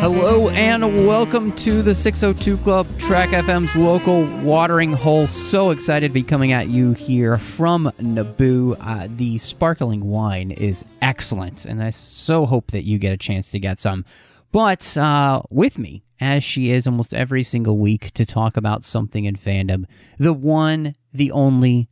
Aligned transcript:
Hello 0.00 0.48
and 0.48 1.06
welcome 1.06 1.54
to 1.56 1.82
the 1.82 1.94
602 1.94 2.56
Club, 2.62 2.86
Trek 2.98 3.28
FM's 3.28 3.76
local 3.76 4.24
watering 4.40 4.94
hole. 4.94 5.26
So 5.26 5.68
excited 5.68 6.08
to 6.08 6.14
be 6.14 6.22
coming 6.22 6.52
at 6.52 6.68
you 6.68 6.92
here 6.92 7.36
from 7.36 7.92
Naboo. 8.00 8.78
Uh, 8.80 9.08
the 9.10 9.36
sparkling 9.36 10.06
wine 10.06 10.50
is 10.50 10.86
excellent, 11.02 11.66
and 11.66 11.82
I 11.82 11.90
so 11.90 12.46
hope 12.46 12.70
that 12.70 12.86
you 12.86 12.98
get 12.98 13.12
a 13.12 13.18
chance 13.18 13.50
to 13.50 13.58
get 13.58 13.78
some. 13.78 14.06
But 14.52 14.96
uh, 14.96 15.42
with 15.50 15.76
me, 15.76 16.02
as 16.18 16.44
she 16.44 16.70
is 16.70 16.86
almost 16.86 17.12
every 17.12 17.44
single 17.44 17.76
week, 17.76 18.12
to 18.12 18.24
talk 18.24 18.56
about 18.56 18.84
something 18.84 19.26
in 19.26 19.36
fandom, 19.36 19.84
the 20.18 20.32
one, 20.32 20.94
the 21.12 21.30
only, 21.30 21.90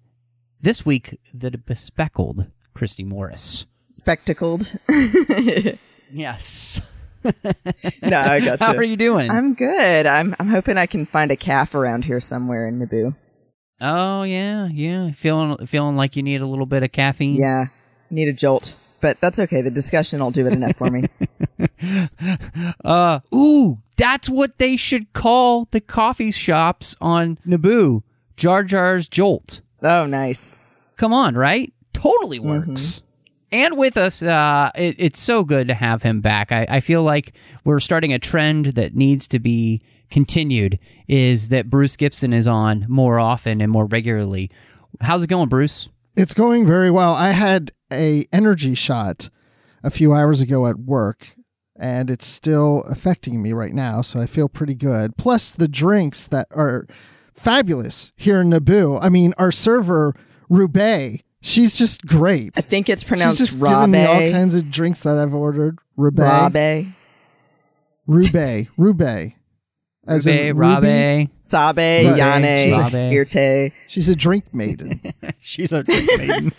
this 0.62 0.86
week, 0.86 1.20
the 1.34 1.50
bespeckled 1.50 2.46
Christy 2.74 3.04
Morris. 3.04 3.66
Spectacled. 3.88 4.70
Yes. 6.12 6.80
no, 7.24 7.30
I 7.42 8.40
got 8.40 8.58
gotcha. 8.58 8.64
How 8.64 8.74
are 8.74 8.82
you 8.82 8.96
doing? 8.96 9.30
I'm 9.30 9.54
good. 9.54 10.06
I'm 10.06 10.34
I'm 10.38 10.48
hoping 10.48 10.78
I 10.78 10.86
can 10.86 11.06
find 11.06 11.30
a 11.30 11.36
caf 11.36 11.74
around 11.74 12.04
here 12.04 12.20
somewhere 12.20 12.66
in 12.66 12.78
Naboo. 12.78 13.14
Oh 13.80 14.22
yeah, 14.22 14.68
yeah. 14.68 15.12
Feeling 15.12 15.66
feeling 15.66 15.96
like 15.96 16.16
you 16.16 16.22
need 16.22 16.40
a 16.40 16.46
little 16.46 16.66
bit 16.66 16.82
of 16.82 16.92
caffeine. 16.92 17.36
Yeah, 17.36 17.66
need 18.10 18.28
a 18.28 18.32
jolt, 18.32 18.74
but 19.00 19.20
that's 19.20 19.38
okay. 19.38 19.62
The 19.62 19.70
discussion 19.70 20.20
will 20.20 20.30
do 20.30 20.46
it 20.46 20.52
enough 20.52 20.76
for 20.76 20.90
me. 20.90 21.04
uh, 22.84 23.20
ooh, 23.34 23.78
that's 23.96 24.28
what 24.28 24.58
they 24.58 24.76
should 24.76 25.12
call 25.12 25.68
the 25.70 25.80
coffee 25.80 26.30
shops 26.30 26.96
on 27.00 27.38
Naboo. 27.46 28.02
Jar 28.36 28.64
Jar's 28.64 29.06
Jolt. 29.06 29.60
Oh, 29.82 30.06
nice. 30.06 30.54
Come 30.96 31.12
on, 31.12 31.34
right? 31.34 31.72
Totally 32.00 32.38
works. 32.38 33.02
And 33.52 33.76
with 33.76 33.96
us, 33.96 34.22
uh, 34.22 34.70
it, 34.74 34.96
it's 34.98 35.20
so 35.20 35.44
good 35.44 35.68
to 35.68 35.74
have 35.74 36.02
him 36.02 36.20
back. 36.20 36.52
I, 36.52 36.66
I 36.68 36.80
feel 36.80 37.02
like 37.02 37.34
we're 37.64 37.80
starting 37.80 38.12
a 38.12 38.18
trend 38.18 38.66
that 38.66 38.94
needs 38.94 39.26
to 39.28 39.38
be 39.38 39.82
continued. 40.10 40.78
Is 41.08 41.48
that 41.48 41.68
Bruce 41.68 41.96
Gibson 41.96 42.32
is 42.32 42.46
on 42.46 42.86
more 42.88 43.18
often 43.18 43.60
and 43.60 43.72
more 43.72 43.86
regularly? 43.86 44.50
How's 45.00 45.22
it 45.22 45.28
going, 45.28 45.48
Bruce? 45.48 45.88
It's 46.16 46.34
going 46.34 46.66
very 46.66 46.90
well. 46.90 47.14
I 47.14 47.30
had 47.30 47.72
a 47.92 48.24
energy 48.32 48.74
shot 48.74 49.30
a 49.82 49.90
few 49.90 50.12
hours 50.12 50.40
ago 50.40 50.66
at 50.66 50.78
work 50.78 51.34
and 51.80 52.10
it's 52.10 52.26
still 52.26 52.82
affecting 52.82 53.40
me 53.42 53.52
right 53.54 53.72
now, 53.72 54.02
so 54.02 54.20
I 54.20 54.26
feel 54.26 54.48
pretty 54.48 54.74
good. 54.74 55.16
Plus 55.16 55.50
the 55.50 55.66
drinks 55.66 56.26
that 56.26 56.46
are 56.50 56.86
fabulous 57.32 58.12
here 58.16 58.42
in 58.42 58.50
Naboo. 58.50 58.98
I 59.02 59.08
mean, 59.08 59.32
our 59.38 59.50
server 59.50 60.14
Roubaix, 60.50 61.22
she's 61.42 61.76
just 61.76 62.06
great. 62.06 62.52
I 62.56 62.60
think 62.60 62.88
it's 62.88 63.04
pronounced 63.04 63.38
She's 63.38 63.56
pronounced 63.56 63.74
just 63.76 63.88
giving 63.88 63.90
me 63.92 64.04
all 64.26 64.32
kinds 64.32 64.54
of 64.54 64.70
drinks 64.70 65.00
that 65.04 65.18
I've 65.18 65.34
ordered. 65.34 65.78
Roubaix, 65.96 66.52
Rabe. 66.54 66.94
Roubaix, 68.06 68.70
Roubaix. 68.76 69.34
As 70.06 70.26
in 70.26 70.56
Rabe, 70.56 70.76
Ruby. 70.76 70.86
Rabe. 70.88 71.30
Sabe, 71.36 71.76
Right. 71.76 72.20
Yane, 72.20 72.64
She's 72.64 72.76
a- 72.76 72.90
Irte. 72.90 73.72
She's 73.86 74.08
a 74.08 74.16
drink 74.16 74.52
maiden. 74.54 75.00
She's 75.40 75.72
a 75.72 75.82
drink 75.82 76.08
maiden. 76.18 76.52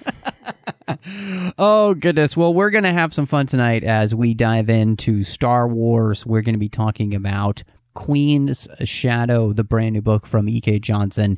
oh 1.58 1.94
goodness. 1.96 2.38
Well, 2.38 2.54
we're 2.54 2.70
gonna 2.70 2.94
have 2.94 3.14
some 3.14 3.26
fun 3.26 3.48
tonight 3.48 3.84
as 3.84 4.14
we 4.14 4.34
dive 4.34 4.70
into 4.70 5.24
Star 5.24 5.68
Wars. 5.68 6.26
We're 6.26 6.42
gonna 6.42 6.58
be 6.60 6.70
talking 6.70 7.14
about 7.16 7.64
Queen's 7.94 8.68
Shadow, 8.84 9.54
the 9.54 9.64
brand 9.64 9.94
new 9.94 10.02
book 10.02 10.26
from 10.28 10.48
E.K. 10.48 10.80
Johnston, 10.80 11.38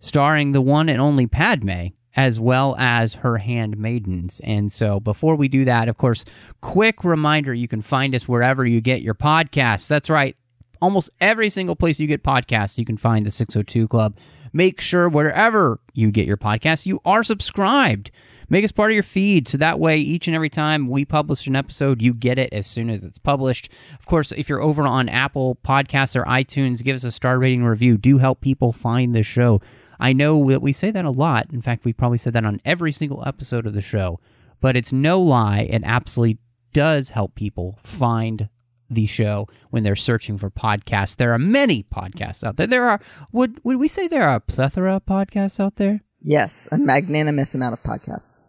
starring 0.00 0.52
the 0.52 0.62
one 0.62 0.88
and 0.88 1.00
only 1.00 1.26
Padme. 1.26 1.88
As 2.18 2.40
well 2.40 2.74
as 2.80 3.14
her 3.14 3.38
handmaidens. 3.38 4.40
And 4.42 4.72
so, 4.72 4.98
before 4.98 5.36
we 5.36 5.46
do 5.46 5.64
that, 5.66 5.88
of 5.88 5.98
course, 5.98 6.24
quick 6.60 7.04
reminder 7.04 7.54
you 7.54 7.68
can 7.68 7.80
find 7.80 8.12
us 8.12 8.26
wherever 8.26 8.66
you 8.66 8.80
get 8.80 9.02
your 9.02 9.14
podcasts. 9.14 9.86
That's 9.86 10.10
right, 10.10 10.36
almost 10.82 11.10
every 11.20 11.48
single 11.48 11.76
place 11.76 12.00
you 12.00 12.08
get 12.08 12.24
podcasts, 12.24 12.76
you 12.76 12.84
can 12.84 12.96
find 12.96 13.24
the 13.24 13.30
602 13.30 13.86
Club. 13.86 14.16
Make 14.52 14.80
sure 14.80 15.08
wherever 15.08 15.78
you 15.92 16.10
get 16.10 16.26
your 16.26 16.36
podcasts, 16.36 16.86
you 16.86 17.00
are 17.04 17.22
subscribed. 17.22 18.10
Make 18.50 18.64
us 18.64 18.72
part 18.72 18.90
of 18.90 18.94
your 18.94 19.02
feed 19.02 19.46
so 19.46 19.58
that 19.58 19.78
way 19.78 19.98
each 19.98 20.26
and 20.26 20.34
every 20.34 20.48
time 20.48 20.88
we 20.88 21.04
publish 21.04 21.46
an 21.46 21.54
episode, 21.54 22.00
you 22.00 22.14
get 22.14 22.38
it 22.38 22.52
as 22.52 22.66
soon 22.66 22.88
as 22.88 23.04
it's 23.04 23.18
published. 23.18 23.68
Of 23.98 24.06
course, 24.06 24.32
if 24.32 24.48
you're 24.48 24.62
over 24.62 24.82
on 24.82 25.08
Apple 25.08 25.58
Podcasts 25.64 26.16
or 26.16 26.24
iTunes, 26.24 26.82
give 26.82 26.96
us 26.96 27.04
a 27.04 27.12
star 27.12 27.38
rating 27.38 27.62
review. 27.62 27.98
Do 27.98 28.18
help 28.18 28.40
people 28.40 28.72
find 28.72 29.14
the 29.14 29.22
show. 29.22 29.60
I 30.00 30.12
know 30.12 30.48
that 30.50 30.62
we 30.62 30.72
say 30.72 30.90
that 30.90 31.04
a 31.04 31.10
lot. 31.10 31.48
In 31.52 31.62
fact, 31.62 31.84
we 31.84 31.92
probably 31.92 32.18
said 32.18 32.32
that 32.34 32.44
on 32.44 32.60
every 32.64 32.92
single 32.92 33.26
episode 33.26 33.66
of 33.66 33.74
the 33.74 33.82
show, 33.82 34.20
but 34.60 34.76
it's 34.76 34.92
no 34.92 35.20
lie. 35.20 35.68
It 35.70 35.82
absolutely 35.84 36.38
does 36.72 37.10
help 37.10 37.34
people 37.34 37.78
find 37.82 38.48
the 38.90 39.06
show 39.06 39.46
when 39.70 39.82
they're 39.82 39.96
searching 39.96 40.38
for 40.38 40.50
podcasts. 40.50 41.16
There 41.16 41.32
are 41.32 41.38
many 41.38 41.84
podcasts 41.84 42.42
out 42.44 42.56
there. 42.56 42.66
There 42.66 42.88
are 42.88 43.00
would 43.32 43.62
would 43.64 43.76
we 43.76 43.88
say 43.88 44.08
there 44.08 44.28
are 44.28 44.36
a 44.36 44.40
plethora 44.40 44.96
of 44.96 45.06
podcasts 45.06 45.60
out 45.60 45.76
there? 45.76 46.00
Yes, 46.22 46.68
a 46.72 46.78
magnanimous 46.78 47.54
amount 47.54 47.74
of 47.74 47.82
podcasts. 47.82 48.44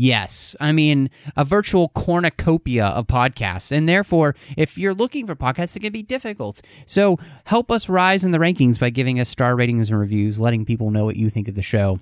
Yes. 0.00 0.56
I 0.60 0.72
mean, 0.72 1.10
a 1.36 1.44
virtual 1.44 1.90
cornucopia 1.90 2.86
of 2.86 3.06
podcasts. 3.06 3.70
And 3.70 3.86
therefore, 3.86 4.34
if 4.56 4.78
you're 4.78 4.94
looking 4.94 5.26
for 5.26 5.36
podcasts, 5.36 5.76
it 5.76 5.80
can 5.80 5.92
be 5.92 6.02
difficult. 6.02 6.62
So 6.86 7.18
help 7.44 7.70
us 7.70 7.86
rise 7.86 8.24
in 8.24 8.30
the 8.30 8.38
rankings 8.38 8.80
by 8.80 8.88
giving 8.88 9.20
us 9.20 9.28
star 9.28 9.54
ratings 9.54 9.90
and 9.90 10.00
reviews, 10.00 10.40
letting 10.40 10.64
people 10.64 10.90
know 10.90 11.04
what 11.04 11.16
you 11.16 11.28
think 11.28 11.48
of 11.48 11.54
the 11.54 11.60
show. 11.60 12.00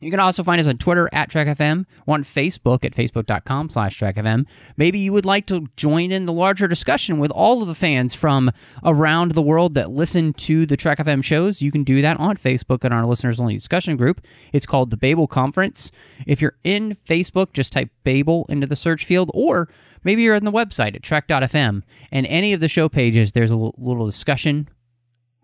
You 0.00 0.10
can 0.10 0.20
also 0.20 0.44
find 0.44 0.60
us 0.60 0.66
on 0.66 0.76
Twitter 0.76 1.08
at 1.12 1.30
TrekFM, 1.30 1.86
or 2.06 2.14
on 2.14 2.24
Facebook 2.24 2.84
at 2.84 2.94
facebook.com 2.94 3.70
slash 3.70 3.98
TrekFM. 3.98 4.44
Maybe 4.76 4.98
you 4.98 5.12
would 5.12 5.24
like 5.24 5.46
to 5.46 5.68
join 5.76 6.12
in 6.12 6.26
the 6.26 6.34
larger 6.34 6.68
discussion 6.68 7.18
with 7.18 7.30
all 7.30 7.62
of 7.62 7.68
the 7.68 7.74
fans 7.74 8.14
from 8.14 8.50
around 8.84 9.32
the 9.32 9.42
world 9.42 9.72
that 9.74 9.90
listen 9.90 10.34
to 10.34 10.66
the 10.66 10.76
Trek 10.76 10.98
FM 10.98 11.24
shows. 11.24 11.62
You 11.62 11.72
can 11.72 11.82
do 11.82 12.02
that 12.02 12.20
on 12.20 12.36
Facebook 12.36 12.84
in 12.84 12.92
our 12.92 13.06
listeners 13.06 13.40
only 13.40 13.54
discussion 13.54 13.96
group. 13.96 14.20
It's 14.52 14.66
called 14.66 14.90
the 14.90 14.98
Babel 14.98 15.26
Conference. 15.26 15.90
If 16.26 16.42
you're 16.42 16.58
in 16.62 16.98
Facebook, 17.08 17.54
just 17.54 17.72
type 17.72 17.90
Babel 18.04 18.44
into 18.50 18.66
the 18.66 18.76
search 18.76 19.06
field, 19.06 19.30
or 19.32 19.70
maybe 20.04 20.22
you're 20.22 20.36
on 20.36 20.44
the 20.44 20.52
website 20.52 20.94
at 20.94 21.02
Trek.fm. 21.02 21.82
And 22.12 22.26
any 22.26 22.52
of 22.52 22.60
the 22.60 22.68
show 22.68 22.90
pages, 22.90 23.32
there's 23.32 23.50
a 23.50 23.56
little 23.56 24.04
discussion 24.04 24.68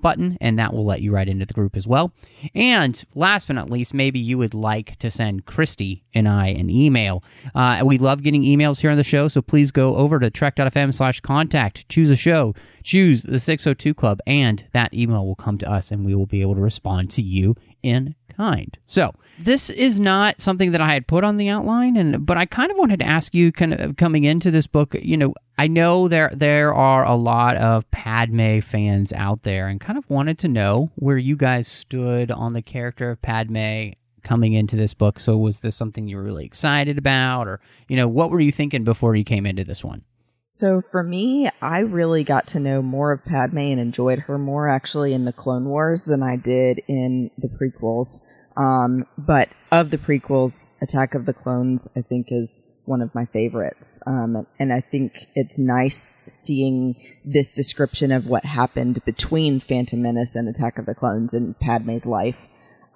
button, 0.02 0.36
and 0.40 0.58
that 0.58 0.74
will 0.74 0.84
let 0.84 1.00
you 1.00 1.12
right 1.12 1.28
into 1.28 1.46
the 1.46 1.54
group 1.54 1.76
as 1.76 1.86
well. 1.86 2.12
And 2.54 3.02
last 3.14 3.46
but 3.46 3.54
not 3.54 3.70
least, 3.70 3.94
maybe 3.94 4.18
you 4.18 4.36
would 4.38 4.52
like 4.52 4.98
to 4.98 5.10
send 5.10 5.46
Christy 5.46 6.04
and 6.14 6.28
I 6.28 6.48
an 6.48 6.68
email. 6.68 7.24
Uh, 7.54 7.82
we 7.84 7.98
love 7.98 8.22
getting 8.22 8.42
emails 8.42 8.80
here 8.80 8.90
on 8.90 8.96
the 8.96 9.04
show, 9.04 9.28
so 9.28 9.40
please 9.40 9.70
go 9.70 9.96
over 9.96 10.18
to 10.18 10.30
trek.fm 10.30 10.92
slash 10.92 11.20
contact, 11.20 11.88
choose 11.88 12.10
a 12.10 12.16
show, 12.16 12.54
choose 12.82 13.22
the 13.22 13.40
602 13.40 13.94
Club, 13.94 14.20
and 14.26 14.64
that 14.72 14.92
email 14.92 15.26
will 15.26 15.34
come 15.34 15.56
to 15.58 15.70
us, 15.70 15.90
and 15.90 16.04
we 16.04 16.14
will 16.14 16.26
be 16.26 16.42
able 16.42 16.54
to 16.54 16.60
respond 16.60 17.10
to 17.12 17.22
you 17.22 17.56
in 17.82 18.14
kind. 18.36 18.78
So 18.86 19.14
this 19.38 19.70
is 19.70 19.98
not 20.00 20.40
something 20.40 20.72
that 20.72 20.80
I 20.80 20.92
had 20.94 21.06
put 21.06 21.24
on 21.24 21.36
the 21.36 21.48
outline, 21.48 21.96
and 21.96 22.24
but 22.24 22.36
I 22.36 22.46
kind 22.46 22.70
of 22.70 22.76
wanted 22.76 23.00
to 23.00 23.06
ask 23.06 23.34
you, 23.34 23.52
kind 23.52 23.74
of 23.74 23.96
coming 23.96 24.24
into 24.24 24.50
this 24.50 24.66
book, 24.66 24.94
you 25.00 25.16
know, 25.16 25.34
I 25.62 25.68
know 25.68 26.08
there 26.08 26.32
there 26.34 26.74
are 26.74 27.04
a 27.04 27.14
lot 27.14 27.56
of 27.56 27.88
Padme 27.92 28.58
fans 28.58 29.12
out 29.12 29.44
there, 29.44 29.68
and 29.68 29.80
kind 29.80 29.96
of 29.96 30.10
wanted 30.10 30.36
to 30.40 30.48
know 30.48 30.90
where 30.96 31.16
you 31.16 31.36
guys 31.36 31.68
stood 31.68 32.32
on 32.32 32.52
the 32.52 32.62
character 32.62 33.12
of 33.12 33.22
Padme 33.22 33.90
coming 34.24 34.54
into 34.54 34.74
this 34.74 34.92
book. 34.92 35.20
So 35.20 35.38
was 35.38 35.60
this 35.60 35.76
something 35.76 36.08
you 36.08 36.16
were 36.16 36.24
really 36.24 36.44
excited 36.44 36.98
about, 36.98 37.46
or 37.46 37.60
you 37.86 37.96
know, 37.96 38.08
what 38.08 38.32
were 38.32 38.40
you 38.40 38.50
thinking 38.50 38.82
before 38.82 39.14
you 39.14 39.22
came 39.22 39.46
into 39.46 39.62
this 39.62 39.84
one? 39.84 40.02
So 40.48 40.82
for 40.90 41.04
me, 41.04 41.48
I 41.60 41.78
really 41.78 42.24
got 42.24 42.48
to 42.48 42.58
know 42.58 42.82
more 42.82 43.12
of 43.12 43.24
Padme 43.24 43.58
and 43.58 43.78
enjoyed 43.78 44.18
her 44.18 44.38
more 44.38 44.68
actually 44.68 45.14
in 45.14 45.26
the 45.26 45.32
Clone 45.32 45.66
Wars 45.66 46.02
than 46.02 46.24
I 46.24 46.34
did 46.34 46.80
in 46.88 47.30
the 47.38 47.46
prequels. 47.46 48.18
Um, 48.56 49.06
but 49.16 49.48
of 49.70 49.90
the 49.90 49.98
prequels, 49.98 50.70
Attack 50.80 51.14
of 51.14 51.24
the 51.24 51.32
Clones, 51.32 51.86
I 51.96 52.00
think 52.00 52.26
is 52.30 52.64
one 52.84 53.00
of 53.00 53.14
my 53.14 53.26
favorites. 53.26 54.00
Um, 54.06 54.46
and 54.58 54.72
I 54.72 54.80
think 54.80 55.12
it's 55.34 55.58
nice 55.58 56.12
seeing 56.26 56.96
this 57.24 57.52
description 57.52 58.10
of 58.12 58.26
what 58.26 58.44
happened 58.44 59.04
between 59.04 59.60
Phantom 59.60 60.02
Menace 60.02 60.34
and 60.34 60.48
Attack 60.48 60.78
of 60.78 60.86
the 60.86 60.94
Clones 60.94 61.32
in 61.32 61.54
Padme's 61.54 62.06
life. 62.06 62.36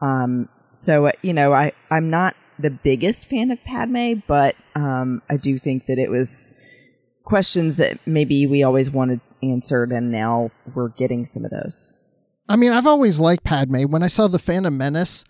Um, 0.01 0.49
so, 0.75 1.11
you 1.23 1.33
know, 1.33 1.53
I, 1.53 1.73
I'm 1.91 2.11
not 2.11 2.35
the 2.59 2.71
biggest 2.71 3.25
fan 3.25 3.51
of 3.51 3.63
Padme, 3.65 4.23
but 4.27 4.57
um, 4.75 5.23
I 5.31 5.37
do 5.37 5.59
think 5.59 5.87
that 5.87 5.99
it 5.99 6.11
was 6.11 6.55
questions 7.25 7.77
that 7.77 7.99
maybe 8.07 8.47
we 8.47 8.63
always 8.63 8.91
wanted 8.91 9.21
answered, 9.43 9.93
and 9.93 10.11
now 10.11 10.51
we're 10.75 10.89
getting 10.89 11.27
some 11.27 11.45
of 11.45 11.51
those. 11.51 11.93
I 12.49 12.57
mean, 12.57 12.73
I've 12.73 12.87
always 12.87 13.21
liked 13.21 13.45
Padme. 13.45 13.83
When 13.85 14.03
I 14.03 14.07
saw 14.07 14.29
the 14.29 14.39
Phantom 14.39 14.77
Menace, 14.77 15.25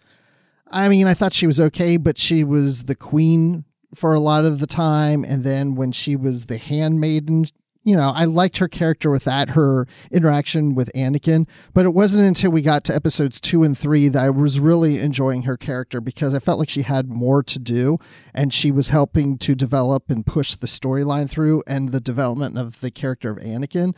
I 0.71 0.89
mean, 0.89 1.07
I 1.07 1.15
thought 1.15 1.33
she 1.33 1.47
was 1.47 1.61
okay, 1.61 1.97
but 1.97 2.19
she 2.19 2.45
was 2.45 2.85
the 2.85 2.95
queen 2.95 3.65
for 3.97 4.15
a 4.15 4.21
lot 4.21 4.45
of 4.45 4.59
the 4.59 4.67
time. 4.67 5.25
And 5.25 5.45
then 5.45 5.75
when 5.75 5.93
she 5.93 6.17
was 6.17 6.47
the 6.47 6.59
handmaiden, 6.59 7.47
you 7.85 7.97
know, 7.97 8.11
I 8.15 8.25
liked 8.25 8.59
her 8.59 8.67
character 8.67 9.11
with 9.11 9.25
that, 9.25 9.51
her 9.51 9.87
interaction 10.11 10.75
with 10.75 10.91
Anakin. 10.95 11.47
But 11.73 11.87
it 11.87 11.95
wasn't 11.95 12.27
until 12.27 12.51
we 12.51 12.61
got 12.63 12.83
to 12.85 12.95
episodes 12.95 13.41
two 13.41 13.63
and 13.63 13.79
three 13.79 14.09
that 14.09 14.25
I 14.25 14.31
was 14.31 14.59
really 14.59 14.99
enjoying 14.99 15.43
her 15.43 15.57
character 15.57 16.01
because 16.01 16.35
I 16.35 16.41
felt 16.41 16.59
like 16.59 16.69
she 16.69 16.83
had 16.83 17.09
more 17.09 17.45
to 17.45 17.59
do 17.61 17.99
and 18.35 18.53
she 18.53 18.73
was 18.73 18.89
helping 18.89 19.39
to 19.39 19.55
develop 19.55 20.11
and 20.11 20.27
push 20.27 20.57
the 20.57 20.67
storyline 20.67 21.31
through 21.31 21.63
and 21.67 21.91
the 21.91 22.01
development 22.01 22.59
of 22.59 22.81
the 22.81 22.91
character 22.91 23.31
of 23.31 23.39
Anakin 23.39 23.95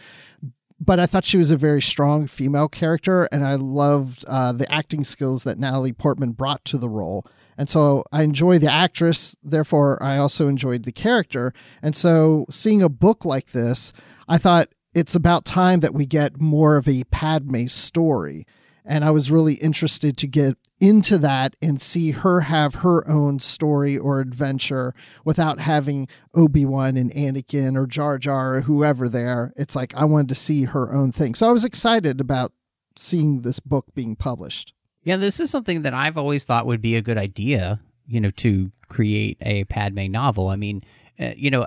but 0.81 1.01
I 1.01 1.07
thought 1.07 1.25
she 1.25 1.39
was 1.39 1.51
a 1.51 1.57
very 1.57 1.83
strong 1.83 2.27
female 2.27 2.69
character, 2.69 3.25
and 3.33 3.45
I 3.45 3.57
loved 3.57 4.25
uh, 4.29 4.53
the 4.53 4.71
acting 4.73 5.05
skills 5.05 5.45
that 5.45 5.59
Natalie 5.59 5.93
Portman 5.93 6.33
brought 6.33 6.65
to 6.67 6.79
the 6.79 6.89
role. 6.89 7.27
And 7.59 7.69
so 7.69 8.05
I 8.13 8.23
enjoy 8.23 8.59
the 8.59 8.73
actress, 8.73 9.37
therefore, 9.43 10.01
I 10.03 10.17
also 10.17 10.47
enjoyed 10.49 10.85
the 10.85 10.93
character. 10.93 11.53
And 11.83 11.95
so 11.95 12.47
seeing 12.49 12.83
a 12.83 12.89
book 12.89 13.25
like 13.25 13.51
this, 13.51 13.93
I 14.29 14.39
thought 14.39 14.69
it's 14.95 15.17
about 15.17 15.45
time 15.45 15.81
that 15.81 15.93
we 15.93 16.07
get 16.07 16.41
more 16.41 16.77
of 16.77 16.89
a 16.89 17.03
Padme 17.11 17.67
story. 17.67 18.47
And 18.85 19.05
I 19.05 19.11
was 19.11 19.31
really 19.31 19.55
interested 19.55 20.17
to 20.17 20.29
get 20.29 20.57
into 20.81 21.19
that 21.19 21.57
and 21.61 21.81
see 21.81 22.13
her 22.13 22.43
have 22.43 22.77
her 22.77 23.07
own 23.09 23.41
story 23.41 23.99
or 23.99 24.21
adventure 24.21 24.95
without 25.25 25.59
having 25.59 26.07
Obi-Wan 26.35 26.97
and 26.97 27.13
Anakin 27.13 27.77
or 27.77 27.87
Jar 27.87 28.19
Jar 28.19 28.55
or 28.55 28.61
whoever 28.63 29.09
there. 29.09 29.53
It's 29.57 29.75
like 29.75 29.95
I 29.97 30.05
wanted 30.05 30.29
to 30.29 30.35
see 30.37 30.65
her 30.65 30.93
own 30.95 31.11
thing. 31.11 31.35
So 31.35 31.49
I 31.49 31.53
was 31.53 31.65
excited 31.65 32.21
about 32.21 32.53
seeing 32.97 33.43
this 33.43 33.59
book 33.59 33.87
being 33.95 34.15
published. 34.15 34.73
Yeah, 35.09 35.17
this 35.17 35.41
is 35.41 35.51
something 35.51 35.81
that 35.83 35.95
I've 35.95 36.19
always 36.19 36.45
thought 36.45 36.67
would 36.67 36.83
be 36.83 36.95
a 36.95 37.01
good 37.01 37.17
idea, 37.17 37.81
you 38.07 38.21
know, 38.21 38.31
to 38.33 38.71
create 38.91 39.39
a 39.41 39.65
Padme 39.65 40.11
novel. 40.11 40.49
I 40.49 40.57
mean, 40.57 40.85
uh, 41.19 41.31
you 41.35 41.51
know, 41.51 41.67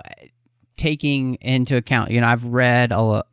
taking 0.76 1.34
into 1.40 1.76
account, 1.76 2.12
you 2.12 2.20
know, 2.20 2.28
I've 2.28 2.44
read 2.44 2.92
a, 2.92 3.24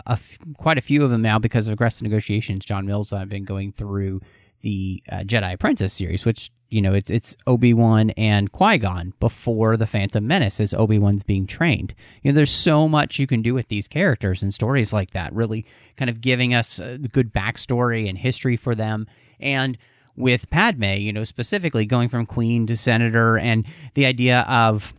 quite 0.58 0.80
a 0.80 0.82
few 0.82 1.04
of 1.04 1.12
them 1.12 1.22
now 1.22 1.38
because 1.38 1.68
of 1.68 1.74
aggressive 1.74 2.02
negotiations. 2.02 2.66
John 2.66 2.88
Mills, 2.88 3.14
I've 3.14 3.30
been 3.30 3.44
going 3.44 3.72
through 3.72 4.22
the 4.62 5.04
uh, 5.12 5.18
Jedi 5.18 5.54
Apprentice 5.54 5.94
series, 5.94 6.26
which 6.26 6.50
you 6.70 6.82
know 6.82 6.96
it's 6.96 7.12
it's 7.12 7.38
Obi 7.46 7.76
Wan 7.76 8.10
and 8.12 8.52
Qui 8.52 8.80
Gon 8.80 9.14
before 9.20 9.78
the 9.78 9.86
Phantom 9.86 10.26
Menace 10.26 10.60
as 10.60 10.74
Obi 10.74 10.98
Wan's 10.98 11.22
being 11.22 11.46
trained. 11.46 11.94
You 12.24 12.32
know, 12.32 12.36
there's 12.36 12.50
so 12.50 12.88
much 12.88 13.20
you 13.20 13.28
can 13.28 13.44
do 13.44 13.54
with 13.54 13.68
these 13.68 13.88
characters 13.88 14.42
and 14.42 14.56
stories 14.56 14.92
like 14.92 15.12
that. 15.12 15.34
Really, 15.34 15.68
kind 15.98 16.10
of 16.10 16.20
giving 16.20 16.56
us 16.56 16.80
a 16.80 16.98
good 16.98 17.32
backstory 17.32 18.10
and 18.10 18.18
history 18.18 18.58
for 18.58 18.74
them, 18.74 19.06
and 19.40 19.78
with 20.19 20.50
Padme, 20.51 20.83
you 20.83 21.12
know, 21.12 21.24
specifically 21.24 21.86
going 21.86 22.10
from 22.10 22.27
Queen 22.27 22.68
to 22.68 22.77
Senator, 22.77 23.38
and 23.38 23.66
the 23.95 24.06
idea 24.06 24.42
of 24.42 24.94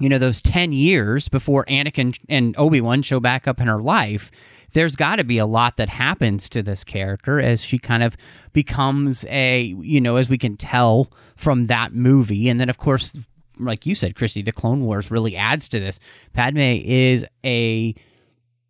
you 0.00 0.08
know 0.08 0.18
those 0.18 0.42
10 0.42 0.72
years 0.72 1.28
before 1.28 1.64
Anakin 1.66 2.18
and 2.28 2.56
Obi-Wan 2.58 3.02
show 3.02 3.20
back 3.20 3.46
up 3.46 3.60
in 3.60 3.68
her 3.68 3.80
life 3.80 4.32
there's 4.74 4.96
got 4.96 5.16
to 5.16 5.24
be 5.24 5.38
a 5.38 5.46
lot 5.46 5.76
that 5.78 5.88
happens 5.88 6.48
to 6.50 6.62
this 6.62 6.84
character 6.84 7.40
as 7.40 7.64
she 7.64 7.78
kind 7.78 8.02
of 8.02 8.16
becomes 8.52 9.24
a, 9.28 9.62
you 9.80 10.00
know, 10.00 10.16
as 10.16 10.28
we 10.28 10.36
can 10.36 10.56
tell 10.56 11.10
from 11.36 11.68
that 11.68 11.94
movie. 11.94 12.48
And 12.48 12.60
then, 12.60 12.68
of 12.68 12.76
course, 12.76 13.16
like 13.58 13.86
you 13.86 13.94
said, 13.94 14.16
Christy, 14.16 14.42
the 14.42 14.52
Clone 14.52 14.84
Wars 14.84 15.10
really 15.10 15.36
adds 15.36 15.68
to 15.70 15.80
this. 15.80 16.00
Padme 16.32 16.58
is 16.58 17.24
a 17.44 17.94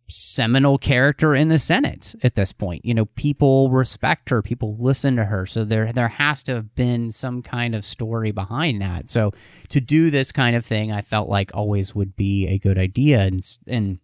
seminal 0.07 0.77
character 0.77 1.33
in 1.33 1.49
the 1.49 1.59
Senate 1.59 2.15
at 2.23 2.35
this 2.35 2.51
point. 2.51 2.85
You 2.85 2.93
know, 2.93 3.05
people 3.05 3.69
respect 3.69 4.29
her, 4.29 4.41
people 4.41 4.75
listen 4.77 5.15
to 5.15 5.25
her. 5.25 5.45
So 5.45 5.63
there 5.63 5.91
there 5.91 6.07
has 6.07 6.43
to 6.43 6.55
have 6.55 6.75
been 6.75 7.11
some 7.11 7.41
kind 7.41 7.73
of 7.73 7.83
story 7.83 8.31
behind 8.31 8.81
that. 8.81 9.09
So 9.09 9.31
to 9.69 9.81
do 9.81 10.09
this 10.09 10.31
kind 10.31 10.55
of 10.55 10.65
thing, 10.65 10.91
I 10.91 11.01
felt 11.01 11.29
like 11.29 11.51
always 11.53 11.95
would 11.95 12.15
be 12.15 12.47
a 12.47 12.59
good 12.59 12.77
idea 12.77 13.21
and 13.21 13.57
and 13.67 13.99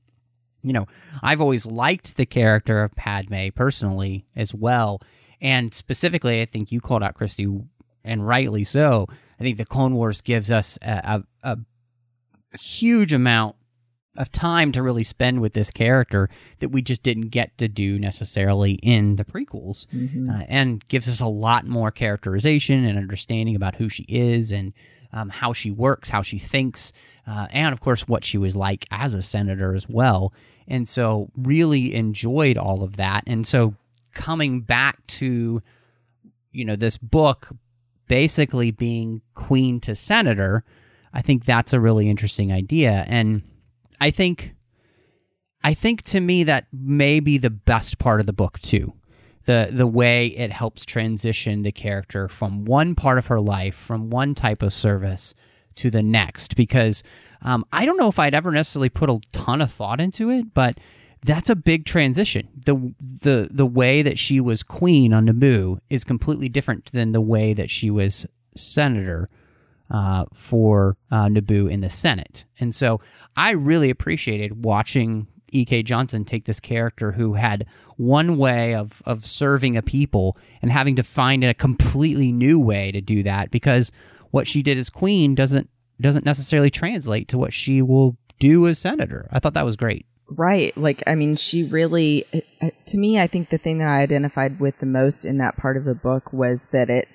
you 0.63 0.73
know, 0.73 0.85
I've 1.23 1.41
always 1.41 1.65
liked 1.65 2.17
the 2.17 2.25
character 2.25 2.83
of 2.83 2.95
Padme 2.95 3.47
personally 3.55 4.25
as 4.35 4.53
well. 4.53 5.01
And 5.41 5.73
specifically, 5.73 6.39
I 6.41 6.45
think 6.45 6.71
you 6.71 6.79
called 6.79 7.01
out 7.01 7.15
Christy, 7.15 7.47
and 8.03 8.27
rightly 8.27 8.63
so. 8.63 9.07
I 9.39 9.43
think 9.43 9.57
the 9.57 9.65
Clone 9.65 9.95
Wars 9.95 10.21
gives 10.21 10.51
us 10.51 10.77
a, 10.83 11.23
a, 11.43 11.57
a 12.53 12.57
huge 12.57 13.11
amount 13.11 13.55
of 14.17 14.31
time 14.31 14.71
to 14.73 14.83
really 14.83 15.03
spend 15.03 15.39
with 15.39 15.53
this 15.53 15.71
character 15.71 16.29
that 16.59 16.69
we 16.69 16.81
just 16.81 17.01
didn't 17.01 17.29
get 17.29 17.57
to 17.57 17.67
do 17.67 17.97
necessarily 17.97 18.73
in 18.73 19.15
the 19.15 19.23
prequels, 19.23 19.87
mm-hmm. 19.87 20.29
uh, 20.29 20.43
and 20.49 20.85
gives 20.89 21.07
us 21.07 21.21
a 21.21 21.27
lot 21.27 21.65
more 21.65 21.91
characterization 21.91 22.83
and 22.83 22.97
understanding 22.97 23.55
about 23.55 23.75
who 23.75 23.87
she 23.87 24.03
is 24.03 24.51
and 24.51 24.73
um, 25.13 25.29
how 25.29 25.53
she 25.53 25.71
works, 25.71 26.09
how 26.09 26.21
she 26.21 26.39
thinks, 26.39 26.91
uh, 27.25 27.47
and 27.51 27.73
of 27.73 27.79
course 27.79 28.07
what 28.07 28.25
she 28.25 28.37
was 28.37 28.55
like 28.55 28.85
as 28.91 29.13
a 29.13 29.21
senator 29.21 29.75
as 29.75 29.87
well. 29.87 30.33
And 30.67 30.87
so, 30.87 31.29
really 31.35 31.95
enjoyed 31.95 32.57
all 32.57 32.83
of 32.83 32.97
that. 32.97 33.23
And 33.27 33.45
so, 33.45 33.75
coming 34.13 34.61
back 34.61 35.05
to 35.07 35.61
you 36.51 36.65
know 36.65 36.75
this 36.75 36.97
book 36.97 37.49
basically 38.07 38.71
being 38.71 39.21
queen 39.35 39.79
to 39.79 39.95
senator, 39.95 40.65
I 41.13 41.21
think 41.21 41.45
that's 41.45 41.71
a 41.71 41.79
really 41.79 42.09
interesting 42.09 42.51
idea. 42.51 43.05
And 43.07 43.41
I 44.01 44.09
think 44.09 44.55
I 45.63 45.75
think 45.75 46.01
to 46.03 46.19
me 46.19 46.43
that 46.43 46.65
may 46.73 47.19
be 47.19 47.37
the 47.37 47.51
best 47.51 47.99
part 47.99 48.19
of 48.19 48.25
the 48.25 48.33
book 48.33 48.59
too. 48.59 48.93
The 49.45 49.69
the 49.71 49.87
way 49.87 50.27
it 50.27 50.51
helps 50.51 50.85
transition 50.85 51.61
the 51.61 51.71
character 51.71 52.27
from 52.27 52.65
one 52.65 52.95
part 52.95 53.19
of 53.19 53.27
her 53.27 53.39
life, 53.39 53.75
from 53.75 54.09
one 54.09 54.33
type 54.35 54.63
of 54.63 54.73
service 54.73 55.35
to 55.75 55.91
the 55.91 56.01
next. 56.01 56.55
Because 56.55 57.03
um, 57.43 57.63
I 57.71 57.85
don't 57.85 57.97
know 57.97 58.09
if 58.09 58.19
I'd 58.19 58.33
ever 58.33 58.51
necessarily 58.51 58.89
put 58.89 59.09
a 59.09 59.19
ton 59.31 59.61
of 59.61 59.71
thought 59.71 60.01
into 60.01 60.31
it, 60.31 60.53
but 60.53 60.79
that's 61.23 61.51
a 61.51 61.55
big 61.55 61.85
transition. 61.85 62.49
the 62.65 62.93
the 62.99 63.49
The 63.51 63.67
way 63.67 64.01
that 64.01 64.17
she 64.17 64.41
was 64.41 64.63
queen 64.63 65.13
on 65.13 65.27
Naboo 65.27 65.79
is 65.91 66.03
completely 66.03 66.49
different 66.49 66.91
than 66.91 67.11
the 67.11 67.21
way 67.21 67.53
that 67.53 67.69
she 67.69 67.91
was 67.91 68.25
senator 68.55 69.29
uh, 69.91 70.25
for 70.33 70.97
uh, 71.11 71.25
Naboo 71.25 71.69
in 71.69 71.81
the 71.81 71.89
Senate. 71.89 72.45
And 72.59 72.73
so 72.73 73.01
I 73.35 73.51
really 73.51 73.89
appreciated 73.89 74.63
watching 74.63 75.27
E.K. 75.49 75.83
Johnston 75.83 76.23
take 76.23 76.45
this 76.45 76.59
character 76.59 77.11
who 77.11 77.33
had 77.33 77.65
one 77.97 78.37
way 78.37 78.73
of, 78.73 79.01
of 79.05 79.25
serving 79.25 79.75
a 79.75 79.81
people 79.81 80.37
and 80.61 80.71
having 80.71 80.95
to 80.95 81.03
find 81.03 81.43
a 81.43 81.53
completely 81.53 82.31
new 82.31 82.57
way 82.57 82.91
to 82.91 83.01
do 83.01 83.21
that 83.23 83.51
because 83.51 83.91
what 84.31 84.47
she 84.47 84.63
did 84.63 84.77
as 84.77 84.89
queen 84.89 85.35
doesn't 85.35 85.69
doesn't 85.99 86.25
necessarily 86.25 86.71
translate 86.71 87.27
to 87.27 87.37
what 87.37 87.53
she 87.53 87.81
will 87.81 88.17
do 88.39 88.67
as 88.67 88.79
senator. 88.79 89.27
I 89.31 89.37
thought 89.37 89.53
that 89.53 89.65
was 89.65 89.75
great. 89.75 90.07
Right. 90.29 90.75
Like, 90.75 91.03
I 91.05 91.13
mean, 91.13 91.35
she 91.35 91.63
really, 91.63 92.25
uh, 92.61 92.69
to 92.87 92.97
me, 92.97 93.19
I 93.19 93.27
think 93.27 93.49
the 93.49 93.59
thing 93.59 93.77
that 93.79 93.87
I 93.87 94.01
identified 94.01 94.59
with 94.59 94.79
the 94.79 94.87
most 94.87 95.25
in 95.25 95.37
that 95.37 95.57
part 95.57 95.77
of 95.77 95.83
the 95.83 95.93
book 95.93 96.33
was 96.33 96.61
that 96.71 96.89
it 96.89 97.07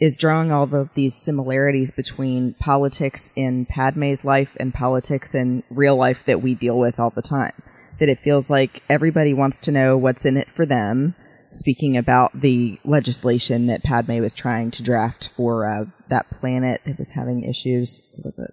is 0.00 0.16
drawing 0.16 0.50
all 0.50 0.74
of 0.74 0.90
these 0.94 1.14
similarities 1.14 1.90
between 1.90 2.54
politics 2.54 3.30
in 3.36 3.66
Padme's 3.66 4.24
life 4.24 4.50
and 4.58 4.74
politics 4.74 5.34
in 5.34 5.62
real 5.70 5.96
life 5.96 6.18
that 6.26 6.42
we 6.42 6.54
deal 6.54 6.78
with 6.78 6.98
all 6.98 7.10
the 7.10 7.22
time. 7.22 7.52
That 8.00 8.08
it 8.08 8.20
feels 8.20 8.50
like 8.50 8.82
everybody 8.88 9.32
wants 9.32 9.58
to 9.60 9.72
know 9.72 9.96
what's 9.96 10.26
in 10.26 10.36
it 10.36 10.48
for 10.54 10.66
them. 10.66 11.14
Speaking 11.52 11.96
about 11.96 12.40
the 12.40 12.80
legislation 12.84 13.68
that 13.68 13.84
Padme 13.84 14.18
was 14.18 14.34
trying 14.34 14.72
to 14.72 14.82
draft 14.82 15.30
for 15.36 15.70
uh, 15.70 15.84
that 16.10 16.28
planet 16.40 16.80
that 16.84 16.98
was 16.98 17.08
having 17.14 17.44
issues, 17.44 18.02
what 18.16 18.24
was 18.24 18.38
it 18.40 18.52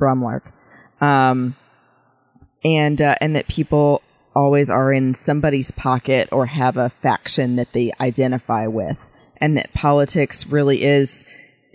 Bromlarch, 0.00 0.44
um, 1.00 1.56
and 2.62 3.02
uh, 3.02 3.16
and 3.20 3.34
that 3.34 3.48
people 3.48 4.02
always 4.36 4.70
are 4.70 4.92
in 4.92 5.14
somebody's 5.14 5.72
pocket 5.72 6.28
or 6.30 6.46
have 6.46 6.76
a 6.76 6.92
faction 7.02 7.56
that 7.56 7.72
they 7.72 7.92
identify 7.98 8.68
with 8.68 8.96
and 9.40 9.56
that 9.56 9.72
politics 9.72 10.46
really 10.46 10.84
is, 10.84 11.24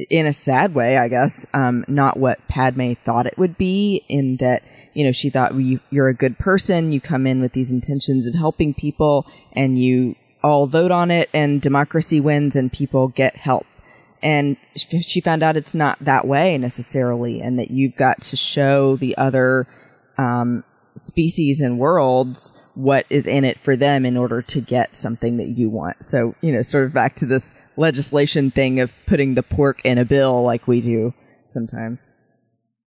in 0.10 0.26
a 0.26 0.34
sad 0.34 0.74
way, 0.74 0.98
I 0.98 1.08
guess, 1.08 1.46
um, 1.54 1.86
not 1.88 2.18
what 2.18 2.48
Padme 2.48 2.94
thought 3.06 3.28
it 3.28 3.38
would 3.38 3.58
be. 3.58 4.04
In 4.10 4.38
that, 4.38 4.64
you 4.94 5.06
know, 5.06 5.12
she 5.12 5.30
thought 5.30 5.52
well, 5.52 5.62
you, 5.62 5.80
you're 5.90 6.10
a 6.10 6.16
good 6.16 6.38
person, 6.38 6.92
you 6.92 7.02
come 7.02 7.28
in 7.28 7.42
with 7.42 7.54
these 7.54 7.72
intentions 7.72 8.26
of 8.26 8.34
helping 8.34 8.74
people, 8.74 9.26
and 9.54 9.82
you 9.82 10.16
all 10.44 10.68
vote 10.68 10.92
on 10.92 11.12
it, 11.12 11.30
and 11.34 11.62
democracy 11.62 12.20
wins, 12.20 12.56
and 12.56 12.72
people 12.72 13.08
get 13.08 13.36
help. 13.36 13.66
And 14.22 14.56
she 14.76 15.20
found 15.20 15.44
out 15.44 15.58
it's 15.58 15.74
not 15.74 16.00
that 16.00 16.26
way 16.26 16.58
necessarily, 16.58 17.42
and 17.42 17.60
that 17.60 17.72
you've 17.72 17.96
got 17.96 18.22
to 18.22 18.36
show 18.36 18.96
the 18.96 19.18
other 19.18 19.68
um, 20.18 20.64
species 20.96 21.60
and 21.60 21.78
worlds 21.78 22.54
what 22.76 23.06
is 23.10 23.26
in 23.26 23.44
it 23.44 23.60
for 23.64 23.76
them 23.76 24.06
in 24.06 24.18
order 24.18 24.42
to 24.42 24.62
get 24.62 24.96
something 24.96 25.38
that 25.38 25.58
you 25.58 25.70
want. 25.70 26.06
So, 26.06 26.36
you 26.42 26.52
know, 26.52 26.62
sort 26.62 26.86
of 26.86 26.94
back 26.94 27.16
to 27.18 27.26
this 27.26 27.54
legislation 27.78 28.52
thing 28.52 28.80
of 28.80 28.92
putting 29.08 29.36
the 29.36 29.44
pork 29.44 29.82
in 29.84 29.98
a 29.98 30.06
bill 30.06 30.44
like 30.44 30.68
we 30.68 30.82
do 30.82 31.14
sometimes. 31.46 32.12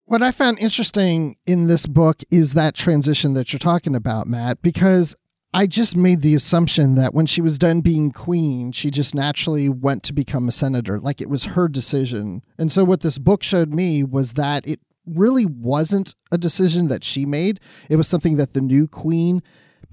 What 0.07 0.23
I 0.23 0.33
found 0.33 0.59
interesting 0.59 1.37
in 1.47 1.67
this 1.67 1.87
book 1.87 2.21
is 2.31 2.53
that 2.53 2.75
transition 2.75 3.35
that 3.35 3.53
you're 3.53 3.59
talking 3.59 3.95
about, 3.95 4.27
Matt, 4.27 4.61
because 4.61 5.17
I 5.55 5.67
just 5.67 5.97
made 5.97 6.21
the 6.21 6.35
assumption 6.35 6.95
that 6.97 7.15
when 7.15 7.27
she 7.27 7.41
was 7.41 7.59
done 7.59 7.81
being 7.81 8.11
queen, 8.11 8.73
she 8.73 8.91
just 8.91 9.15
naturally 9.15 9.69
went 9.69 10.03
to 10.03 10.13
become 10.13 10.49
a 10.49 10.53
senator, 10.53 10.99
like 10.99 11.21
it 11.21 11.31
was 11.31 11.45
her 11.45 11.69
decision. 11.69 12.43
And 12.59 12.71
so, 12.71 12.85
what 12.85 13.01
this 13.01 13.19
book 13.19 13.43
showed 13.43 13.73
me 13.73 14.03
was 14.03 14.33
that 14.33 14.67
it 14.67 14.81
really 15.07 15.47
wasn't 15.47 16.15
a 16.33 16.39
decision 16.39 16.89
that 16.89 17.05
she 17.05 17.25
made, 17.25 17.61
it 17.89 17.97
was 17.97 18.09
something 18.09 18.37
that 18.37 18.53
the 18.53 18.61
new 18.61 18.89
queen 18.89 19.43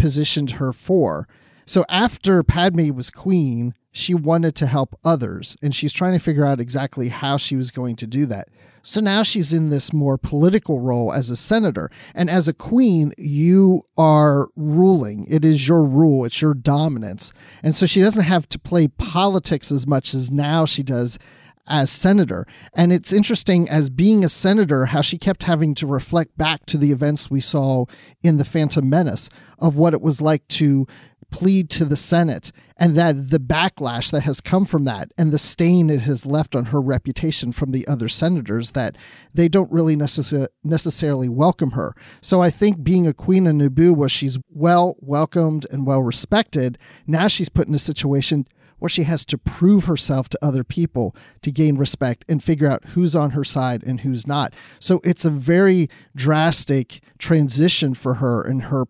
positioned 0.01 0.51
her 0.51 0.74
for. 0.74 1.27
So, 1.65 1.86
after 1.88 2.43
Padme 2.43 2.93
was 2.93 3.12
queen, 3.12 3.74
she 3.91 4.13
wanted 4.13 4.55
to 4.55 4.67
help 4.67 4.98
others, 5.03 5.55
and 5.62 5.75
she's 5.75 5.93
trying 5.93 6.13
to 6.13 6.20
figure 6.20 6.46
out 6.46 6.60
exactly 6.60 7.10
how 7.10 7.38
she 7.38 7.55
was 7.55 7.72
going 7.72 7.96
to 7.98 8.08
do 8.08 8.25
that. 8.25 8.48
So 8.84 9.00
now 9.00 9.22
she's 9.22 9.53
in 9.53 9.70
this 9.70 9.93
more 9.93 10.17
political 10.17 10.79
role 10.79 11.13
as 11.13 11.29
a 11.29 11.38
senator. 11.38 11.91
And 12.15 12.29
as 12.29 12.48
a 12.48 12.53
queen, 12.53 13.12
you 13.17 13.86
are 13.96 14.48
ruling. 14.55 15.27
It 15.29 15.46
is 15.46 15.67
your 15.67 15.84
rule, 15.84 16.25
it's 16.25 16.41
your 16.41 16.55
dominance. 16.55 17.31
And 17.62 17.75
so 17.75 17.86
she 17.86 18.01
doesn't 18.01 18.24
have 18.24 18.50
to 18.50 18.60
play 18.60 18.88
politics 18.88 19.72
as 19.72 19.86
much 19.86 20.15
as 20.15 20.31
now 20.31 20.65
she 20.65 20.81
does 20.81 21.20
as 21.68 21.91
senator. 21.91 22.46
And 22.74 22.91
it's 22.91 23.13
interesting 23.13 23.70
as 23.70 23.89
being 23.89 24.24
a 24.24 24.30
senator 24.30 24.86
how 24.86 25.01
she 25.01 25.18
kept 25.18 25.44
having 25.44 25.75
to 25.75 25.88
reflect 25.88 26.38
back 26.38 26.65
to 26.68 26.77
the 26.77 26.91
events 26.91 27.30
we 27.30 27.41
saw 27.41 27.86
in 28.24 28.38
the 28.38 28.46
Phantom 28.46 28.88
Menace 28.88 29.30
of 29.60 29.75
what 29.75 29.94
it 29.94 30.01
was 30.01 30.22
like 30.22 30.48
to 30.50 30.88
plead 31.32 31.70
to 31.70 31.86
the 31.86 31.96
Senate 31.96 32.51
and 32.77 32.96
that 32.96 33.30
the 33.30 33.39
backlash 33.39 34.12
that 34.12 34.24
has 34.24 34.41
come 34.41 34.65
from 34.65 34.84
that 34.84 35.12
and 35.18 35.32
the 35.32 35.38
stain 35.38 35.89
it 35.89 36.01
has 36.01 36.25
left 36.25 36.56
on 36.56 36.65
her 36.65 36.82
reputation 36.82 37.51
from 37.51 37.72
the 37.72 37.88
other 37.88 38.10
senators 38.10 38.72
that 38.72 38.98
they 39.34 39.48
don't 39.48 39.72
really 39.72 39.96
necess- 39.96 40.48
necessarily 40.63 41.30
welcome 41.30 41.72
her. 41.72 41.96
So 42.22 42.41
I 42.41 42.50
think 42.50 42.84
being 42.84 43.08
a 43.08 43.13
queen 43.13 43.48
of 43.48 43.56
Naboo 43.56 43.96
where 43.96 44.10
she's 44.10 44.38
well 44.50 44.96
welcomed 45.00 45.65
and 45.72 45.88
well 45.88 46.01
respected, 46.01 46.77
now 47.08 47.27
she's 47.27 47.50
put 47.50 47.68
in 47.68 47.74
a 47.74 47.80
situation 47.80 48.46
where 48.81 48.89
she 48.89 49.03
has 49.03 49.23
to 49.23 49.38
prove 49.38 49.85
herself 49.85 50.27
to 50.27 50.39
other 50.41 50.63
people 50.63 51.15
to 51.43 51.51
gain 51.51 51.77
respect 51.77 52.25
and 52.27 52.43
figure 52.43 52.67
out 52.67 52.83
who's 52.88 53.15
on 53.15 53.29
her 53.29 53.43
side 53.43 53.83
and 53.83 54.01
who's 54.01 54.25
not. 54.25 54.53
So 54.79 55.00
it's 55.03 55.23
a 55.23 55.29
very 55.29 55.88
drastic 56.15 57.01
transition 57.19 57.93
for 57.93 58.15
her 58.15 58.43
in 58.43 58.61
her 58.61 58.85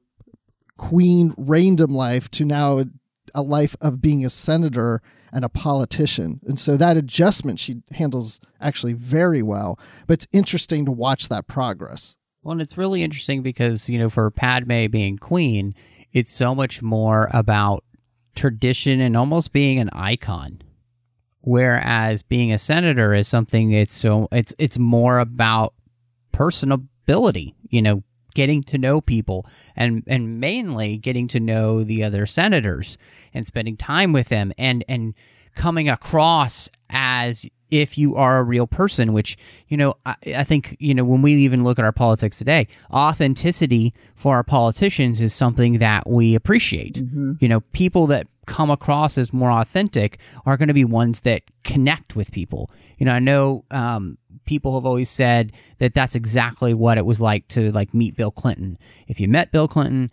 queen 0.78 1.34
reigndom 1.34 1.92
life 1.92 2.32
to 2.32 2.46
now 2.46 2.82
a 3.36 3.42
life 3.42 3.76
of 3.82 4.02
being 4.02 4.24
a 4.24 4.30
senator 4.30 5.02
and 5.34 5.44
a 5.44 5.50
politician. 5.50 6.40
And 6.46 6.58
so 6.58 6.78
that 6.78 6.96
adjustment 6.96 7.60
she 7.60 7.84
handles 7.92 8.40
actually 8.62 8.94
very 8.94 9.42
well. 9.42 9.78
But 10.08 10.14
it's 10.14 10.28
interesting 10.32 10.86
to 10.86 10.92
watch 10.92 11.28
that 11.28 11.48
progress. 11.48 12.16
Well, 12.44 12.54
and 12.54 12.62
it's 12.62 12.78
really 12.78 13.04
interesting 13.04 13.42
because, 13.42 13.90
you 13.90 14.00
know, 14.00 14.10
for 14.10 14.32
Padme 14.32 14.88
being 14.88 15.18
queen, 15.18 15.76
it's 16.14 16.32
so 16.32 16.56
much 16.56 16.82
more 16.82 17.30
about 17.34 17.84
tradition 18.36 19.00
and 19.02 19.16
almost 19.18 19.52
being 19.52 19.80
an 19.80 19.90
icon. 19.94 20.62
Whereas 21.42 22.22
being 22.22 22.54
a 22.54 22.60
senator 22.60 23.14
is 23.14 23.28
something 23.28 23.72
it's 23.72 23.96
so 23.96 24.28
it's 24.32 24.54
it's 24.60 24.78
more 24.78 25.20
about 25.20 25.74
personability, 26.34 27.56
you 27.70 27.82
know, 27.82 28.04
getting 28.36 28.64
to 28.64 28.78
know 28.78 29.02
people 29.02 29.46
and 29.76 30.04
and 30.08 30.40
mainly 30.40 30.98
getting 30.98 31.28
to 31.30 31.40
know 31.40 31.84
the 31.84 32.04
other 32.04 32.26
senators 32.26 32.98
and 33.34 33.46
spending 33.46 33.76
time 33.76 34.14
with 34.14 34.30
them 34.30 34.54
and 34.58 34.86
and 34.88 35.16
coming 35.56 35.90
across 35.90 36.70
as 36.90 37.46
if 37.72 37.98
you 37.98 38.16
are 38.16 38.38
a 38.38 38.44
real 38.44 38.68
person 38.68 39.14
which 39.14 39.38
you 39.70 39.78
know 39.78 39.96
I, 40.06 40.16
I, 40.36 40.44
think 40.44 40.76
you 40.80 40.94
know 40.94 41.04
when 41.04 41.22
we 41.22 41.34
even 41.36 41.64
look 41.64 41.80
at 41.80 41.86
our 41.86 41.92
politics 41.92 42.38
today 42.38 42.68
authenticity 42.92 43.94
for 44.16 44.36
our 44.36 44.44
politicians 44.44 45.22
is 45.22 45.34
something 45.34 45.80
that 45.80 46.08
we 46.08 46.36
appreciate. 46.36 46.96
Mm-hmm. 46.96 47.34
you 47.40 47.48
know 47.48 47.62
people 47.72 48.08
that 48.08 48.28
come 48.46 48.70
across 48.70 49.18
as 49.18 49.32
more 49.32 49.52
authentic 49.52 50.20
are 50.46 50.58
going 50.58 50.68
to 50.68 50.74
be 50.74 50.84
ones 50.84 51.22
that 51.22 51.44
connect 51.64 52.16
with 52.16 52.32
people. 52.32 52.70
You 52.98 53.06
know 53.06 53.14
i 53.14 53.20
know 53.20 53.64
um, 53.72 54.18
people 54.46 54.76
have 54.76 54.86
always 54.86 55.10
said 55.10 55.54
that 55.80 55.94
that's 55.94 56.16
exactly 56.16 56.74
what 56.74 56.98
it 56.98 57.06
was 57.06 57.22
like 57.22 57.48
to 57.50 57.72
like 57.72 57.94
meet 57.94 58.16
bill 58.16 58.32
clinton. 58.32 58.78
If 59.08 59.20
you 59.20 59.28
met 59.28 59.52
bill 59.52 59.68
clinton 59.68 60.12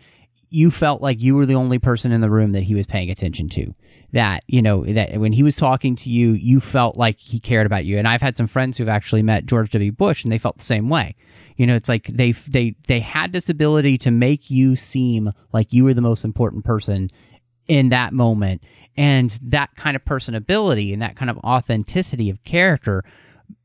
you 0.50 0.70
felt 0.70 1.02
like 1.02 1.20
you 1.20 1.34
were 1.34 1.44
the 1.46 1.54
only 1.54 1.78
person 1.78 2.12
in 2.12 2.20
the 2.20 2.30
room 2.30 2.52
that 2.52 2.62
he 2.62 2.74
was 2.74 2.86
paying 2.86 3.10
attention 3.10 3.48
to 3.50 3.74
that 4.12 4.42
you 4.46 4.62
know 4.62 4.84
that 4.84 5.18
when 5.18 5.32
he 5.32 5.42
was 5.42 5.56
talking 5.56 5.94
to 5.94 6.08
you 6.08 6.32
you 6.32 6.60
felt 6.60 6.96
like 6.96 7.18
he 7.18 7.38
cared 7.38 7.66
about 7.66 7.84
you. 7.84 7.98
And 7.98 8.08
i've 8.08 8.22
had 8.22 8.36
some 8.36 8.46
friends 8.46 8.76
who've 8.76 8.88
actually 8.88 9.22
met 9.22 9.46
george 9.46 9.70
w. 9.70 9.92
Bush 9.92 10.24
and 10.24 10.32
they 10.32 10.38
felt 10.38 10.58
the 10.58 10.64
same 10.64 10.88
way. 10.88 11.14
You 11.56 11.66
know 11.66 11.76
it's 11.76 11.88
like 11.88 12.06
they 12.06 12.32
they 12.32 12.74
they 12.86 13.00
had 13.00 13.32
this 13.32 13.48
ability 13.48 13.98
to 13.98 14.10
make 14.10 14.50
you 14.50 14.76
seem 14.76 15.32
like 15.52 15.72
you 15.72 15.84
were 15.84 15.94
the 15.94 16.00
most 16.00 16.24
important 16.24 16.64
person 16.64 17.08
in 17.66 17.90
that 17.90 18.12
moment. 18.12 18.62
And 18.96 19.38
that 19.42 19.76
kind 19.76 19.94
of 19.94 20.04
personability 20.04 20.92
and 20.92 21.02
that 21.02 21.14
kind 21.14 21.30
of 21.30 21.38
authenticity 21.38 22.30
of 22.30 22.42
character 22.42 23.04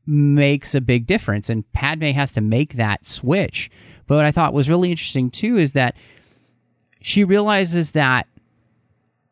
makes 0.06 0.74
a 0.74 0.80
big 0.80 1.06
difference. 1.06 1.48
And 1.48 1.70
padme 1.72 2.12
has 2.12 2.30
to 2.32 2.40
make 2.40 2.74
that 2.74 3.06
switch. 3.06 3.70
But 4.06 4.16
what 4.16 4.26
i 4.26 4.30
thought 4.30 4.52
was 4.52 4.68
really 4.68 4.90
interesting 4.90 5.30
too 5.30 5.56
is 5.56 5.72
that 5.72 5.96
she 7.00 7.24
realizes 7.24 7.92
that 7.92 8.26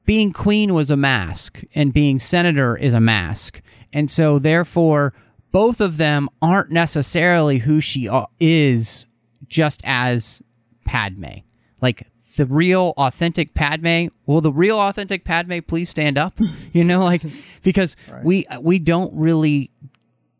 being 0.04 0.32
queen 0.32 0.75
was 0.75 0.90
a 0.90 0.97
mask 0.97 1.62
and 1.75 1.92
being 1.92 2.18
senator 2.18 2.76
is 2.76 2.92
a 2.92 3.00
mask. 3.00 3.62
And 3.92 4.11
so, 4.11 4.38
therefore, 4.38 5.14
both 5.52 5.80
of 5.80 5.97
them 5.97 6.28
aren't 6.40 6.71
necessarily 6.71 7.59
who 7.59 7.80
she 7.80 8.09
is 8.40 9.06
just 9.49 9.82
as 9.85 10.42
Padme. 10.85 11.40
Like 11.80 12.06
the 12.37 12.47
real 12.47 12.94
authentic 12.97 13.54
Padme, 13.54 14.06
will 14.26 14.40
the 14.40 14.52
real 14.52 14.78
authentic 14.78 15.25
Padme 15.25 15.59
please 15.66 15.90
stand 15.90 16.18
up? 16.18 16.38
You 16.73 16.85
know, 16.85 17.04
like 17.04 17.23
because 17.62 17.97
right. 18.11 18.25
we 18.25 18.47
we 18.62 18.78
don't 18.78 19.12
really 19.14 19.71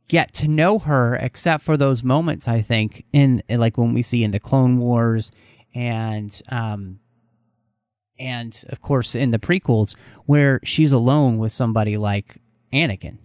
get 0.09 0.33
to 0.33 0.49
know 0.49 0.79
her 0.79 1.15
except 1.17 1.63
for 1.63 1.77
those 1.77 2.03
moments 2.03 2.49
I 2.49 2.63
think 2.63 3.05
in 3.13 3.43
like 3.51 3.77
when 3.77 3.93
we 3.93 4.01
see 4.01 4.25
in 4.25 4.31
the 4.31 4.41
Clone 4.41 4.79
Wars 4.79 5.31
and 5.75 6.41
um 6.49 7.01
and 8.23 8.65
of 8.69 8.81
course 8.81 9.15
in 9.15 9.33
the 9.33 9.39
prequels 9.39 9.95
where 10.27 10.61
she's 10.63 10.93
alone 10.93 11.39
with 11.39 11.53
somebody 11.53 11.97
like 11.97 12.37
Anakin. 12.73 13.19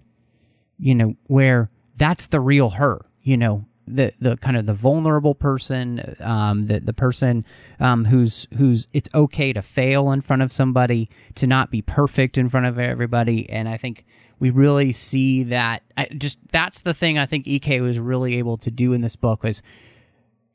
You 0.79 0.95
know, 0.95 1.15
where 1.27 1.69
that's 1.95 2.27
the 2.27 2.39
real 2.39 2.71
her, 2.71 3.05
you 3.23 3.37
know, 3.37 3.65
the 3.87 4.13
the 4.19 4.37
kind 4.37 4.57
of 4.57 4.65
the 4.65 4.73
vulnerable 4.73 5.33
person, 5.33 6.15
um, 6.19 6.67
the 6.67 6.79
the 6.79 6.93
person 6.93 7.45
um, 7.79 8.05
who's 8.05 8.47
who's 8.57 8.87
it's 8.93 9.09
okay 9.15 9.53
to 9.53 9.61
fail 9.61 10.11
in 10.11 10.21
front 10.21 10.41
of 10.41 10.51
somebody, 10.51 11.09
to 11.35 11.47
not 11.47 11.71
be 11.71 11.81
perfect 11.81 12.37
in 12.37 12.49
front 12.49 12.65
of 12.65 12.77
everybody, 12.77 13.49
and 13.49 13.69
I 13.69 13.77
think 13.77 14.05
we 14.39 14.49
really 14.49 14.91
see 14.91 15.43
that. 15.43 15.83
I 15.95 16.05
just 16.05 16.37
that's 16.51 16.81
the 16.81 16.93
thing 16.93 17.17
I 17.17 17.25
think 17.25 17.47
Ek 17.47 17.81
was 17.81 17.97
really 17.97 18.37
able 18.37 18.57
to 18.57 18.69
do 18.69 18.93
in 18.93 19.01
this 19.01 19.15
book 19.15 19.43
was 19.43 19.63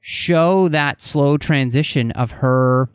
show 0.01 0.69
that 0.69 1.01
slow 1.01 1.37
transition 1.37 2.11
of 2.13 2.33
her 2.33 2.91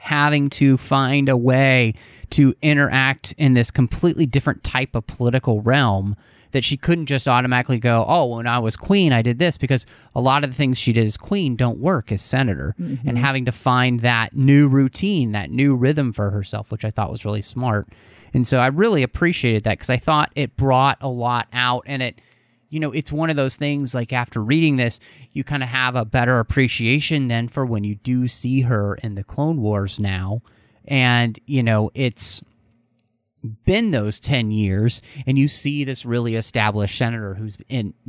having 0.00 0.50
to 0.50 0.76
find 0.76 1.28
a 1.28 1.36
way 1.36 1.94
to 2.30 2.54
interact 2.62 3.32
in 3.36 3.54
this 3.54 3.70
completely 3.70 4.26
different 4.26 4.64
type 4.64 4.94
of 4.94 5.06
political 5.06 5.60
realm 5.60 6.16
that 6.52 6.64
she 6.64 6.76
couldn't 6.76 7.06
just 7.06 7.28
automatically 7.28 7.78
go, 7.78 8.04
oh, 8.08 8.36
when 8.36 8.46
I 8.46 8.58
was 8.58 8.76
queen, 8.76 9.12
I 9.12 9.22
did 9.22 9.38
this, 9.38 9.56
because 9.56 9.86
a 10.14 10.20
lot 10.20 10.42
of 10.42 10.50
the 10.50 10.56
things 10.56 10.78
she 10.78 10.92
did 10.92 11.06
as 11.06 11.16
queen 11.16 11.54
don't 11.54 11.78
work 11.78 12.10
as 12.10 12.22
senator, 12.22 12.74
mm-hmm. 12.80 13.08
and 13.08 13.18
having 13.18 13.44
to 13.44 13.52
find 13.52 14.00
that 14.00 14.34
new 14.34 14.66
routine, 14.66 15.32
that 15.32 15.50
new 15.50 15.76
rhythm 15.76 16.12
for 16.12 16.30
herself, 16.30 16.72
which 16.72 16.84
I 16.84 16.90
thought 16.90 17.10
was 17.10 17.24
really 17.24 17.42
smart. 17.42 17.88
And 18.34 18.46
so 18.46 18.58
I 18.58 18.66
really 18.66 19.02
appreciated 19.02 19.64
that 19.64 19.78
because 19.78 19.90
I 19.90 19.96
thought 19.96 20.32
it 20.34 20.56
brought 20.56 20.98
a 21.00 21.08
lot 21.08 21.46
out 21.52 21.84
and 21.86 22.02
it 22.02 22.20
you 22.70 22.78
know, 22.80 22.92
it's 22.92 23.12
one 23.12 23.30
of 23.30 23.36
those 23.36 23.56
things 23.56 23.94
like 23.94 24.12
after 24.12 24.42
reading 24.42 24.76
this, 24.76 25.00
you 25.32 25.44
kind 25.44 25.62
of 25.62 25.68
have 25.68 25.96
a 25.96 26.04
better 26.04 26.38
appreciation 26.38 27.28
then 27.28 27.48
for 27.48 27.66
when 27.66 27.84
you 27.84 27.96
do 27.96 28.28
see 28.28 28.62
her 28.62 28.94
in 29.02 29.16
the 29.16 29.24
Clone 29.24 29.60
Wars 29.60 29.98
now. 29.98 30.40
And, 30.86 31.38
you 31.46 31.62
know, 31.62 31.90
it's 31.94 32.42
been 33.64 33.90
those 33.90 34.20
10 34.20 34.50
years 34.50 35.00
and 35.26 35.38
you 35.38 35.48
see 35.48 35.82
this 35.82 36.04
really 36.04 36.34
established 36.34 36.96
senator 36.96 37.34
who's 37.34 37.56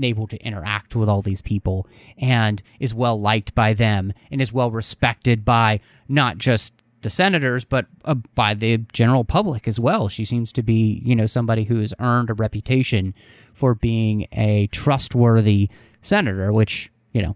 able 0.01 0.27
to 0.27 0.38
interact 0.46 0.96
with 0.96 1.08
all 1.08 1.22
these 1.22 1.41
people 1.41 1.88
and 2.18 2.62
is 2.80 2.94
well 2.94 3.20
liked 3.20 3.56
by 3.56 3.74
them 3.74 4.13
and 4.30 4.41
is 4.41 4.51
well 4.51 4.72
respected 4.72 5.46
by 5.46 5.80
not 6.10 6.38
just 6.38 6.74
the 7.01 7.10
senators, 7.10 7.63
but 7.63 7.88
uh, 8.06 8.13
by 8.36 8.53
the 8.53 8.77
general 8.94 9.24
public 9.24 9.68
as 9.68 9.80
well. 9.80 10.08
She 10.08 10.25
seems 10.25 10.51
to 10.53 10.62
be, 10.62 11.01
you 11.03 11.15
know, 11.15 11.25
somebody 11.25 11.63
who 11.63 11.80
has 11.80 11.94
earned 12.00 12.30
a 12.30 12.36
reputation 12.36 13.13
for 13.53 13.75
being 13.75 14.27
a 14.31 14.67
trustworthy 14.67 15.70
senator, 16.01 16.51
which, 16.51 16.91
you 17.13 17.22
know, 17.22 17.36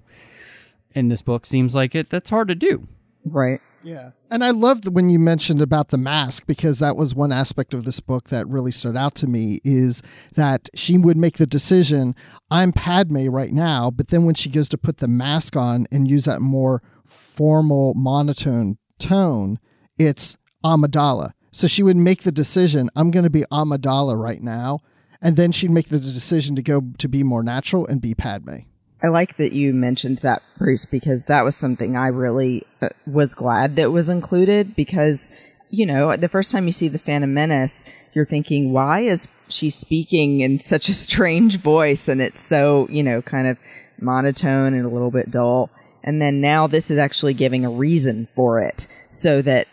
in 0.93 1.09
this 1.09 1.21
book 1.21 1.45
seems 1.45 1.75
like 1.75 1.93
it 1.95 2.09
that's 2.09 2.29
hard 2.29 2.47
to 2.47 2.55
do. 2.55 2.87
Right. 3.25 3.59
Yeah. 3.83 4.11
And 4.31 4.43
I 4.43 4.49
loved 4.49 4.87
when 4.87 5.11
you 5.11 5.19
mentioned 5.19 5.61
about 5.61 5.89
the 5.89 5.97
mask 5.97 6.47
because 6.47 6.79
that 6.79 6.95
was 6.95 7.13
one 7.13 7.31
aspect 7.31 7.73
of 7.73 7.85
this 7.85 7.99
book 7.99 8.29
that 8.29 8.47
really 8.47 8.71
stood 8.71 8.97
out 8.97 9.13
to 9.15 9.27
me 9.27 9.59
is 9.63 10.01
that 10.33 10.69
she 10.73 10.97
would 10.97 11.17
make 11.17 11.37
the 11.37 11.45
decision, 11.45 12.15
I'm 12.49 12.71
Padme 12.71 13.27
right 13.27 13.53
now, 13.53 13.91
but 13.91 14.07
then 14.07 14.25
when 14.25 14.33
she 14.33 14.49
goes 14.49 14.69
to 14.69 14.77
put 14.77 14.97
the 14.97 15.07
mask 15.07 15.55
on 15.55 15.85
and 15.91 16.09
use 16.09 16.25
that 16.25 16.41
more 16.41 16.81
formal 17.05 17.93
monotone 17.93 18.79
tone, 18.97 19.59
it's 19.99 20.35
Amidala. 20.63 21.31
So 21.51 21.67
she 21.67 21.83
would 21.83 21.95
make 21.95 22.23
the 22.23 22.31
decision, 22.31 22.89
I'm 22.95 23.11
going 23.11 23.23
to 23.23 23.29
be 23.29 23.45
Amidala 23.51 24.17
right 24.17 24.41
now, 24.41 24.79
and 25.25 25.37
then 25.37 25.51
she'd 25.51 25.71
make 25.71 25.89
the 25.89 25.99
decision 25.99 26.55
to 26.55 26.61
go 26.61 26.83
to 26.99 27.07
be 27.07 27.23
more 27.23 27.41
natural 27.41 27.87
and 27.87 27.99
be 27.99 28.13
Padme. 28.13 28.57
I 29.03 29.07
like 29.07 29.37
that 29.37 29.53
you 29.53 29.73
mentioned 29.73 30.19
that, 30.19 30.43
Bruce, 30.59 30.85
because 30.85 31.23
that 31.23 31.43
was 31.43 31.55
something 31.55 31.97
I 31.97 32.07
really 32.07 32.63
uh, 32.79 32.89
was 33.07 33.33
glad 33.33 33.75
that 33.77 33.91
was 33.91 34.07
included 34.07 34.75
because, 34.75 35.31
you 35.71 35.87
know, 35.87 36.15
the 36.15 36.29
first 36.29 36.51
time 36.51 36.67
you 36.67 36.71
see 36.71 36.89
the 36.89 36.99
Phantom 36.99 37.33
Menace, 37.33 37.83
you're 38.13 38.27
thinking, 38.27 38.71
why 38.71 39.01
is 39.01 39.27
she 39.47 39.71
speaking 39.71 40.41
in 40.41 40.61
such 40.61 40.89
a 40.89 40.93
strange 40.93 41.57
voice? 41.57 42.07
And 42.07 42.21
it's 42.21 42.47
so, 42.47 42.87
you 42.91 43.01
know, 43.01 43.23
kind 43.23 43.47
of 43.47 43.57
monotone 43.99 44.75
and 44.75 44.85
a 44.85 44.89
little 44.89 45.11
bit 45.11 45.31
dull. 45.31 45.71
And 46.03 46.21
then 46.21 46.39
now 46.39 46.67
this 46.67 46.91
is 46.91 46.99
actually 46.99 47.33
giving 47.33 47.65
a 47.65 47.71
reason 47.71 48.27
for 48.35 48.59
it 48.61 48.85
so 49.09 49.41
that 49.41 49.67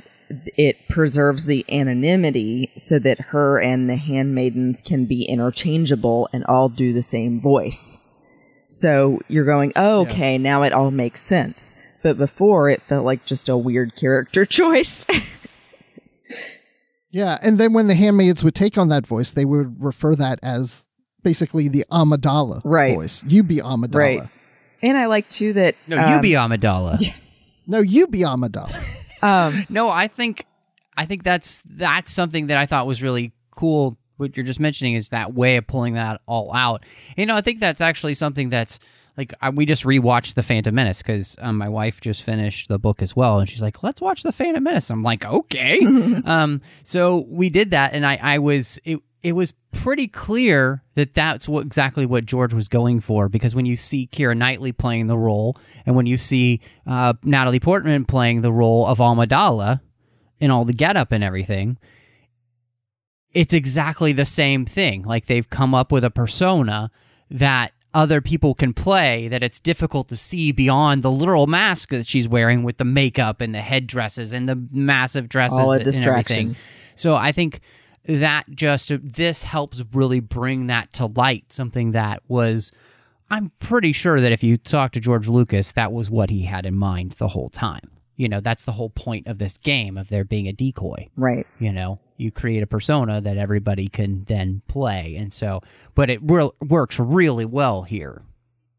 it 0.57 0.89
preserves 0.89 1.45
the 1.47 1.65
anonymity 1.71 2.71
so 2.77 2.99
that 2.99 3.21
her 3.21 3.59
and 3.61 3.89
the 3.89 3.97
handmaidens 3.97 4.81
can 4.83 5.05
be 5.07 5.25
interchangeable 5.25 6.29
and 6.33 6.45
all 6.45 6.69
do 6.69 6.93
the 6.93 7.03
same 7.03 7.41
voice. 7.41 7.99
So 8.69 9.21
you're 9.29 9.45
going, 9.45 9.73
oh, 9.77 10.01
okay, 10.03 10.33
Yes. 10.33 10.41
now 10.41 10.63
it 10.63 10.73
all 10.73 10.91
makes 10.91 11.21
sense. 11.21 11.75
But 12.03 12.17
before 12.19 12.69
it 12.71 12.83
felt 12.89 13.05
like 13.05 13.27
just 13.27 13.49
a 13.49 13.57
weird 13.57 13.95
character 13.97 14.45
choice. 14.59 15.05
Yeah, 17.11 17.39
and 17.43 17.59
then 17.59 17.75
when 17.75 17.89
the 17.89 17.95
handmaids 17.95 18.43
would 18.43 18.55
take 18.55 18.79
on 18.79 18.89
that 18.89 19.07
voice, 19.07 19.31
they 19.33 19.45
would 19.45 19.83
refer 19.83 20.15
that 20.15 20.39
as 20.43 20.87
basically 21.23 21.69
the 21.69 21.85
Amidala 21.91 22.63
Right. 22.65 22.95
voice. 22.97 23.23
You 23.29 23.43
be 23.43 23.59
Amidala. 23.59 23.95
Right. 23.95 24.21
and 24.83 24.97
I 24.97 25.07
like 25.07 25.29
too 25.29 25.53
that 25.53 25.75
No, 25.87 25.97
you 25.97 26.15
um, 26.17 26.21
be 26.21 26.31
Amidala. 26.31 26.99
No, 27.65 27.79
you 27.79 28.09
be 28.09 28.21
Amidala. 28.21 28.75
Um 29.23 29.67
No, 29.71 29.89
I 29.89 30.09
think 30.09 30.47
I 30.97 31.07
think 31.07 31.23
that's 31.23 31.63
that's 31.67 32.13
something 32.13 32.49
that 32.49 32.59
I 32.59 32.67
thought 32.67 32.87
was 32.87 33.03
really 33.03 33.33
cool. 33.51 33.99
What 34.17 34.37
you're 34.37 34.47
just 34.47 34.61
mentioning 34.61 34.95
is 34.95 35.09
that 35.09 35.35
way 35.35 35.57
of 35.57 35.67
pulling 35.67 35.95
that 35.95 36.21
all 36.27 36.55
out. 36.55 36.85
You 37.17 37.27
know, 37.27 37.35
I 37.37 37.41
think 37.41 37.61
that's 37.61 37.81
actually 37.81 38.15
something 38.15 38.51
that's 38.51 38.79
like 39.17 39.35
I, 39.41 39.51
we 39.51 39.67
just 39.67 39.85
rewatched 39.85 40.35
the 40.35 40.43
Phantom 40.43 40.75
Menace 40.75 40.99
because 40.99 41.37
um, 41.39 41.59
my 41.59 41.69
wife 41.69 42.01
just 42.01 42.23
finished 42.23 42.69
the 42.69 42.79
book 42.79 43.03
as 43.03 43.15
well, 43.15 43.39
and 43.39 43.49
she's 43.49 43.63
like, 43.63 43.83
"Let's 43.83 44.01
watch 44.01 44.23
the 44.23 44.33
Phantom 44.33 44.63
Menace." 44.63 44.91
I'm 44.91 45.03
like, 45.03 45.25
"Okay." 45.25 45.81
um, 46.25 46.63
so 46.83 47.27
we 47.29 47.51
did 47.51 47.71
that, 47.71 47.93
and 47.95 48.07
I 48.07 48.19
I 48.23 48.39
was 48.39 48.79
it 48.85 49.01
it 49.23 49.33
was 49.33 49.53
pretty 49.71 50.09
clear 50.09 50.83
that 50.97 51.15
that's 51.15 51.49
what 51.49 51.65
exactly 51.65 52.05
what 52.07 52.27
George 52.27 52.53
was 52.53 52.69
going 52.69 53.01
for 53.01 53.29
because 53.29 53.55
when 53.55 53.67
you 53.67 53.77
see 53.77 54.09
Kira 54.13 54.37
Knightley 54.37 54.73
playing 54.73 55.07
the 55.07 55.17
role, 55.19 55.57
and 55.87 55.95
when 55.95 56.07
you 56.07 56.17
see 56.17 56.61
uh, 56.87 57.15
Natalie 57.23 57.61
Portman 57.61 58.05
playing 58.05 58.41
the 58.41 58.53
role 58.53 58.87
of 58.87 58.99
Amidala 58.99 59.81
in 60.41 60.51
all 60.51 60.65
the 60.65 60.73
getup 60.73 61.13
and 61.13 61.23
everything, 61.23 61.79
it's 63.33 63.55
exactly 63.55 64.13
the 64.13 64.25
same 64.25 64.65
thing. 64.67 65.03
Like 65.03 65.27
they've 65.27 65.49
come 65.49 65.75
up 65.75 65.91
with 65.93 66.05
a 66.05 66.11
persona 66.11 66.91
that 67.31 67.73
other 67.95 68.21
people 68.21 68.55
can 68.55 68.73
play 68.73 69.29
that 69.29 69.43
it's 69.43 69.61
difficult 69.61 70.09
to 70.09 70.17
see 70.17 70.51
beyond 70.51 71.03
the 71.03 71.11
literal 71.11 71.47
mask 71.47 71.91
that 71.91 72.07
she's 72.07 72.27
wearing 72.29 72.63
with 72.63 72.79
the 72.79 72.85
makeup 72.85 73.41
and 73.41 73.55
the 73.55 73.61
headdresses 73.61 74.33
and 74.33 74.49
the 74.49 74.67
massive 74.71 75.29
dresses 75.29 75.59
All 75.59 75.73
a 75.75 75.79
that- 75.79 75.83
and 75.83 75.93
distraction. 75.93 76.37
everything. 76.37 76.57
So 76.95 77.15
I 77.15 77.33
think 77.33 77.61
that 78.07 78.45
just 78.51 78.93
this 79.03 79.43
helps 79.43 79.83
really 79.93 80.21
bring 80.21 80.67
that 80.69 80.93
to 80.95 81.07
light. 81.07 81.53
Something 81.53 81.93
that 81.93 82.23
was, 82.29 82.73
I'm 83.31 83.53
pretty 83.61 83.93
sure 83.93 84.21
that 84.21 84.33
if 84.33 84.43
you 84.43 84.57
talk 84.57 84.93
to 84.93 85.01
George 85.01 85.29
Lucas, 85.29 85.73
that 85.73 85.93
was 85.93 86.11
what 86.11 86.31
he 86.31 86.43
had 86.43 86.67
in 86.67 86.75
mind 86.75 87.13
the 87.19 87.29
whole 87.29 87.49
time. 87.49 87.91
You 88.17 88.29
know, 88.29 88.41
that's 88.41 88.65
the 88.65 88.73
whole 88.73 88.91
point 88.91 89.27
of 89.27 89.39
this 89.39 89.57
game 89.57 89.97
of 89.97 90.09
there 90.09 90.25
being 90.25 90.47
a 90.47 90.53
decoy 90.53 91.09
right. 91.17 91.47
you 91.59 91.73
know 91.73 91.99
you 92.19 92.31
create 92.31 92.63
a 92.63 92.67
persona 92.67 93.21
that 93.21 93.37
everybody 93.37 93.89
can 93.89 94.23
then 94.25 94.63
play 94.69 95.17
and 95.19 95.33
so 95.33 95.61
but 95.95 96.09
it 96.11 96.21
real 96.23 96.55
works 96.61 97.01
really 97.01 97.47
well 97.47 97.83
here 97.83 98.23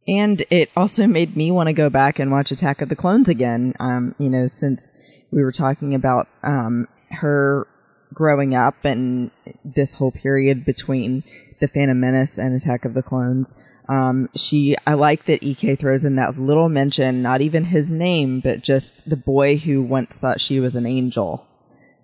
And 0.07 0.45
it 0.49 0.69
also 0.75 1.07
made 1.17 1.35
me 1.35 1.51
want 1.51 1.67
to 1.67 1.73
go 1.73 1.89
back 1.89 2.19
and 2.19 2.31
watch 2.31 2.51
Attack 2.51 2.81
of 2.81 2.89
the 2.89 2.95
Clones 2.95 3.29
again. 3.29 3.73
Um, 3.79 4.15
you 4.19 4.29
know, 4.29 4.47
since 4.47 4.93
we 5.31 5.43
were 5.43 5.51
talking 5.51 5.95
about 5.95 6.27
um, 6.43 6.87
her 7.09 7.67
growing 8.13 8.55
up 8.55 8.85
and 8.85 9.31
this 9.63 9.95
whole 9.95 10.11
period 10.11 10.65
between 10.65 11.23
the 11.59 11.67
Phantom 11.67 11.99
Menace 11.99 12.37
and 12.37 12.55
Attack 12.55 12.85
of 12.85 12.93
the 12.93 13.01
Clones. 13.01 13.55
Um, 13.89 14.29
she, 14.35 14.75
I 14.87 14.93
like 14.93 15.25
that 15.25 15.43
EK 15.43 15.75
throws 15.75 16.05
in 16.05 16.15
that 16.15 16.39
little 16.39 16.69
mention, 16.69 17.21
not 17.21 17.41
even 17.41 17.65
his 17.65 17.89
name, 17.91 18.39
but 18.39 18.61
just 18.61 19.09
the 19.09 19.17
boy 19.17 19.57
who 19.57 19.81
once 19.81 20.15
thought 20.15 20.39
she 20.39 20.59
was 20.59 20.75
an 20.75 20.85
angel. 20.85 21.45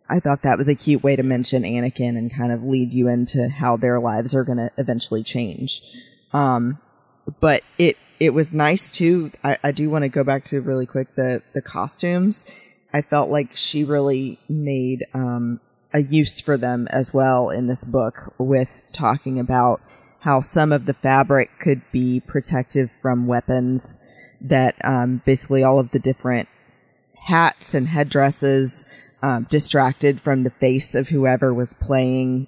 I 0.10 0.20
thought 0.20 0.42
that 0.42 0.58
was 0.58 0.68
a 0.68 0.76
cute 0.76 1.04
way 1.04 1.16
to 1.16 1.24
mention 1.24 1.64
Anakin 1.64 2.18
and 2.18 2.34
kind 2.34 2.52
of 2.52 2.64
lead 2.64 2.92
you 2.92 3.08
into 3.08 3.48
how 3.48 3.78
their 3.78 4.00
lives 4.00 4.34
are 4.34 4.44
going 4.44 4.58
to 4.58 4.72
eventually 4.78 5.24
change. 5.24 5.82
Um, 6.34 6.80
but 7.40 7.64
it 7.78 7.98
it 8.20 8.34
was 8.34 8.52
nice 8.52 8.90
too. 8.90 9.32
I, 9.44 9.58
I 9.64 9.72
do 9.72 9.90
want 9.90 10.04
to 10.04 10.10
go 10.10 10.24
back 10.24 10.46
to 10.46 10.62
really 10.62 10.86
quick 10.86 11.16
the 11.16 11.44
the 11.54 11.62
costumes. 11.62 12.46
I 12.92 13.04
felt 13.04 13.30
like 13.30 13.56
she 13.56 13.84
really 13.84 14.40
made 14.50 15.06
um, 15.14 15.60
a 15.94 16.02
use 16.02 16.40
for 16.40 16.58
them 16.58 16.88
as 16.92 17.14
well 17.14 17.50
in 17.50 17.68
this 17.68 17.84
book 17.84 18.34
with 18.38 18.70
talking 18.94 19.40
about 19.40 19.82
how 20.20 20.42
some 20.42 20.72
of 20.72 20.86
the 20.86 20.94
fabric 20.94 21.50
could 21.60 21.82
be 21.92 22.20
protective 22.20 22.92
from 23.02 23.28
weapons. 23.28 23.98
That 24.42 24.76
um, 24.86 25.22
basically 25.26 25.64
all 25.64 25.80
of 25.80 25.92
the 25.92 26.00
different 26.00 26.48
hats 27.26 27.74
and 27.74 27.88
headdresses 27.90 28.86
um, 29.22 29.48
distracted 29.50 30.22
from 30.22 30.44
the 30.44 30.50
face 30.50 30.96
of 30.96 31.10
whoever 31.10 31.54
was 31.54 31.74
playing 31.74 32.48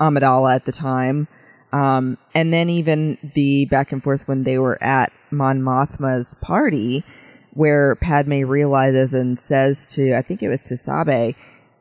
Amidala 0.00 0.54
at 0.54 0.66
the 0.66 0.72
time. 0.72 1.28
Um, 1.72 2.16
and 2.34 2.52
then 2.52 2.70
even 2.70 3.18
the 3.34 3.66
back 3.66 3.92
and 3.92 4.02
forth 4.02 4.22
when 4.26 4.44
they 4.44 4.58
were 4.58 4.82
at 4.82 5.12
Mon 5.30 5.60
Mothma's 5.60 6.34
party, 6.40 7.04
where 7.52 7.96
Padme 7.96 8.44
realizes 8.44 9.12
and 9.12 9.38
says 9.38 9.86
to, 9.86 10.14
I 10.14 10.22
think 10.22 10.42
it 10.42 10.48
was 10.48 10.62
to 10.62 10.76
Sabe, 10.76 11.34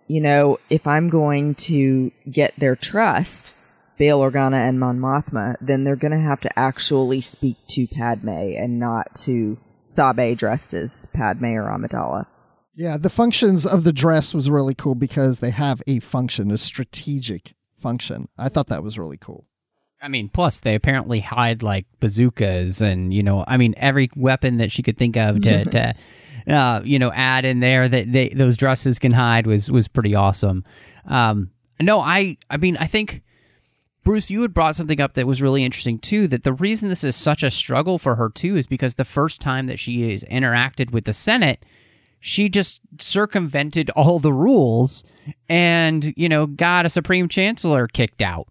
you 0.08 0.22
know, 0.22 0.58
if 0.70 0.88
I'm 0.88 1.10
going 1.10 1.56
to 1.56 2.12
get 2.30 2.54
their 2.58 2.76
trust, 2.76 3.54
Bail 3.98 4.20
Organa 4.20 4.68
and 4.68 4.80
Mon 4.80 5.00
Mothma, 5.00 5.56
then 5.60 5.84
they're 5.84 5.96
going 5.96 6.12
to 6.12 6.20
have 6.20 6.42
to 6.42 6.60
actually 6.60 7.22
speak 7.22 7.58
to 7.70 7.88
Padme 7.88 8.30
and 8.30 8.80
not 8.80 9.16
to 9.22 9.58
Sabe 9.86 10.38
dressed 10.38 10.74
as 10.74 11.08
Padme 11.14 11.46
or 11.46 11.70
Amidala. 11.70 12.26
Yeah, 12.76 12.98
the 12.98 13.10
functions 13.10 13.66
of 13.66 13.84
the 13.84 13.94
dress 13.94 14.34
was 14.36 14.50
really 14.50 14.76
cool 14.76 14.94
because 14.96 15.40
they 15.40 15.50
have 15.50 15.82
a 15.88 16.00
function, 16.00 16.52
a 16.52 16.58
strategic 16.58 17.56
function. 17.80 18.28
I 18.38 18.50
thought 18.50 18.68
that 18.68 18.84
was 18.84 19.00
really 19.00 19.18
cool. 19.18 19.48
i 20.02 20.08
mean 20.08 20.30
plus 20.30 20.60
they 20.60 20.76
apparently 20.76 21.20
hide 21.22 21.64
like 21.64 21.86
bazookas 22.00 22.82
and 22.82 23.14
you 23.14 23.24
know 23.24 23.44
i 23.48 23.58
mean 23.58 23.74
every 23.78 24.10
weapon 24.16 24.58
that 24.58 24.72
she 24.72 24.84
could 24.84 24.98
think 24.98 25.18
of 25.18 25.42
to 25.42 25.66
to 25.76 25.96
uh, 26.48 26.82
you 26.84 26.98
know 27.00 27.12
add 27.14 27.46
in 27.46 27.60
there 27.60 27.88
that 27.90 28.12
they 28.12 28.30
those 28.30 28.58
dresses 28.58 29.00
can 29.00 29.12
hide 29.12 29.48
was 29.48 29.70
was 29.72 29.88
pretty 29.88 30.16
awesome 30.16 30.64
um 31.06 31.50
no 31.82 32.00
i 32.00 32.38
i 32.50 32.58
mean 32.58 32.78
i 32.78 32.88
think 32.88 33.22
Bruce, 34.08 34.30
you 34.30 34.42
had 34.42 34.54
brought 34.54 34.78
something 34.78 35.02
up 35.02 35.16
that 35.16 35.28
was 35.28 35.42
really 35.42 35.66
interesting 35.66 36.00
too. 36.00 36.30
That 36.30 36.46
the 36.46 36.54
reason 36.54 36.88
this 36.88 37.04
is 37.04 37.14
such 37.14 37.44
a 37.44 37.52
struggle 37.52 38.00
for 38.00 38.16
her 38.16 38.30
too 38.30 38.56
is 38.56 38.66
because 38.66 38.96
the 38.96 39.04
first 39.04 39.42
time 39.42 39.68
that 39.68 39.82
she 39.82 40.10
is 40.10 40.24
interacted 40.32 40.92
with 40.92 41.04
the 41.04 41.12
Senate, 41.12 41.66
she 42.22 42.48
just 42.48 42.80
circumvented 43.00 43.90
all 43.98 44.20
the 44.20 44.32
rules 44.32 45.04
and, 45.50 46.14
you 46.16 46.30
know, 46.30 46.46
got 46.46 46.86
a 46.86 46.90
Supreme 46.90 47.28
Chancellor 47.28 47.86
kicked 47.86 48.22
out. 48.22 48.48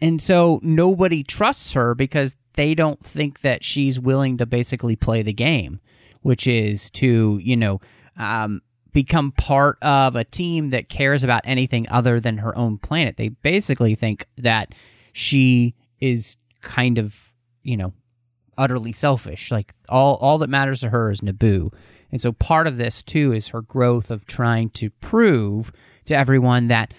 And 0.00 0.20
so 0.20 0.58
nobody 0.64 1.22
trusts 1.22 1.74
her 1.74 1.94
because 1.94 2.34
they 2.54 2.74
don't 2.74 3.04
think 3.04 3.42
that 3.42 3.62
she's 3.62 4.00
willing 4.00 4.36
to 4.38 4.46
basically 4.46 4.96
play 4.96 5.22
the 5.22 5.32
game, 5.32 5.78
which 6.22 6.46
is 6.46 6.90
to, 6.90 7.38
you 7.42 7.56
know, 7.56 7.80
um, 8.16 8.60
become 8.92 9.32
part 9.32 9.78
of 9.82 10.16
a 10.16 10.24
team 10.24 10.70
that 10.70 10.88
cares 10.88 11.22
about 11.22 11.42
anything 11.44 11.86
other 11.88 12.20
than 12.20 12.38
her 12.38 12.56
own 12.56 12.78
planet. 12.78 13.16
They 13.16 13.28
basically 13.28 13.94
think 13.94 14.26
that 14.36 14.74
she 15.12 15.74
is 16.00 16.36
kind 16.62 16.98
of, 16.98 17.14
you 17.62 17.76
know, 17.76 17.92
utterly 18.56 18.92
selfish. 18.92 19.50
Like 19.50 19.74
all 19.88 20.16
all 20.16 20.38
that 20.38 20.50
matters 20.50 20.80
to 20.80 20.90
her 20.90 21.10
is 21.10 21.20
Naboo. 21.20 21.72
And 22.10 22.20
so 22.20 22.32
part 22.32 22.66
of 22.66 22.76
this 22.76 23.02
too 23.02 23.32
is 23.32 23.48
her 23.48 23.62
growth 23.62 24.10
of 24.10 24.26
trying 24.26 24.70
to 24.70 24.90
prove 24.90 25.70
to 26.06 26.16
everyone 26.16 26.68
that 26.68 26.92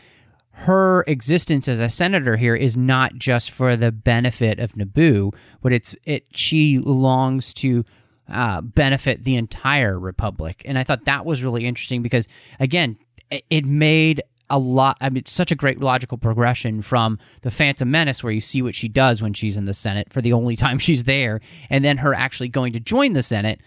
her 0.51 1.03
existence 1.07 1.67
as 1.67 1.79
a 1.79 1.89
senator 1.89 2.35
here 2.35 2.55
is 2.55 2.75
not 2.75 3.15
just 3.15 3.51
for 3.51 3.77
the 3.77 3.91
benefit 3.91 4.59
of 4.59 4.73
Naboo, 4.73 5.33
but 5.61 5.71
it's 5.71 5.95
it 6.03 6.25
she 6.31 6.79
longs 6.79 7.53
to 7.55 7.85
uh, 8.31 8.61
benefit 8.61 9.23
the 9.23 9.35
entire 9.35 9.99
republic. 9.99 10.61
And 10.65 10.77
I 10.77 10.83
thought 10.83 11.05
that 11.05 11.25
was 11.25 11.43
really 11.43 11.65
interesting 11.65 12.01
because, 12.01 12.27
again, 12.59 12.97
it- 13.31 13.65
made 13.65 14.21
a 14.49 14.57
lot. 14.57 14.97
I 15.01 15.09
mean, 15.09 15.17
it's 15.17 15.31
such 15.31 15.51
a 15.51 15.55
great 15.55 15.79
logical 15.79 16.17
progression 16.17 16.81
from 16.81 17.19
the 17.43 17.51
Phantom 17.51 17.89
Menace, 17.89 18.23
where 18.23 18.33
you 18.33 18.41
see 18.41 18.61
what 18.61 18.75
she 18.75 18.87
does 18.87 19.21
when 19.21 19.33
she's 19.33 19.57
in 19.57 19.65
the 19.65 19.73
Senate 19.73 20.11
for 20.11 20.21
the 20.21 20.33
only 20.33 20.55
time 20.65 20.79
she's 20.79 21.03
there, 21.03 21.39
and 21.69 21.85
then 21.85 21.97
her 21.97 22.13
actually 22.13 22.49
going 22.49 22.73
to 22.73 22.79
join 22.79 23.13
the 23.13 23.23
Senate. 23.23 23.59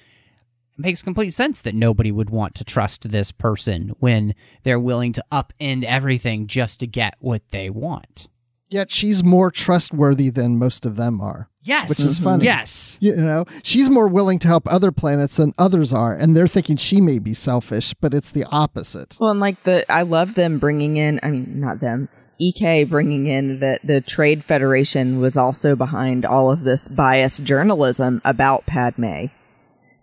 It 0.77 0.83
makes 0.83 1.03
complete 1.03 1.31
sense 1.35 1.61
that 1.61 1.75
nobody 1.75 2.11
would 2.11 2.31
want 2.31 2.55
to 2.57 2.65
trust 2.65 3.11
this 3.11 3.31
person 3.31 3.93
when 4.01 4.35
they're 4.65 4.81
willing 4.81 5.13
to 5.13 5.25
upend 5.31 5.85
everything 5.85 6.47
just 6.47 6.81
to 6.81 6.87
get 6.87 7.15
what 7.21 7.43
they 7.51 7.69
want. 7.71 8.29
Yet 8.71 8.91
she's 8.91 9.23
more 9.23 9.51
trustworthy 9.51 10.31
than 10.31 10.59
most 10.59 10.87
of 10.87 10.97
them 10.97 11.21
are. 11.21 11.51
Yes, 11.65 11.89
Which 11.89 12.01
is 12.01 12.17
mm-hmm. 12.17 12.25
funny. 12.25 12.45
Yes, 12.45 12.99
You 13.01 13.15
know, 13.15 13.45
she's 13.63 13.89
more 13.89 14.09
willing 14.09 14.41
to 14.41 14.49
help 14.49 14.71
other 14.71 14.91
planets 14.91 15.37
than 15.37 15.55
others 15.59 15.93
are, 15.93 16.15
and 16.15 16.37
they're 16.37 16.49
thinking 16.49 16.77
she 16.77 17.01
may 17.01 17.21
be 17.21 17.35
selfish, 17.35 17.95
but 17.95 18.13
it's 18.13 18.33
the 18.33 18.45
opposite. 18.51 19.17
Well, 19.21 19.31
and 19.31 19.41
like 19.41 19.63
the, 19.65 19.91
I 19.93 20.03
love 20.03 20.35
them 20.35 20.59
bringing 20.59 20.97
in. 20.97 21.21
I 21.23 21.31
mean, 21.31 21.61
not 21.61 21.81
them. 21.81 22.09
EK 22.41 22.85
bringing 22.85 23.29
in 23.29 23.61
that 23.61 23.81
the 23.85 24.01
Trade 24.01 24.45
Federation 24.45 25.21
was 25.21 25.37
also 25.37 25.77
behind 25.77 26.25
all 26.25 26.51
of 26.51 26.65
this 26.65 26.89
biased 26.89 27.45
journalism 27.45 28.21
about 28.25 28.67
Padme. 28.67 29.27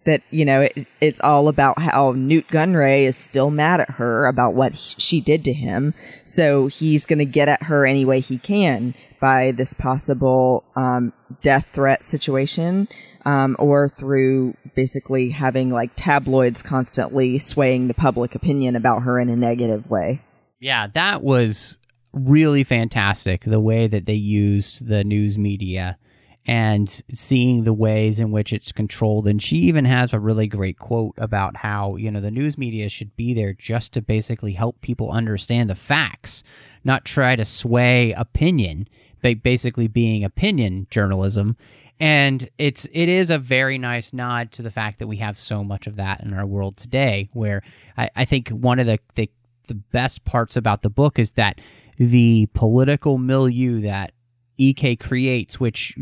That 0.05 0.21
you 0.29 0.45
know, 0.45 0.61
it, 0.61 0.87
it's 1.01 1.19
all 1.19 1.49
about 1.49 1.81
how 1.81 2.13
Nute 2.13 2.47
Gunray 2.47 3.05
is 3.05 3.17
still 3.17 3.51
mad 3.51 3.81
at 3.81 3.89
her 3.91 4.27
about 4.27 4.53
what 4.53 4.71
he- 4.71 4.95
she 4.97 5.19
did 5.19 5.43
to 5.43 5.51
him. 5.51 5.93
So 6.23 6.67
he's 6.67 7.05
going 7.05 7.19
to 7.19 7.25
get 7.25 7.49
at 7.49 7.63
her 7.63 7.85
any 7.85 8.05
way 8.05 8.21
he 8.21 8.37
can 8.37 8.93
by 9.19 9.51
this 9.51 9.73
possible 9.73 10.63
um, 10.75 11.13
death 11.41 11.65
threat 11.73 12.07
situation, 12.07 12.87
um, 13.25 13.55
or 13.59 13.89
through 13.97 14.55
basically 14.75 15.29
having 15.29 15.69
like 15.69 15.91
tabloids 15.95 16.61
constantly 16.61 17.37
swaying 17.37 17.87
the 17.87 17.93
public 17.93 18.35
opinion 18.35 18.75
about 18.75 19.03
her 19.03 19.19
in 19.19 19.29
a 19.29 19.35
negative 19.35 19.89
way. 19.89 20.21
Yeah, 20.59 20.87
that 20.93 21.23
was 21.23 21.77
really 22.13 22.63
fantastic. 22.63 23.43
The 23.43 23.59
way 23.59 23.87
that 23.87 24.05
they 24.05 24.13
used 24.13 24.87
the 24.87 25.03
news 25.03 25.37
media 25.37 25.97
and 26.45 27.03
seeing 27.13 27.63
the 27.63 27.73
ways 27.73 28.19
in 28.19 28.31
which 28.31 28.51
it's 28.51 28.71
controlled. 28.71 29.27
And 29.27 29.39
she 29.41 29.57
even 29.57 29.85
has 29.85 30.13
a 30.13 30.19
really 30.19 30.47
great 30.47 30.79
quote 30.79 31.13
about 31.19 31.57
how, 31.57 31.95
you 31.95 32.09
know, 32.09 32.21
the 32.21 32.31
news 32.31 32.57
media 32.57 32.89
should 32.89 33.15
be 33.15 33.35
there 33.35 33.53
just 33.53 33.93
to 33.93 34.01
basically 34.01 34.53
help 34.53 34.81
people 34.81 35.11
understand 35.11 35.69
the 35.69 35.75
facts, 35.75 36.43
not 36.83 37.05
try 37.05 37.35
to 37.35 37.45
sway 37.45 38.13
opinion, 38.13 38.87
basically 39.21 39.87
being 39.87 40.23
opinion 40.23 40.87
journalism. 40.89 41.57
And 41.99 42.49
it's 42.57 42.85
it 42.93 43.09
is 43.09 43.29
a 43.29 43.37
very 43.37 43.77
nice 43.77 44.13
nod 44.13 44.51
to 44.53 44.61
the 44.61 44.71
fact 44.71 44.99
that 44.99 45.07
we 45.07 45.17
have 45.17 45.37
so 45.37 45.63
much 45.63 45.85
of 45.85 45.97
that 45.97 46.23
in 46.23 46.33
our 46.33 46.45
world 46.45 46.77
today, 46.77 47.29
where 47.33 47.61
I, 47.97 48.09
I 48.15 48.25
think 48.25 48.49
one 48.49 48.79
of 48.79 48.85
the, 48.85 48.99
the 49.15 49.29
the 49.67 49.75
best 49.75 50.23
parts 50.23 50.55
about 50.55 50.81
the 50.81 50.89
book 50.89 51.19
is 51.19 51.33
that 51.33 51.59
the 51.97 52.47
political 52.53 53.17
milieu 53.17 53.81
that 53.81 54.13
EK 54.57 54.97
creates, 54.97 55.59
which 55.59 55.95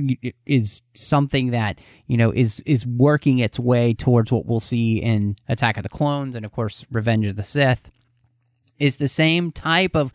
is 0.45 0.81
something 0.93 1.51
that 1.51 1.79
you 2.07 2.17
know 2.17 2.31
is 2.31 2.59
is 2.65 2.85
working 2.85 3.37
its 3.37 3.59
way 3.59 3.93
towards 3.93 4.31
what 4.31 4.45
we'll 4.45 4.59
see 4.59 4.97
in 4.97 5.35
Attack 5.47 5.77
of 5.77 5.83
the 5.83 5.89
Clones 5.89 6.35
and 6.35 6.45
of 6.45 6.51
course 6.51 6.85
Revenge 6.91 7.27
of 7.27 7.35
the 7.35 7.43
Sith, 7.43 7.89
is 8.79 8.97
the 8.97 9.07
same 9.07 9.51
type 9.51 9.95
of 9.95 10.11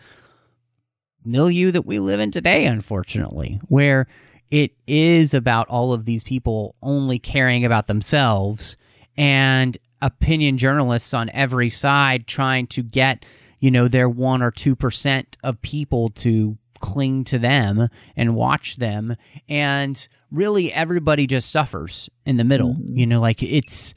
milieu 1.25 1.71
that 1.71 1.87
we 1.87 1.99
live 1.99 2.21
in 2.21 2.31
today, 2.31 2.67
unfortunately, 2.67 3.61
where 3.69 4.07
it 4.51 4.73
is 4.87 5.35
about 5.35 5.69
all 5.69 5.93
of 5.93 6.05
these 6.05 6.23
people 6.23 6.75
only 6.83 7.19
caring 7.19 7.65
about 7.65 7.87
themselves 7.87 8.77
and 9.17 9.79
opinion 10.01 10.59
journalists 10.59 11.15
on 11.15 11.31
every 11.31 11.71
side 11.71 12.27
trying 12.27 12.67
to 12.67 12.83
get, 12.83 13.25
you 13.61 13.71
know, 13.71 13.89
their 13.89 14.09
one 14.09 14.43
or 14.43 14.51
two 14.51 14.77
percent 14.77 15.37
of 15.43 15.63
people 15.63 16.11
to 16.11 16.59
cling 16.81 17.25
to 17.25 17.39
them 17.39 17.89
and 18.17 18.35
watch 18.35 18.77
them. 18.77 19.17
And 19.49 20.07
really 20.31 20.73
everybody 20.73 21.27
just 21.27 21.51
suffers 21.51 22.11
in 22.27 22.37
the 22.37 22.45
middle. 22.45 22.75
Mm-hmm. 22.75 22.99
You 22.99 23.07
know, 23.07 23.21
like 23.21 23.43
it's 23.43 23.95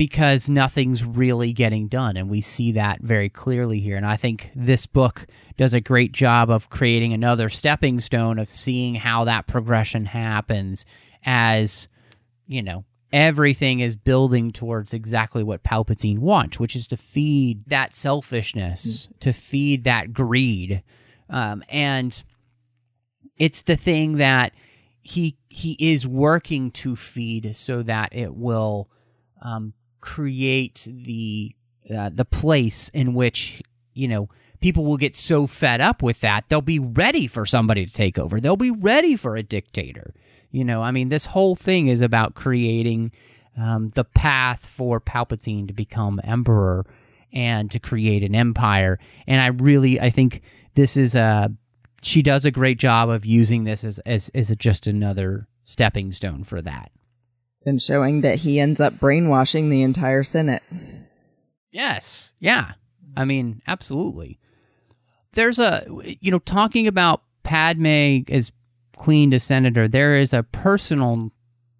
because 0.00 0.48
nothing's 0.48 1.04
really 1.04 1.52
getting 1.52 1.86
done. 1.86 2.16
And 2.16 2.30
we 2.30 2.40
see 2.40 2.72
that 2.72 3.02
very 3.02 3.28
clearly 3.28 3.80
here. 3.80 3.98
And 3.98 4.06
I 4.06 4.16
think 4.16 4.50
this 4.56 4.86
book 4.86 5.26
does 5.58 5.74
a 5.74 5.80
great 5.82 6.12
job 6.12 6.48
of 6.48 6.70
creating 6.70 7.12
another 7.12 7.50
stepping 7.50 8.00
stone 8.00 8.38
of 8.38 8.48
seeing 8.48 8.94
how 8.94 9.24
that 9.24 9.46
progression 9.46 10.06
happens 10.06 10.86
as, 11.22 11.86
you 12.46 12.62
know, 12.62 12.86
everything 13.12 13.80
is 13.80 13.94
building 13.94 14.52
towards 14.52 14.94
exactly 14.94 15.42
what 15.42 15.64
Palpatine 15.64 16.20
wants, 16.20 16.58
which 16.58 16.74
is 16.74 16.86
to 16.86 16.96
feed 16.96 17.62
that 17.66 17.94
selfishness, 17.94 19.10
to 19.20 19.34
feed 19.34 19.84
that 19.84 20.14
greed. 20.14 20.82
Um, 21.28 21.62
and 21.68 22.22
it's 23.36 23.60
the 23.60 23.76
thing 23.76 24.16
that 24.16 24.54
he 25.02 25.36
he 25.50 25.76
is 25.78 26.06
working 26.06 26.70
to 26.70 26.96
feed 26.96 27.54
so 27.54 27.82
that 27.82 28.14
it 28.14 28.34
will 28.34 28.88
um, 29.42 29.74
create 30.00 30.86
the 30.90 31.54
uh, 31.94 32.10
the 32.12 32.24
place 32.24 32.88
in 32.90 33.14
which 33.14 33.62
you 33.94 34.08
know 34.08 34.28
people 34.60 34.84
will 34.84 34.96
get 34.96 35.16
so 35.16 35.46
fed 35.46 35.80
up 35.80 36.02
with 36.02 36.20
that 36.20 36.44
they'll 36.48 36.60
be 36.60 36.78
ready 36.78 37.26
for 37.26 37.46
somebody 37.46 37.86
to 37.86 37.92
take 37.92 38.18
over. 38.18 38.40
They'll 38.40 38.56
be 38.56 38.70
ready 38.70 39.16
for 39.16 39.36
a 39.36 39.42
dictator. 39.42 40.14
You 40.50 40.64
know 40.64 40.82
i 40.82 40.90
mean 40.90 41.08
this 41.08 41.26
whole 41.26 41.56
thing 41.56 41.88
is 41.88 42.00
about 42.00 42.34
creating 42.34 43.12
um, 43.56 43.88
the 43.90 44.04
path 44.04 44.64
for 44.64 45.00
palpatine 45.00 45.66
to 45.66 45.74
become 45.74 46.20
emperor 46.24 46.86
and 47.32 47.70
to 47.70 47.78
create 47.78 48.22
an 48.22 48.34
empire. 48.34 48.98
And 49.26 49.40
i 49.40 49.46
really 49.48 50.00
i 50.00 50.10
think 50.10 50.42
this 50.74 50.96
is 50.96 51.14
a 51.14 51.52
she 52.02 52.22
does 52.22 52.44
a 52.44 52.50
great 52.50 52.78
job 52.78 53.08
of 53.10 53.26
using 53.26 53.64
this 53.64 53.84
as 53.84 53.98
as, 54.00 54.30
as 54.34 54.54
just 54.56 54.86
another 54.86 55.46
stepping 55.64 56.12
stone 56.12 56.42
for 56.44 56.62
that 56.62 56.90
And 57.66 57.80
showing 57.80 58.22
that 58.22 58.38
he 58.38 58.58
ends 58.58 58.80
up 58.80 58.98
brainwashing 58.98 59.68
the 59.68 59.82
entire 59.82 60.22
Senate. 60.22 60.62
Yes. 61.70 62.32
Yeah. 62.40 62.72
I 63.16 63.24
mean, 63.24 63.60
absolutely. 63.66 64.38
There's 65.32 65.58
a, 65.58 65.84
you 66.20 66.30
know, 66.30 66.38
talking 66.38 66.86
about 66.86 67.22
Padme 67.42 68.20
as 68.28 68.50
queen 68.96 69.30
to 69.30 69.40
senator, 69.40 69.88
there 69.88 70.14
is 70.14 70.32
a 70.32 70.42
personal 70.42 71.30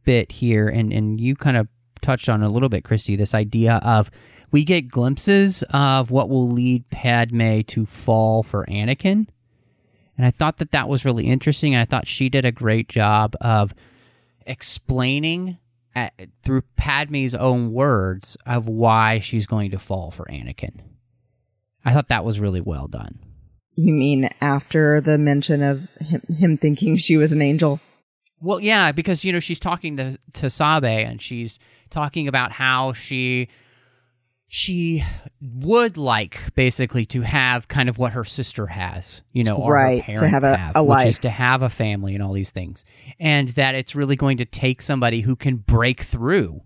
bit 0.04 0.32
here, 0.32 0.68
and, 0.68 0.92
and 0.92 1.20
you 1.20 1.36
kind 1.36 1.56
of 1.56 1.68
touched 2.00 2.28
on 2.28 2.42
a 2.42 2.48
little 2.48 2.68
bit, 2.68 2.84
Christy, 2.84 3.16
this 3.16 3.34
idea 3.34 3.74
of 3.82 4.10
we 4.50 4.64
get 4.64 4.88
glimpses 4.88 5.62
of 5.70 6.10
what 6.10 6.28
will 6.28 6.50
lead 6.50 6.88
Padme 6.90 7.60
to 7.68 7.86
fall 7.86 8.42
for 8.42 8.64
Anakin. 8.66 9.26
And 10.16 10.26
I 10.26 10.30
thought 10.30 10.58
that 10.58 10.72
that 10.72 10.88
was 10.88 11.04
really 11.04 11.26
interesting. 11.26 11.76
I 11.76 11.84
thought 11.84 12.06
she 12.06 12.28
did 12.28 12.44
a 12.44 12.52
great 12.52 12.88
job 12.88 13.36
of 13.40 13.74
explaining 14.46 15.58
at, 15.94 16.12
through 16.42 16.62
Padme's 16.76 17.35
own 17.35 17.72
words 17.72 18.37
of 18.46 18.68
why 18.68 19.18
she's 19.18 19.46
going 19.46 19.70
to 19.70 19.79
fall 19.79 20.11
for 20.11 20.24
Anakin. 20.26 20.81
I 21.85 21.92
thought 21.92 22.09
that 22.09 22.24
was 22.24 22.40
really 22.40 22.61
well 22.61 22.87
done. 22.87 23.18
You 23.74 23.94
mean 23.94 24.29
after 24.40 25.00
the 25.00 25.16
mention 25.16 25.62
of 25.62 25.88
him, 26.00 26.22
him 26.29 26.59
thinking 26.59 26.96
she 26.96 27.16
was 27.16 27.33
an 27.33 27.40
angel? 27.40 27.81
Well, 28.40 28.61
yeah, 28.61 28.92
because 28.92 29.24
you 29.24 29.33
know 29.33 29.40
she's 29.40 29.61
talking 29.61 29.96
to 29.96 30.18
to 30.35 30.50
Sabe 30.50 30.85
and 30.85 31.20
she's 31.20 31.59
talking 31.90 32.26
about 32.29 32.53
how 32.53 32.92
she 32.92 33.48
she 34.52 35.04
would 35.40 35.96
like 35.96 36.40
basically 36.56 37.06
to 37.06 37.20
have 37.20 37.68
kind 37.68 37.88
of 37.88 37.98
what 37.98 38.14
her 38.14 38.24
sister 38.24 38.66
has, 38.66 39.22
you 39.32 39.44
know, 39.44 39.54
or 39.54 39.74
Right, 39.74 40.02
her 40.02 40.14
to 40.14 40.18
parents 40.18 40.44
have 40.44 40.74
a- 40.74 40.78
a 40.80 40.82
which 40.82 41.06
is 41.06 41.18
to 41.20 41.30
have 41.30 41.62
a 41.62 41.68
family 41.68 42.14
and 42.14 42.22
all 42.22 42.32
these 42.32 42.50
things, 42.50 42.84
and 43.20 43.50
that 43.50 43.76
it's 43.76 43.94
really 43.94 44.16
going 44.16 44.38
to 44.38 44.44
take 44.44 44.82
somebody 44.82 45.20
who 45.20 45.36
can 45.36 45.58
break 45.58 46.02
through 46.02 46.62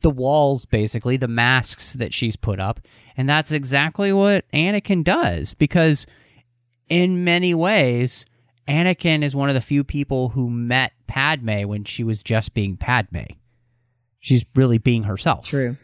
the 0.00 0.10
walls, 0.10 0.64
basically 0.64 1.16
the 1.16 1.28
masks 1.28 1.92
that 1.92 2.12
she's 2.12 2.34
put 2.34 2.58
up, 2.58 2.80
and 3.16 3.28
that's 3.28 3.52
exactly 3.52 4.12
what 4.12 4.44
Anakin 4.52 5.04
does 5.04 5.54
because 5.54 6.06
in 6.88 7.22
many 7.22 7.54
ways, 7.54 8.26
Anakin 8.66 9.22
is 9.22 9.36
one 9.36 9.48
of 9.48 9.54
the 9.54 9.60
few 9.60 9.84
people 9.84 10.30
who 10.30 10.50
met 10.50 10.90
Padme 11.06 11.62
when 11.68 11.84
she 11.84 12.02
was 12.02 12.24
just 12.24 12.54
being 12.54 12.76
Padme. 12.76 13.26
She's 14.18 14.44
really 14.56 14.78
being 14.78 15.04
herself. 15.04 15.46
True. 15.46 15.76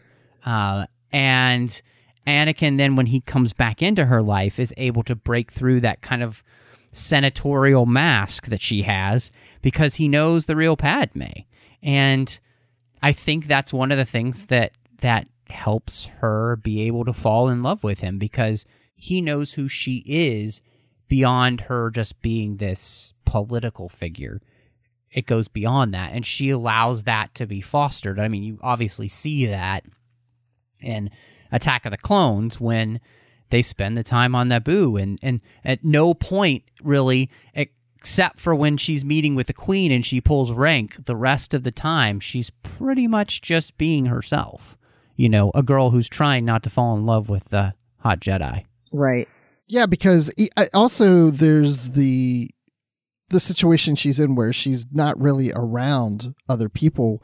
Uh, 0.45 0.87
and 1.11 1.81
Anakin, 2.25 2.77
then 2.77 2.95
when 2.95 3.05
he 3.07 3.21
comes 3.21 3.53
back 3.53 3.81
into 3.81 4.05
her 4.05 4.21
life, 4.21 4.59
is 4.59 4.73
able 4.77 5.03
to 5.03 5.15
break 5.15 5.51
through 5.51 5.81
that 5.81 6.01
kind 6.01 6.21
of 6.21 6.43
senatorial 6.91 7.85
mask 7.85 8.47
that 8.47 8.61
she 8.61 8.81
has 8.83 9.31
because 9.61 9.95
he 9.95 10.07
knows 10.07 10.45
the 10.45 10.55
real 10.55 10.75
Padme. 10.75 11.23
And 11.81 12.39
I 13.01 13.13
think 13.13 13.47
that's 13.47 13.71
one 13.71 13.91
of 13.91 13.97
the 13.97 14.05
things 14.05 14.47
that 14.47 14.73
that 14.99 15.27
helps 15.49 16.07
her 16.19 16.57
be 16.57 16.81
able 16.81 17.05
to 17.05 17.13
fall 17.13 17.47
in 17.49 17.63
love 17.63 17.83
with 17.83 17.99
him 17.99 18.17
because 18.17 18.65
he 18.95 19.21
knows 19.21 19.53
who 19.53 19.69
she 19.69 20.03
is 20.05 20.59
beyond 21.07 21.61
her 21.61 21.89
just 21.89 22.21
being 22.21 22.57
this 22.57 23.13
political 23.25 23.87
figure. 23.87 24.41
it 25.09 25.25
goes 25.25 25.47
beyond 25.47 25.93
that 25.93 26.11
and 26.11 26.25
she 26.25 26.49
allows 26.49 27.03
that 27.03 27.33
to 27.33 27.45
be 27.45 27.61
fostered 27.61 28.19
i 28.19 28.27
mean 28.27 28.43
you 28.43 28.59
obviously 28.61 29.07
see 29.07 29.45
that 29.45 29.85
in 30.81 31.09
attack 31.51 31.85
of 31.85 31.91
the 31.91 31.97
clones 31.97 32.59
when 32.59 32.99
they 33.49 33.61
spend 33.61 33.95
the 33.95 34.03
time 34.03 34.35
on 34.35 34.49
naboo. 34.49 35.01
And 35.01 35.17
and 35.21 35.41
at 35.63 35.83
no 35.83 36.13
point 36.13 36.63
really 36.83 37.29
except 37.53 38.39
for 38.39 38.53
when 38.55 38.77
she's 38.77 39.03
meeting 39.05 39.35
with 39.35 39.47
the 39.47 39.53
queen 39.53 39.91
and 39.91 40.05
she 40.05 40.21
pulls 40.21 40.51
rank 40.51 41.05
the 41.05 41.15
rest 41.15 41.53
of 41.53 41.63
the 41.63 41.71
time 41.71 42.19
she's 42.19 42.49
pretty 42.63 43.07
much 43.07 43.41
just 43.41 43.77
being 43.77 44.05
herself. 44.07 44.77
You 45.15 45.29
know 45.29 45.51
a 45.55 45.63
girl 45.63 45.89
who's 45.91 46.09
trying 46.09 46.45
not 46.45 46.63
to 46.63 46.69
fall 46.69 46.95
in 46.95 47.05
love 47.05 47.29
with 47.29 47.45
the 47.45 47.73
hot 47.99 48.19
jedi. 48.19 48.65
Right. 48.91 49.27
Yeah, 49.67 49.85
because 49.85 50.31
e- 50.37 50.47
I- 50.55 50.69
also 50.73 51.29
there's 51.31 51.89
the 51.89 52.49
the 53.29 53.39
situation 53.41 53.95
she's 53.95 54.19
in 54.19 54.35
where 54.35 54.53
she's 54.53 54.85
not 54.93 55.19
really 55.19 55.51
around 55.53 56.33
other 56.47 56.69
people 56.69 57.21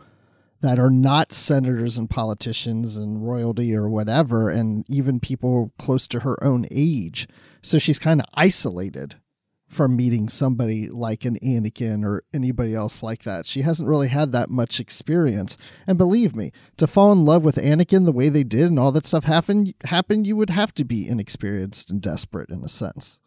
that 0.64 0.80
are 0.80 0.90
not 0.90 1.34
senators 1.34 1.98
and 1.98 2.10
politicians 2.10 2.96
and 2.96 3.28
royalty 3.28 3.76
or 3.76 3.90
whatever, 3.90 4.50
and 4.50 4.86
even 4.90 5.20
people 5.20 5.74
close 5.78 6.08
to 6.08 6.22
her 6.22 6.42
own 6.42 6.66
age. 6.72 7.28
So 7.62 7.78
she's 7.78 8.00
kind 8.00 8.22
of 8.22 8.28
isolated 8.34 9.16
from 9.68 9.98
meeting 9.98 10.30
somebody 10.30 10.88
like 10.88 11.26
an 11.26 11.38
Anakin 11.44 12.06
or 12.06 12.24
anybody 12.34 12.74
else 12.74 13.04
like 13.04 13.24
that. 13.24 13.46
She 13.46 13.62
hasn't 13.62 13.90
really 13.90 14.08
had 14.08 14.32
that 14.32 14.50
much 14.50 14.80
experience. 14.80 15.58
And 15.86 15.98
believe 15.98 16.34
me, 16.34 16.54
to 16.78 16.88
fall 16.88 17.12
in 17.12 17.26
love 17.26 17.44
with 17.44 17.58
Anakin 17.58 18.06
the 18.06 18.14
way 18.14 18.30
they 18.30 18.44
did 18.44 18.68
and 18.68 18.80
all 18.80 18.94
that 18.94 19.06
stuff 19.06 19.26
happened 19.26 19.74
happened, 19.84 20.26
you 20.26 20.38
would 20.38 20.50
have 20.50 20.74
to 20.76 20.86
be 20.86 21.08
inexperienced 21.08 21.92
and 21.92 22.02
desperate 22.02 22.50
in 22.50 22.64
a 22.64 22.70
sense. 22.70 23.20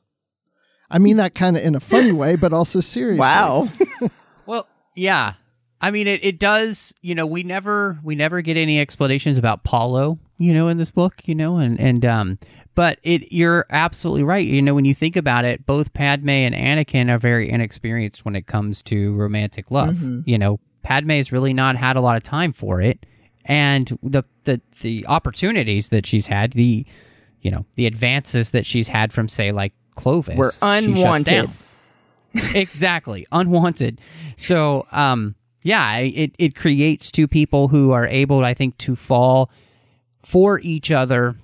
I 0.91 0.99
mean 0.99 1.19
that 1.19 1.35
kind 1.35 1.57
of 1.57 1.63
in 1.63 1.75
a 1.75 1.81
funny 1.81 2.13
way, 2.13 2.37
but 2.37 2.55
also 2.55 2.81
seriously. 2.81 3.21
Wow. 3.21 3.69
Well, 4.47 4.69
yeah. 4.95 5.35
I 5.87 5.93
mean, 5.93 6.09
it, 6.09 6.25
it 6.25 6.41
does. 6.41 6.93
You 7.01 7.15
know, 7.15 7.27
we 7.27 7.45
never 7.45 7.97
we 8.03 8.17
never 8.17 8.41
get 8.41 8.57
any 8.57 8.81
explanations 8.81 9.39
about 9.39 9.63
Palo. 9.63 10.19
You 10.37 10.53
know, 10.53 10.67
in 10.67 10.79
this 10.79 10.91
book. 10.91 11.15
You 11.27 11.37
know, 11.37 11.59
and 11.59 11.79
and 11.79 12.05
um, 12.05 12.39
but 12.75 12.99
it 13.05 13.31
you're 13.33 13.67
absolutely 13.71 14.25
right. 14.25 14.45
You 14.45 14.61
know, 14.63 14.75
when 14.75 14.85
you 14.85 14.97
think 14.97 15.15
about 15.15 15.45
it, 15.45 15.65
both 15.65 15.93
Padme 15.93 16.29
and 16.29 16.57
Anakin 16.57 17.09
are 17.09 17.19
very 17.21 17.49
inexperienced 17.49 18.25
when 18.25 18.35
it 18.35 18.49
comes 18.49 18.83
to 18.83 19.15
romantic 19.15 19.71
love. 19.71 19.97
You 20.27 20.39
know, 20.39 20.59
Padme 20.83 21.11
has 21.11 21.31
really 21.31 21.53
not 21.53 21.77
had 21.77 21.95
a 21.95 22.01
lot 22.01 22.17
of 22.17 22.25
time 22.25 22.53
for 22.53 22.81
it, 22.81 23.07
and 23.45 23.97
the 24.03 24.25
the 24.43 24.61
the 24.81 25.07
opportunities 25.07 25.91
that 25.91 26.05
she's 26.05 26.27
had, 26.27 26.51
the 26.55 26.85
you 27.43 27.53
know, 27.53 27.65
the 27.77 27.87
advances 27.87 28.51
that 28.51 28.67
she's 28.67 28.89
had 28.89 29.13
from 29.13 29.29
say 29.29 29.53
like 29.53 29.73
Clovis 29.95 30.37
Were 30.37 30.53
unwanted. 30.63 31.49
exactly 32.55 33.27
unwanted 33.33 33.99
so 34.37 34.87
um 34.93 35.35
yeah 35.67 35.97
it 35.99 36.33
it 36.39 36.55
creates 36.55 37.11
two 37.11 37.27
people 37.27 37.69
who 37.69 37.91
are 37.91 38.07
able 38.07 38.45
i 38.45 38.55
think 38.55 38.77
to 38.79 38.95
fall 38.95 39.51
for 40.23 40.61
each 40.61 40.91
other 40.91 41.37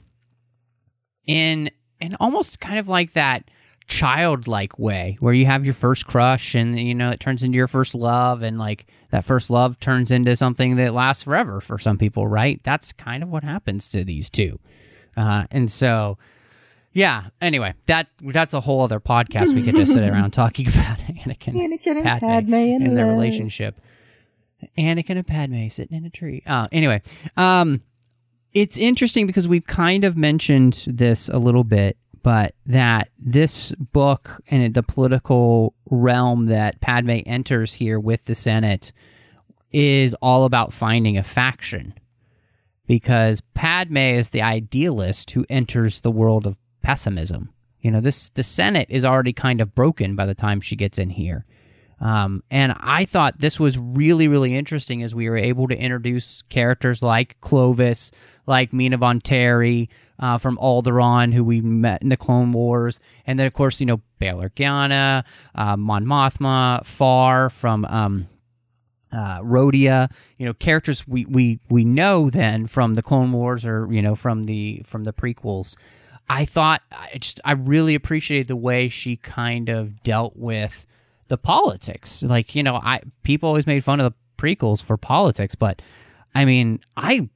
in 1.26 1.70
in 2.00 2.16
almost 2.20 2.60
kind 2.60 2.78
of 2.78 2.88
like 2.88 3.12
that 3.12 3.44
childlike 3.88 4.78
way 4.78 5.16
where 5.20 5.34
you 5.34 5.44
have 5.44 5.64
your 5.64 5.74
first 5.74 6.06
crush 6.06 6.54
and 6.54 6.78
you 6.78 6.94
know 6.94 7.10
it 7.10 7.20
turns 7.20 7.42
into 7.42 7.56
your 7.56 7.68
first 7.68 7.94
love 7.94 8.42
and 8.42 8.58
like 8.58 8.86
that 9.10 9.24
first 9.24 9.50
love 9.50 9.78
turns 9.80 10.10
into 10.10 10.34
something 10.34 10.76
that 10.76 10.94
lasts 10.94 11.24
forever 11.24 11.60
for 11.60 11.78
some 11.78 11.98
people 11.98 12.26
right? 12.26 12.60
That's 12.64 12.92
kind 12.92 13.22
of 13.22 13.28
what 13.28 13.42
happens 13.42 13.88
to 13.90 14.04
these 14.04 14.30
two. 14.30 14.58
Uh, 15.16 15.44
and 15.50 15.70
so 15.70 16.16
yeah 16.94 17.24
anyway 17.40 17.74
that 17.86 18.06
that's 18.20 18.54
a 18.54 18.60
whole 18.60 18.82
other 18.82 19.00
podcast 19.00 19.54
we 19.54 19.62
could 19.62 19.74
just 19.74 19.92
sit 19.92 20.06
around 20.06 20.30
talking 20.32 20.68
about 20.68 20.98
anakin, 20.98 21.54
Anakin 21.54 21.96
and 21.96 22.04
Padme, 22.04 22.26
Padme 22.26 22.54
in 22.54 22.82
and 22.86 22.96
their 22.96 23.06
relationship 23.06 23.80
anakin 24.78 25.16
and 25.16 25.26
padme 25.26 25.68
sitting 25.68 25.96
in 25.96 26.04
a 26.04 26.10
tree 26.10 26.42
uh, 26.46 26.68
anyway 26.72 27.00
um 27.36 27.80
it's 28.52 28.76
interesting 28.76 29.26
because 29.26 29.48
we've 29.48 29.66
kind 29.66 30.04
of 30.04 30.16
mentioned 30.16 30.84
this 30.86 31.28
a 31.28 31.38
little 31.38 31.64
bit, 31.64 31.96
but 32.22 32.54
that 32.66 33.08
this 33.18 33.72
book 33.72 34.42
and 34.48 34.74
the 34.74 34.82
political 34.82 35.74
realm 35.90 36.46
that 36.46 36.80
Padme 36.80 37.20
enters 37.26 37.74
here 37.74 37.98
with 37.98 38.24
the 38.26 38.34
Senate 38.34 38.92
is 39.72 40.14
all 40.20 40.44
about 40.44 40.72
finding 40.72 41.16
a 41.16 41.22
faction. 41.22 41.94
Because 42.86 43.40
Padme 43.54 43.96
is 43.96 44.28
the 44.28 44.42
idealist 44.42 45.30
who 45.30 45.46
enters 45.48 46.00
the 46.00 46.10
world 46.10 46.46
of 46.46 46.58
pessimism. 46.82 47.50
You 47.80 47.90
know, 47.90 48.00
this 48.00 48.28
the 48.30 48.42
Senate 48.42 48.88
is 48.90 49.04
already 49.04 49.32
kind 49.32 49.60
of 49.60 49.74
broken 49.74 50.14
by 50.14 50.26
the 50.26 50.34
time 50.34 50.60
she 50.60 50.76
gets 50.76 50.98
in 50.98 51.10
here. 51.10 51.46
Um, 52.02 52.42
and 52.50 52.74
I 52.80 53.04
thought 53.04 53.38
this 53.38 53.60
was 53.60 53.78
really, 53.78 54.26
really 54.26 54.56
interesting 54.56 55.04
as 55.04 55.14
we 55.14 55.30
were 55.30 55.36
able 55.36 55.68
to 55.68 55.76
introduce 55.76 56.42
characters 56.42 57.00
like 57.00 57.40
Clovis, 57.40 58.10
like 58.44 58.72
Mina 58.72 58.98
Bonteri 58.98 59.88
uh, 60.18 60.38
from 60.38 60.58
Alderaan, 60.58 61.32
who 61.32 61.44
we 61.44 61.60
met 61.60 62.02
in 62.02 62.08
the 62.08 62.16
Clone 62.16 62.52
Wars, 62.52 62.98
and 63.24 63.38
then 63.38 63.46
of 63.46 63.52
course 63.52 63.78
you 63.78 63.86
know 63.86 64.00
Bail 64.18 64.38
Organa, 64.38 65.22
uh, 65.54 65.76
Mon 65.76 66.04
Mothma, 66.04 66.84
Farr 66.84 67.48
from 67.50 67.84
um, 67.84 68.28
uh, 69.12 69.40
Rodia, 69.40 70.10
you 70.38 70.46
know, 70.46 70.54
characters 70.54 71.06
we, 71.06 71.24
we 71.26 71.60
we 71.68 71.84
know 71.84 72.30
then 72.30 72.66
from 72.66 72.94
the 72.94 73.02
Clone 73.02 73.30
Wars 73.30 73.64
or 73.64 73.86
you 73.92 74.02
know 74.02 74.16
from 74.16 74.44
the 74.44 74.82
from 74.86 75.04
the 75.04 75.12
prequels. 75.12 75.76
I 76.28 76.46
thought 76.46 76.82
I 76.90 77.18
just 77.18 77.40
I 77.44 77.52
really 77.52 77.94
appreciated 77.94 78.48
the 78.48 78.56
way 78.56 78.88
she 78.88 79.16
kind 79.16 79.68
of 79.68 80.02
dealt 80.02 80.36
with 80.36 80.84
the 81.28 81.38
politics. 81.38 82.22
Like 82.22 82.54
you 82.54 82.62
know, 82.62 82.76
I 82.76 83.00
people 83.22 83.48
always 83.48 83.66
made 83.66 83.84
fun 83.84 84.00
of 84.00 84.12
the 84.12 84.18
prequels 84.42 84.82
for 84.82 84.96
politics, 84.96 85.54
but 85.54 85.82
I 86.34 86.44
mean, 86.44 86.80
I 86.96 87.28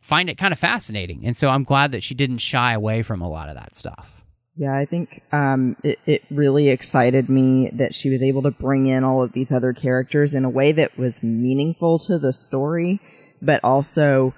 find 0.00 0.28
it 0.28 0.38
kind 0.38 0.52
of 0.52 0.58
fascinating, 0.58 1.24
and 1.24 1.36
so 1.36 1.48
I'm 1.48 1.64
glad 1.64 1.92
that 1.92 2.02
she 2.02 2.14
didn't 2.14 2.38
shy 2.38 2.72
away 2.72 3.02
from 3.02 3.20
a 3.20 3.28
lot 3.28 3.48
of 3.48 3.56
that 3.56 3.74
stuff. 3.74 4.24
Yeah, 4.56 4.76
I 4.76 4.86
think 4.86 5.22
um, 5.32 5.76
it, 5.82 5.98
it 6.06 6.22
really 6.30 6.68
excited 6.68 7.28
me 7.28 7.70
that 7.74 7.92
she 7.92 8.08
was 8.08 8.22
able 8.22 8.42
to 8.42 8.52
bring 8.52 8.86
in 8.86 9.02
all 9.02 9.22
of 9.22 9.32
these 9.32 9.50
other 9.50 9.72
characters 9.72 10.32
in 10.32 10.44
a 10.44 10.48
way 10.48 10.70
that 10.72 10.96
was 10.96 11.22
meaningful 11.24 11.98
to 12.00 12.20
the 12.20 12.32
story, 12.32 13.00
but 13.42 13.62
also 13.64 14.32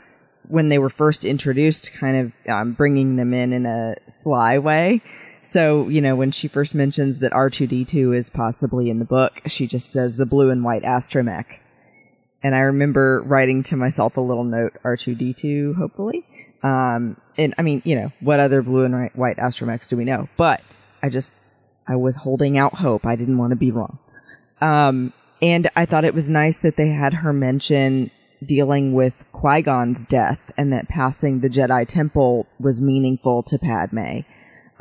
when 0.49 0.69
they 0.69 0.79
were 0.79 0.89
first 0.89 1.25
introduced, 1.25 1.93
kind 1.93 2.33
of 2.47 2.51
um, 2.51 2.73
bringing 2.73 3.17
them 3.17 3.35
in 3.35 3.53
in 3.53 3.67
a 3.67 3.97
sly 4.09 4.57
way. 4.59 5.03
So, 5.53 5.89
you 5.89 6.01
know, 6.01 6.17
when 6.17 6.33
she 6.33 6.49
first 6.49 6.75
mentions 6.75 7.19
that 7.21 7.33
R2D2 7.33 8.17
is 8.17 8.31
possibly 8.31 8.91
in 8.91 8.99
the 8.99 9.05
book, 9.05 9.33
she 9.47 9.67
just 9.67 9.93
says 9.93 10.17
the 10.17 10.27
blue 10.27 10.51
and 10.51 10.65
white 10.65 10.83
astromech. 10.83 11.47
And 12.43 12.55
I 12.55 12.61
remember 12.61 13.23
writing 13.23 13.63
to 13.65 13.77
myself 13.77 14.17
a 14.17 14.21
little 14.21 14.45
note, 14.45 14.75
R2D2, 14.85 15.77
hopefully. 15.77 16.27
Um, 16.63 17.17
and 17.39 17.55
I 17.59 17.63
mean, 17.63 17.81
you 17.85 17.95
know, 17.95 18.13
what 18.21 18.41
other 18.41 18.61
blue 18.61 18.85
and 18.85 19.11
white- 19.15 19.37
astromechs 19.37 19.87
do 19.87 19.97
we 19.97 20.05
know? 20.05 20.29
But 20.37 20.63
I 21.03 21.11
just, 21.11 21.33
I 21.87 21.95
was 21.97 22.17
holding 22.17 22.59
out 22.59 22.75
hope. 22.75 23.07
I 23.07 23.15
didn't 23.15 23.39
want 23.39 23.51
to 23.51 23.57
be 23.57 23.71
wrong. 23.71 23.99
Um, 24.61 25.13
and 25.41 25.71
I 25.77 25.87
thought 25.87 26.05
it 26.05 26.15
was 26.15 26.29
nice 26.29 26.59
that 26.59 26.77
they 26.77 26.89
had 26.89 27.15
her 27.15 27.33
mention 27.33 28.11
dealing 28.45 28.95
with 28.95 29.15
Qui-Gon's 29.33 30.05
death 30.09 30.41
and 30.57 30.73
that 30.73 30.89
passing 30.89 31.41
the 31.41 31.49
Jedi 31.49 31.87
Temple 31.87 32.47
was 32.59 32.81
meaningful 32.81 33.43
to 33.45 33.59
Padme. 33.59 34.21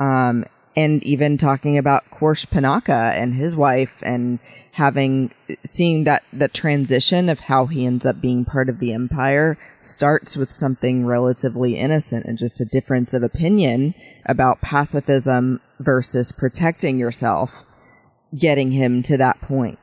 Um, 0.00 0.44
and 0.76 1.02
even 1.02 1.38
talking 1.38 1.78
about 1.78 2.10
Quarsh 2.10 2.46
Panaka 2.46 3.16
and 3.16 3.34
his 3.34 3.56
wife 3.56 3.92
and 4.02 4.38
having, 4.72 5.32
seeing 5.72 6.04
that, 6.04 6.22
that 6.34 6.52
transition 6.52 7.30
of 7.30 7.40
how 7.40 7.64
he 7.64 7.86
ends 7.86 8.04
up 8.04 8.20
being 8.20 8.44
part 8.44 8.68
of 8.68 8.78
the 8.78 8.92
Empire 8.92 9.56
starts 9.80 10.36
with 10.36 10.52
something 10.52 11.06
relatively 11.06 11.78
innocent 11.78 12.26
and 12.26 12.36
just 12.36 12.60
a 12.60 12.66
difference 12.66 13.14
of 13.14 13.22
opinion 13.22 13.94
about 14.26 14.60
pacifism 14.60 15.60
versus 15.80 16.30
protecting 16.30 16.98
yourself, 16.98 17.64
getting 18.38 18.72
him 18.72 19.02
to 19.02 19.16
that 19.16 19.40
point. 19.40 19.78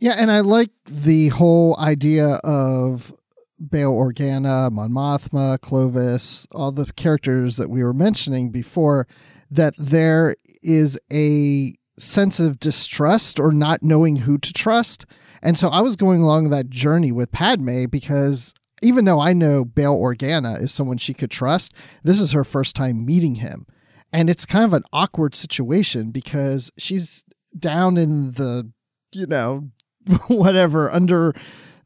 Yeah, 0.00 0.16
and 0.18 0.30
I 0.30 0.40
like 0.40 0.70
the 0.84 1.28
whole 1.28 1.78
idea 1.80 2.40
of 2.44 3.14
Bail 3.70 3.92
Organa, 3.94 4.70
Mon 4.70 4.90
Mothma, 4.90 5.58
Clovis, 5.60 6.46
all 6.52 6.72
the 6.72 6.92
characters 6.92 7.56
that 7.56 7.70
we 7.70 7.82
were 7.82 7.94
mentioning 7.94 8.50
before, 8.50 9.06
that 9.54 9.74
there 9.78 10.36
is 10.62 10.98
a 11.12 11.74
sense 11.98 12.40
of 12.40 12.58
distrust 12.58 13.38
or 13.38 13.52
not 13.52 13.82
knowing 13.82 14.16
who 14.16 14.38
to 14.38 14.52
trust. 14.52 15.06
And 15.42 15.58
so 15.58 15.68
I 15.68 15.80
was 15.80 15.96
going 15.96 16.22
along 16.22 16.50
that 16.50 16.70
journey 16.70 17.12
with 17.12 17.30
Padme 17.30 17.84
because 17.84 18.54
even 18.82 19.04
though 19.04 19.20
I 19.20 19.32
know 19.32 19.64
Bail 19.64 19.96
Organa 19.96 20.60
is 20.60 20.72
someone 20.72 20.98
she 20.98 21.14
could 21.14 21.30
trust, 21.30 21.74
this 22.02 22.20
is 22.20 22.32
her 22.32 22.44
first 22.44 22.74
time 22.74 23.06
meeting 23.06 23.36
him. 23.36 23.66
And 24.12 24.30
it's 24.30 24.46
kind 24.46 24.64
of 24.64 24.72
an 24.72 24.84
awkward 24.92 25.34
situation 25.34 26.10
because 26.10 26.70
she's 26.78 27.24
down 27.58 27.96
in 27.96 28.32
the, 28.32 28.70
you 29.12 29.26
know, 29.26 29.70
whatever 30.28 30.90
under 30.92 31.34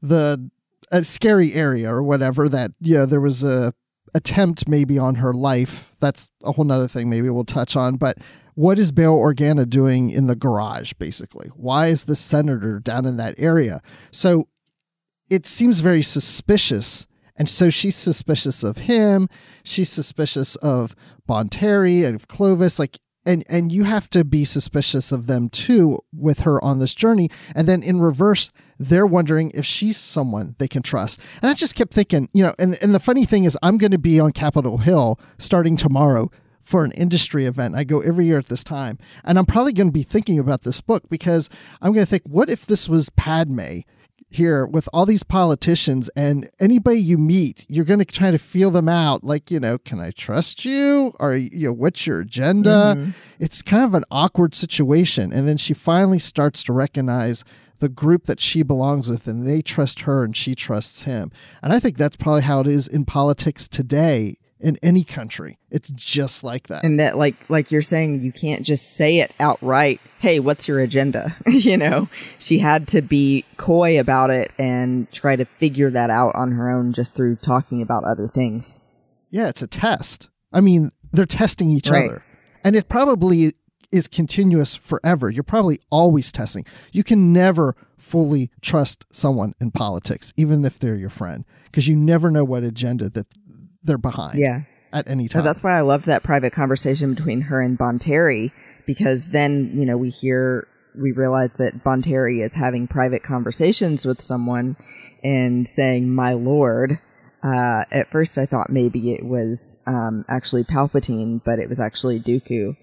the 0.02 0.50
a 0.90 1.04
scary 1.04 1.52
area 1.52 1.92
or 1.92 2.02
whatever 2.02 2.48
that 2.48 2.70
yeah 2.80 3.04
there 3.04 3.20
was 3.20 3.44
a 3.44 3.72
attempt 4.14 4.68
maybe 4.68 4.98
on 4.98 5.16
her 5.16 5.32
life. 5.32 5.92
That's 6.00 6.30
a 6.42 6.52
whole 6.52 6.64
nother 6.64 6.88
thing 6.88 7.08
maybe 7.08 7.30
we'll 7.30 7.44
touch 7.44 7.76
on. 7.76 7.96
But 7.96 8.18
what 8.54 8.78
is 8.78 8.90
Bail 8.90 9.16
Organa 9.16 9.68
doing 9.68 10.10
in 10.10 10.26
the 10.26 10.34
garage, 10.34 10.92
basically? 10.94 11.48
Why 11.54 11.88
is 11.88 12.04
the 12.04 12.16
senator 12.16 12.80
down 12.80 13.06
in 13.06 13.16
that 13.18 13.34
area? 13.38 13.80
So 14.10 14.48
it 15.30 15.46
seems 15.46 15.80
very 15.80 16.02
suspicious. 16.02 17.06
And 17.36 17.48
so 17.48 17.70
she's 17.70 17.96
suspicious 17.96 18.64
of 18.64 18.78
him. 18.78 19.28
She's 19.62 19.90
suspicious 19.90 20.56
of 20.56 20.96
Bonteri 21.28 22.04
and 22.04 22.16
of 22.16 22.26
Clovis. 22.26 22.78
Like 22.78 22.98
and 23.24 23.44
and 23.48 23.70
you 23.70 23.84
have 23.84 24.08
to 24.10 24.24
be 24.24 24.44
suspicious 24.44 25.12
of 25.12 25.26
them 25.26 25.48
too 25.50 26.00
with 26.12 26.40
her 26.40 26.62
on 26.64 26.78
this 26.78 26.94
journey 26.94 27.30
and 27.54 27.68
then 27.68 27.82
in 27.82 28.00
reverse 28.00 28.50
they're 28.78 29.06
wondering 29.06 29.50
if 29.54 29.64
she's 29.64 29.96
someone 29.96 30.54
they 30.58 30.68
can 30.68 30.82
trust. 30.82 31.20
And 31.42 31.50
i 31.50 31.54
just 31.54 31.74
kept 31.74 31.92
thinking 31.92 32.28
you 32.32 32.42
know 32.42 32.54
and, 32.58 32.78
and 32.82 32.94
the 32.94 33.00
funny 33.00 33.24
thing 33.24 33.44
is 33.44 33.58
i'm 33.62 33.78
going 33.78 33.92
to 33.92 33.98
be 33.98 34.20
on 34.20 34.32
capitol 34.32 34.78
hill 34.78 35.18
starting 35.38 35.76
tomorrow 35.76 36.30
for 36.62 36.84
an 36.84 36.92
industry 36.92 37.46
event. 37.46 37.74
I 37.74 37.84
go 37.84 38.00
every 38.00 38.26
year 38.26 38.36
at 38.38 38.48
this 38.48 38.62
time. 38.62 38.98
And 39.24 39.38
i'm 39.38 39.46
probably 39.46 39.72
going 39.72 39.88
to 39.88 39.92
be 39.92 40.02
thinking 40.02 40.38
about 40.38 40.62
this 40.62 40.80
book 40.80 41.08
because 41.08 41.48
i'm 41.80 41.92
going 41.92 42.04
to 42.04 42.10
think 42.10 42.24
what 42.24 42.50
if 42.50 42.66
this 42.66 42.88
was 42.88 43.10
padme 43.10 43.80
here 44.30 44.66
with 44.66 44.86
all 44.92 45.06
these 45.06 45.22
politicians 45.22 46.10
and 46.14 46.50
anybody 46.60 46.98
you 47.00 47.16
meet 47.16 47.64
you're 47.70 47.86
going 47.86 47.98
to 47.98 48.04
try 48.04 48.30
to 48.30 48.36
feel 48.36 48.70
them 48.70 48.86
out 48.86 49.24
like 49.24 49.50
you 49.50 49.58
know 49.58 49.78
can 49.78 49.98
i 50.00 50.10
trust 50.10 50.66
you? 50.66 51.14
Or 51.18 51.34
you 51.34 51.68
know 51.68 51.72
what's 51.72 52.06
your 52.06 52.20
agenda? 52.20 52.94
Mm-hmm. 52.96 53.10
it's 53.38 53.62
kind 53.62 53.84
of 53.84 53.94
an 53.94 54.04
awkward 54.10 54.54
situation. 54.54 55.32
And 55.32 55.48
then 55.48 55.56
she 55.56 55.72
finally 55.72 56.18
starts 56.18 56.62
to 56.64 56.72
recognize 56.72 57.44
the 57.78 57.88
group 57.88 58.26
that 58.26 58.40
she 58.40 58.62
belongs 58.62 59.08
with 59.08 59.26
and 59.26 59.46
they 59.46 59.62
trust 59.62 60.00
her 60.00 60.24
and 60.24 60.36
she 60.36 60.54
trusts 60.54 61.02
him 61.02 61.30
and 61.62 61.72
i 61.72 61.78
think 61.78 61.96
that's 61.96 62.16
probably 62.16 62.42
how 62.42 62.60
it 62.60 62.66
is 62.66 62.88
in 62.88 63.04
politics 63.04 63.68
today 63.68 64.36
in 64.60 64.78
any 64.82 65.04
country. 65.04 65.58
It's 65.70 65.88
just 65.90 66.42
like 66.42 66.66
that. 66.68 66.84
And 66.84 66.98
that 66.98 67.16
like 67.16 67.36
like 67.48 67.70
you're 67.70 67.82
saying 67.82 68.22
you 68.22 68.32
can't 68.32 68.62
just 68.62 68.96
say 68.96 69.18
it 69.18 69.32
outright, 69.38 70.00
"Hey, 70.18 70.40
what's 70.40 70.66
your 70.66 70.80
agenda?" 70.80 71.36
you 71.46 71.76
know. 71.76 72.08
She 72.38 72.58
had 72.58 72.88
to 72.88 73.02
be 73.02 73.44
coy 73.56 74.00
about 74.00 74.30
it 74.30 74.50
and 74.58 75.10
try 75.12 75.36
to 75.36 75.44
figure 75.44 75.90
that 75.90 76.10
out 76.10 76.34
on 76.34 76.52
her 76.52 76.70
own 76.70 76.92
just 76.92 77.14
through 77.14 77.36
talking 77.36 77.82
about 77.82 78.04
other 78.04 78.28
things. 78.28 78.78
Yeah, 79.30 79.48
it's 79.48 79.62
a 79.62 79.66
test. 79.66 80.28
I 80.52 80.60
mean, 80.60 80.90
they're 81.12 81.26
testing 81.26 81.70
each 81.70 81.90
right. 81.90 82.06
other. 82.06 82.24
And 82.64 82.74
it 82.74 82.88
probably 82.88 83.52
is 83.90 84.08
continuous 84.08 84.74
forever. 84.74 85.30
You're 85.30 85.42
probably 85.42 85.80
always 85.90 86.32
testing. 86.32 86.64
You 86.92 87.04
can 87.04 87.32
never 87.32 87.74
fully 87.96 88.50
trust 88.60 89.04
someone 89.12 89.54
in 89.60 89.70
politics, 89.70 90.32
even 90.36 90.64
if 90.64 90.78
they're 90.78 90.96
your 90.96 91.10
friend, 91.10 91.44
because 91.66 91.88
you 91.88 91.96
never 91.96 92.30
know 92.30 92.44
what 92.44 92.62
agenda 92.62 93.10
that 93.10 93.26
they're 93.82 93.98
behind. 93.98 94.38
Yeah. 94.38 94.62
At 94.90 95.06
any 95.06 95.28
time. 95.28 95.40
So 95.40 95.44
that's 95.44 95.62
why 95.62 95.76
I 95.76 95.82
loved 95.82 96.06
that 96.06 96.22
private 96.22 96.54
conversation 96.54 97.12
between 97.12 97.42
her 97.42 97.60
and 97.60 97.78
Bonteri 97.78 98.52
because 98.86 99.28
then, 99.28 99.72
you 99.74 99.84
know, 99.84 99.98
we 99.98 100.08
hear, 100.08 100.66
we 100.98 101.12
realize 101.12 101.52
that 101.58 101.84
Bonteri 101.84 102.42
is 102.42 102.54
having 102.54 102.88
private 102.88 103.22
conversations 103.22 104.06
with 104.06 104.22
someone 104.22 104.76
and 105.22 105.68
saying, 105.68 106.08
my 106.08 106.32
lord. 106.32 106.98
Uh, 107.44 107.84
at 107.92 108.10
first 108.10 108.38
I 108.38 108.46
thought 108.46 108.70
maybe 108.70 109.12
it 109.12 109.26
was, 109.26 109.78
um, 109.86 110.24
actually 110.26 110.64
Palpatine, 110.64 111.42
but 111.44 111.58
it 111.58 111.68
was 111.68 111.78
actually 111.78 112.18
Dooku. 112.18 112.74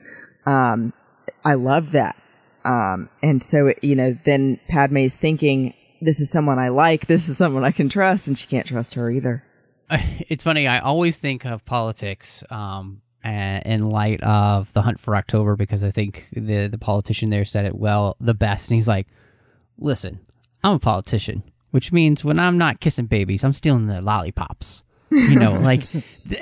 Um, 0.46 0.94
I 1.44 1.56
love 1.56 1.92
that. 1.92 2.16
Um, 2.64 3.10
and 3.22 3.44
so, 3.44 3.74
you 3.82 3.96
know, 3.96 4.18
then 4.26 4.60
Padme's 4.68 5.16
thinking, 5.16 5.74
this 6.02 6.20
is 6.20 6.30
someone 6.30 6.60
I 6.60 6.70
like, 6.70 7.08
this 7.08 7.30
is 7.30 7.38
someone 7.38 7.64
I 7.64 7.72
can 7.72 7.90
trust, 7.90 8.28
and 8.28 8.38
she 8.38 8.48
can't 8.48 8.68
trust 8.68 8.96
her 8.96 9.10
either. 9.12 9.44
it's 9.90 10.44
funny. 10.44 10.68
I 10.68 10.80
always 10.80 11.18
think 11.18 11.46
of 11.46 11.64
politics 11.66 12.44
um, 12.50 13.02
in 13.24 13.90
light 13.90 14.22
of 14.24 14.72
the 14.74 14.82
hunt 14.82 15.00
for 15.00 15.16
October 15.16 15.56
because 15.56 15.84
I 15.84 15.92
think 15.92 16.28
the 16.32 16.68
the 16.68 16.78
politician 16.78 17.30
there 17.30 17.46
said 17.46 17.66
it 17.66 17.76
well 17.76 18.16
the 18.20 18.34
best. 18.34 18.70
And 18.70 18.76
he's 18.76 18.88
like, 18.88 19.08
"Listen, 19.78 20.20
I'm 20.64 20.76
a 20.76 20.80
politician, 20.80 21.44
which 21.72 21.92
means 21.92 22.24
when 22.24 22.40
I'm 22.40 22.58
not 22.58 22.80
kissing 22.80 23.06
babies, 23.06 23.44
I'm 23.44 23.54
stealing 23.54 23.88
the 23.88 24.02
lollipops." 24.02 24.84
You 25.16 25.40
know 25.40 25.54
like 25.60 25.84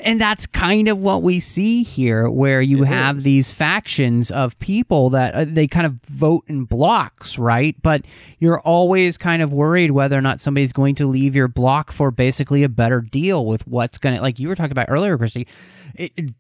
and 0.04 0.20
that's 0.20 0.46
kind 0.46 0.88
of 0.88 0.98
what 0.98 1.24
we 1.24 1.40
see 1.40 1.84
here 1.84 2.30
where 2.30 2.62
you 2.62 2.84
it 2.84 2.88
have 2.88 3.18
is. 3.18 3.24
these 3.24 3.52
factions 3.52 4.32
of 4.32 4.58
people 4.60 5.10
that 5.12 5.34
uh, 5.34 5.46
they 5.46 5.68
kind 5.68 5.86
of 5.86 5.94
vote 6.04 6.44
in 6.48 6.66
blocks 6.66 7.38
right 7.38 7.76
but 7.82 8.06
you're 8.40 8.60
always 8.62 9.18
kind 9.18 9.42
of 9.42 9.54
worried 9.54 9.92
whether 9.92 10.18
or 10.18 10.22
not 10.22 10.40
somebody's 10.40 10.74
going 10.74 10.96
to 10.96 11.06
leave 11.06 11.36
your 11.36 11.48
block 11.48 11.92
for 11.92 12.12
basically 12.12 12.64
a 12.64 12.70
better 12.70 13.02
deal 13.02 13.46
with 13.46 13.66
what's 13.68 13.98
going 13.98 14.16
to 14.16 14.22
like 14.22 14.40
you 14.40 14.48
were 14.48 14.56
talking 14.56 14.72
about 14.72 14.90
earlier 14.90 15.18
christy 15.18 15.48
it, 15.96 16.12
it, 16.18 16.34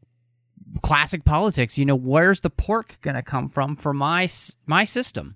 classic 0.81 1.23
politics 1.23 1.77
you 1.77 1.85
know 1.85 1.95
where's 1.95 2.41
the 2.41 2.49
pork 2.49 2.97
going 3.01 3.15
to 3.15 3.21
come 3.21 3.47
from 3.47 3.75
for 3.75 3.93
my 3.93 4.27
my 4.65 4.83
system 4.83 5.35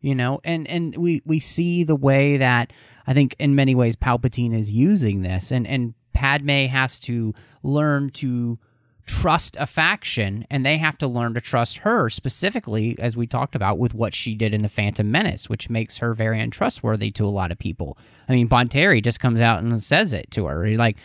you 0.00 0.14
know 0.14 0.40
and 0.44 0.68
and 0.68 0.96
we 0.96 1.22
we 1.24 1.40
see 1.40 1.82
the 1.82 1.96
way 1.96 2.36
that 2.36 2.72
I 3.06 3.14
think 3.14 3.36
in 3.38 3.54
many 3.54 3.74
ways 3.74 3.96
Palpatine 3.96 4.56
is 4.56 4.70
using 4.70 5.22
this 5.22 5.50
and 5.50 5.66
and 5.66 5.94
Padme 6.16 6.66
has 6.66 6.98
to 7.00 7.34
learn 7.62 8.10
to 8.10 8.58
trust 9.04 9.56
a 9.60 9.66
faction 9.66 10.44
and 10.50 10.66
they 10.66 10.78
have 10.78 10.98
to 10.98 11.06
learn 11.06 11.34
to 11.34 11.40
trust 11.40 11.78
her 11.78 12.10
specifically 12.10 12.96
as 12.98 13.16
we 13.16 13.24
talked 13.24 13.54
about 13.54 13.78
with 13.78 13.94
what 13.94 14.12
she 14.12 14.34
did 14.34 14.52
in 14.52 14.62
the 14.62 14.68
Phantom 14.68 15.08
Menace 15.08 15.48
which 15.48 15.70
makes 15.70 15.98
her 15.98 16.12
very 16.12 16.40
untrustworthy 16.40 17.12
to 17.12 17.24
a 17.24 17.26
lot 17.26 17.52
of 17.52 17.58
people. 17.58 17.96
I 18.28 18.32
mean 18.32 18.48
Bonteri 18.48 19.04
just 19.04 19.20
comes 19.20 19.40
out 19.40 19.62
and 19.62 19.80
says 19.80 20.12
it 20.12 20.30
to 20.32 20.46
her. 20.46 20.64
He's 20.64 20.78
like 20.78 20.96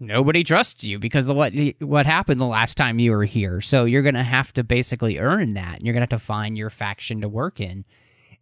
nobody 0.00 0.44
trusts 0.44 0.84
you 0.84 0.98
because 0.98 1.28
of 1.28 1.36
what 1.36 1.52
what 1.80 2.06
happened 2.06 2.40
the 2.40 2.46
last 2.46 2.76
time 2.76 2.98
you 2.98 3.12
were 3.12 3.24
here. 3.24 3.60
So 3.60 3.84
you're 3.84 4.02
going 4.02 4.14
to 4.14 4.22
have 4.22 4.52
to 4.54 4.64
basically 4.64 5.18
earn 5.18 5.54
that. 5.54 5.76
And 5.76 5.84
you're 5.84 5.94
going 5.94 6.06
to 6.06 6.12
have 6.12 6.20
to 6.20 6.24
find 6.24 6.56
your 6.56 6.70
faction 6.70 7.20
to 7.20 7.28
work 7.28 7.60
in. 7.60 7.84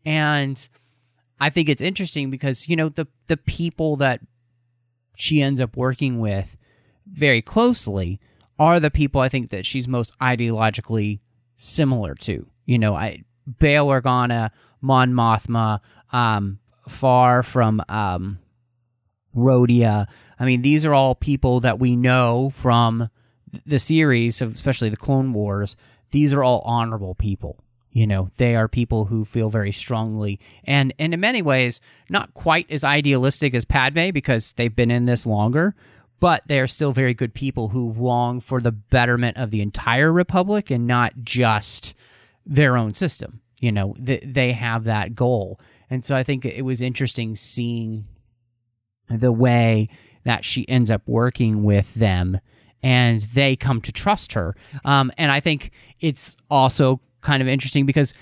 And 0.05 0.69
I 1.41 1.51
think 1.51 1.69
it's 1.69 1.83
interesting 1.83 2.31
because 2.31 2.69
you 2.69 2.77
know 2.77 2.89
the 2.89 3.07
the 3.27 3.37
people 3.37 3.97
that 3.97 4.21
she 5.17 5.43
ends 5.43 5.61
up 5.61 5.77
working 5.77 6.21
with 6.21 6.57
very 7.07 7.43
closely 7.43 8.21
are 8.59 8.81
the 8.81 8.91
people 8.91 9.21
I 9.21 9.29
think 9.29 9.51
that 9.51 9.67
she's 9.67 9.89
most 9.89 10.19
ideologically 10.21 11.21
similar 11.57 12.15
to. 12.17 12.47
You 12.65 12.79
know, 12.79 12.95
I 12.95 13.25
Bail 13.59 13.87
Organa, 13.87 14.51
Mon 14.81 15.13
Mothma, 15.13 15.81
um, 16.13 16.59
Farr 16.89 17.43
from 17.43 17.83
um, 17.89 18.39
Rodia. 19.35 20.07
I 20.39 20.45
mean, 20.45 20.63
these 20.63 20.85
are 20.85 20.95
all 20.95 21.15
people 21.15 21.61
that 21.61 21.79
we 21.79 21.97
know 21.97 22.51
from 22.55 23.11
the 23.65 23.79
series, 23.79 24.43
especially 24.43 24.89
the 24.89 24.97
Clone 24.97 25.33
Wars. 25.33 25.77
These 26.11 26.33
are 26.33 26.43
all 26.43 26.61
honorable 26.61 27.15
people. 27.15 27.63
You 27.97 28.07
know, 28.07 28.29
they 28.37 28.55
are 28.55 28.69
people 28.69 29.07
who 29.07 29.25
feel 29.25 29.49
very 29.49 29.73
strongly 29.73 30.39
and, 30.65 30.93
and 30.99 31.15
in 31.15 31.21
many 31.21 31.41
ways, 31.41 31.81
not 32.11 32.35
quite 32.35 32.71
as 32.71 32.85
idealistic 32.85 33.55
as 33.55 33.65
Padme 33.65 34.11
because 34.11 34.53
they've 34.53 34.77
been 34.77 34.91
in 34.91 35.07
this 35.07 35.25
longer, 35.25 35.75
but 36.21 36.43
they 36.47 36.61
are 36.61 36.67
still 36.67 36.93
very 36.93 37.15
good 37.15 37.33
people 37.33 37.71
who 37.71 37.93
long 37.93 38.43
for 38.43 38.61
the 38.61 38.71
betterment 38.71 39.39
of 39.39 39.51
the 39.51 39.63
entire 39.63 40.13
Republic 40.13 40.71
and 40.71 40.87
not 40.87 41.15
just 41.25 41.95
their 42.45 42.77
own 42.77 42.93
system. 42.93 43.41
You 43.61 43.73
know, 43.73 43.95
they, 43.99 44.19
they 44.19 44.53
have 44.53 44.85
that 44.85 45.15
goal. 45.15 45.59
And 45.89 46.05
so 46.05 46.15
I 46.15 46.23
think 46.23 46.45
it 46.45 46.67
was 46.67 46.83
interesting 46.83 47.35
seeing 47.35 48.05
the 49.09 49.33
way 49.33 49.89
that 50.25 50.45
she 50.45 50.69
ends 50.69 50.91
up 50.91 51.01
working 51.07 51.65
with 51.65 51.95
them 51.95 52.41
and 52.83 53.23
they 53.33 53.57
come 53.57 53.81
to 53.81 53.91
trust 53.91 54.35
her. 54.35 54.55
Um, 54.85 55.11
and 55.17 55.33
I 55.33 55.41
think 55.41 55.71
it's 55.99 56.37
also 56.51 57.01
kind 57.27 57.43
of 57.43 57.49
interesting 57.49 57.85
because 57.85 58.15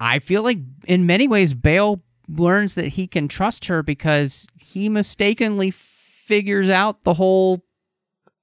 I 0.00 0.18
feel 0.18 0.42
like 0.42 0.58
in 0.86 1.06
many 1.06 1.28
ways 1.28 1.54
Bail 1.54 2.02
learns 2.28 2.74
that 2.74 2.88
he 2.88 3.06
can 3.06 3.28
trust 3.28 3.66
her 3.66 3.82
because 3.84 4.48
he 4.60 4.88
mistakenly 4.88 5.70
figures 5.70 6.68
out 6.68 7.04
the 7.04 7.14
whole 7.14 7.62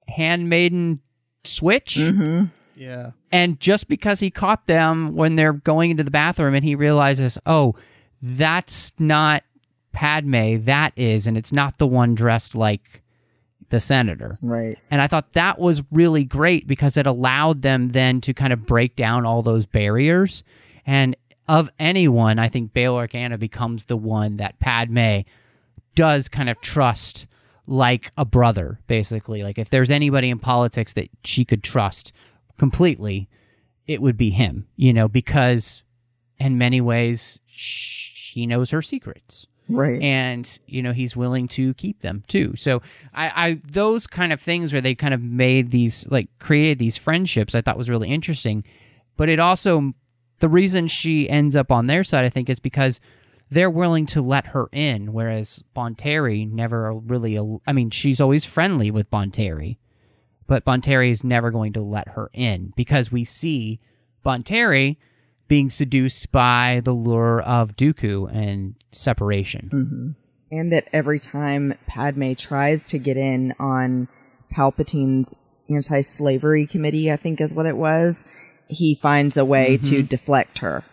handmaiden 0.08 1.00
switch. 1.44 1.96
Mm-hmm. 1.96 2.46
Yeah. 2.74 3.10
And 3.30 3.60
just 3.60 3.88
because 3.88 4.20
he 4.20 4.30
caught 4.30 4.66
them 4.66 5.14
when 5.14 5.36
they're 5.36 5.52
going 5.52 5.90
into 5.90 6.02
the 6.02 6.10
bathroom 6.10 6.54
and 6.54 6.64
he 6.64 6.74
realizes, 6.74 7.38
oh, 7.44 7.74
that's 8.22 8.92
not 8.98 9.44
Padme, 9.92 10.64
that 10.64 10.92
is, 10.96 11.26
and 11.26 11.36
it's 11.36 11.52
not 11.52 11.78
the 11.78 11.86
one 11.86 12.14
dressed 12.14 12.54
like 12.54 13.02
the 13.70 13.80
senator. 13.80 14.36
Right. 14.42 14.78
And 14.90 15.00
I 15.00 15.06
thought 15.06 15.32
that 15.32 15.58
was 15.58 15.82
really 15.90 16.24
great 16.24 16.66
because 16.66 16.96
it 16.96 17.06
allowed 17.06 17.62
them 17.62 17.90
then 17.90 18.20
to 18.22 18.34
kind 18.34 18.52
of 18.52 18.66
break 18.66 18.96
down 18.96 19.26
all 19.26 19.42
those 19.42 19.66
barriers. 19.66 20.42
And 20.86 21.16
of 21.48 21.70
anyone, 21.78 22.38
I 22.38 22.48
think 22.48 22.72
Bail 22.72 22.94
Organa 22.94 23.38
becomes 23.38 23.86
the 23.86 23.96
one 23.96 24.36
that 24.36 24.58
Padme 24.58 25.20
does 25.94 26.28
kind 26.28 26.48
of 26.48 26.60
trust 26.60 27.26
like 27.66 28.10
a 28.16 28.24
brother, 28.24 28.78
basically. 28.86 29.42
Like 29.42 29.58
if 29.58 29.70
there's 29.70 29.90
anybody 29.90 30.30
in 30.30 30.38
politics 30.38 30.92
that 30.94 31.08
she 31.24 31.44
could 31.44 31.62
trust 31.62 32.12
completely, 32.58 33.28
it 33.86 34.00
would 34.02 34.16
be 34.16 34.30
him, 34.30 34.66
you 34.76 34.92
know, 34.92 35.08
because 35.08 35.82
in 36.38 36.58
many 36.58 36.80
ways 36.80 37.40
she 37.46 38.46
knows 38.46 38.70
her 38.70 38.82
secrets 38.82 39.46
Right. 39.68 40.00
and 40.00 40.58
you 40.66 40.80
know 40.80 40.92
he's 40.92 41.16
willing 41.16 41.48
to 41.48 41.74
keep 41.74 42.00
them 42.00 42.22
too 42.28 42.54
so 42.56 42.82
I, 43.12 43.48
I 43.48 43.60
those 43.68 44.06
kind 44.06 44.32
of 44.32 44.40
things 44.40 44.72
where 44.72 44.80
they 44.80 44.94
kind 44.94 45.12
of 45.12 45.20
made 45.20 45.72
these 45.72 46.06
like 46.08 46.28
created 46.38 46.78
these 46.78 46.96
friendships 46.96 47.52
i 47.54 47.60
thought 47.60 47.76
was 47.76 47.90
really 47.90 48.08
interesting 48.08 48.62
but 49.16 49.28
it 49.28 49.40
also 49.40 49.92
the 50.38 50.48
reason 50.48 50.86
she 50.86 51.28
ends 51.28 51.56
up 51.56 51.72
on 51.72 51.88
their 51.88 52.04
side 52.04 52.24
i 52.24 52.30
think 52.30 52.48
is 52.48 52.60
because 52.60 53.00
they're 53.50 53.70
willing 53.70 54.06
to 54.06 54.22
let 54.22 54.46
her 54.48 54.68
in 54.72 55.12
whereas 55.12 55.64
bonteri 55.74 56.48
never 56.48 56.92
really 56.92 57.36
i 57.66 57.72
mean 57.72 57.90
she's 57.90 58.20
always 58.20 58.44
friendly 58.44 58.92
with 58.92 59.10
bonteri 59.10 59.78
but 60.46 60.64
bonteri 60.64 61.10
is 61.10 61.24
never 61.24 61.50
going 61.50 61.72
to 61.72 61.80
let 61.80 62.08
her 62.10 62.30
in 62.32 62.72
because 62.76 63.10
we 63.10 63.24
see 63.24 63.80
bonteri 64.24 64.96
being 65.48 65.70
seduced 65.70 66.32
by 66.32 66.80
the 66.84 66.92
lure 66.92 67.40
of 67.40 67.76
Dooku 67.76 68.34
and 68.34 68.74
separation. 68.92 69.70
Mm-hmm. 69.72 70.56
And 70.58 70.72
that 70.72 70.88
every 70.92 71.18
time 71.18 71.74
Padme 71.86 72.32
tries 72.34 72.84
to 72.84 72.98
get 72.98 73.16
in 73.16 73.54
on 73.58 74.08
Palpatine's 74.52 75.34
anti 75.68 76.00
slavery 76.00 76.66
committee, 76.66 77.10
I 77.10 77.16
think 77.16 77.40
is 77.40 77.52
what 77.52 77.66
it 77.66 77.76
was, 77.76 78.26
he 78.68 78.94
finds 78.94 79.36
a 79.36 79.44
way 79.44 79.76
to 79.76 80.02
deflect 80.02 80.58
her. 80.58 80.84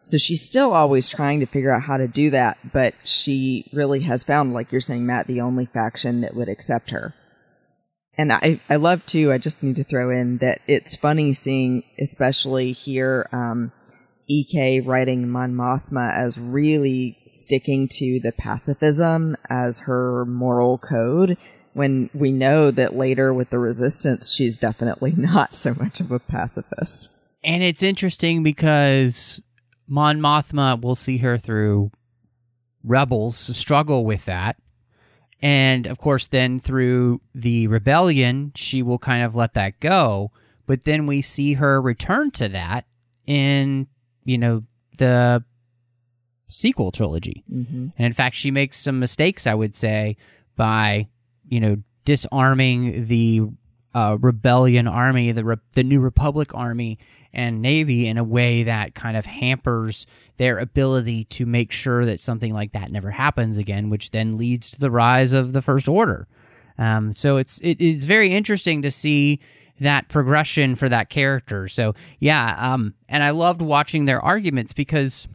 So 0.00 0.16
she's 0.16 0.42
still 0.42 0.72
always 0.72 1.08
trying 1.08 1.40
to 1.40 1.46
figure 1.46 1.74
out 1.74 1.82
how 1.82 1.96
to 1.96 2.06
do 2.06 2.30
that, 2.30 2.58
but 2.72 2.94
she 3.02 3.68
really 3.72 4.00
has 4.00 4.22
found, 4.22 4.52
like 4.52 4.70
you're 4.70 4.80
saying, 4.80 5.04
Matt, 5.04 5.26
the 5.26 5.40
only 5.40 5.66
faction 5.66 6.20
that 6.20 6.34
would 6.34 6.48
accept 6.48 6.90
her. 6.90 7.14
And 8.16 8.32
I, 8.32 8.60
I 8.68 8.76
love 8.76 9.04
too, 9.06 9.32
I 9.32 9.38
just 9.38 9.62
need 9.62 9.76
to 9.76 9.84
throw 9.84 10.10
in 10.10 10.38
that 10.38 10.60
it's 10.66 10.96
funny 10.96 11.32
seeing, 11.32 11.84
especially 12.00 12.72
here, 12.72 13.28
um, 13.32 13.72
EK 14.28 14.80
writing 14.80 15.28
Mon 15.28 15.54
Mothma 15.54 16.12
as 16.14 16.38
really 16.38 17.18
sticking 17.28 17.88
to 17.88 18.20
the 18.20 18.32
pacifism 18.32 19.36
as 19.48 19.80
her 19.80 20.24
moral 20.26 20.78
code 20.78 21.36
when 21.72 22.10
we 22.12 22.32
know 22.32 22.70
that 22.70 22.96
later 22.96 23.32
with 23.32 23.50
the 23.50 23.58
resistance 23.58 24.32
she's 24.32 24.58
definitely 24.58 25.12
not 25.16 25.56
so 25.56 25.74
much 25.74 26.00
of 26.00 26.10
a 26.10 26.18
pacifist. 26.18 27.10
And 27.42 27.62
it's 27.62 27.82
interesting 27.82 28.42
because 28.42 29.40
Mon 29.86 30.20
Mothma 30.20 30.80
will 30.80 30.96
see 30.96 31.18
her 31.18 31.38
through 31.38 31.90
rebels 32.84 33.38
struggle 33.56 34.04
with 34.04 34.24
that. 34.26 34.56
And 35.40 35.86
of 35.86 35.98
course, 35.98 36.26
then 36.26 36.58
through 36.58 37.20
the 37.34 37.68
rebellion, 37.68 38.52
she 38.56 38.82
will 38.82 38.98
kind 38.98 39.22
of 39.22 39.36
let 39.36 39.54
that 39.54 39.78
go. 39.78 40.32
But 40.66 40.84
then 40.84 41.06
we 41.06 41.22
see 41.22 41.54
her 41.54 41.80
return 41.80 42.32
to 42.32 42.48
that 42.48 42.86
in, 43.24 43.86
you 44.28 44.36
know, 44.36 44.62
the 44.98 45.42
sequel 46.50 46.92
trilogy. 46.92 47.44
Mm-hmm. 47.50 47.88
And 47.96 48.06
in 48.06 48.12
fact, 48.12 48.36
she 48.36 48.50
makes 48.50 48.78
some 48.78 48.98
mistakes, 48.98 49.46
I 49.46 49.54
would 49.54 49.74
say, 49.74 50.18
by, 50.54 51.08
you 51.48 51.60
know, 51.60 51.78
disarming 52.04 53.06
the 53.06 53.42
uh, 53.94 54.18
rebellion 54.20 54.86
army, 54.86 55.32
the, 55.32 55.44
re- 55.44 55.56
the 55.72 55.82
New 55.82 56.00
Republic 56.00 56.54
army 56.54 56.98
and 57.32 57.62
navy 57.62 58.06
in 58.06 58.18
a 58.18 58.24
way 58.24 58.64
that 58.64 58.94
kind 58.94 59.16
of 59.16 59.24
hampers 59.24 60.06
their 60.36 60.58
ability 60.58 61.24
to 61.24 61.46
make 61.46 61.72
sure 61.72 62.04
that 62.04 62.20
something 62.20 62.52
like 62.52 62.72
that 62.72 62.92
never 62.92 63.10
happens 63.10 63.56
again, 63.56 63.88
which 63.88 64.10
then 64.10 64.36
leads 64.36 64.70
to 64.72 64.80
the 64.80 64.90
rise 64.90 65.32
of 65.32 65.54
the 65.54 65.62
First 65.62 65.88
Order. 65.88 66.28
Um, 66.76 67.14
so 67.14 67.38
it's 67.38 67.58
it, 67.60 67.80
it's 67.80 68.04
very 68.04 68.32
interesting 68.32 68.82
to 68.82 68.90
see 68.90 69.40
that 69.80 70.08
progression 70.08 70.76
for 70.76 70.88
that 70.88 71.10
character. 71.10 71.68
So 71.68 71.94
yeah, 72.18 72.54
um, 72.58 72.94
and 73.08 73.22
I 73.22 73.30
loved 73.30 73.62
watching 73.62 74.04
their 74.04 74.20
arguments 74.20 74.72
because 74.72 75.28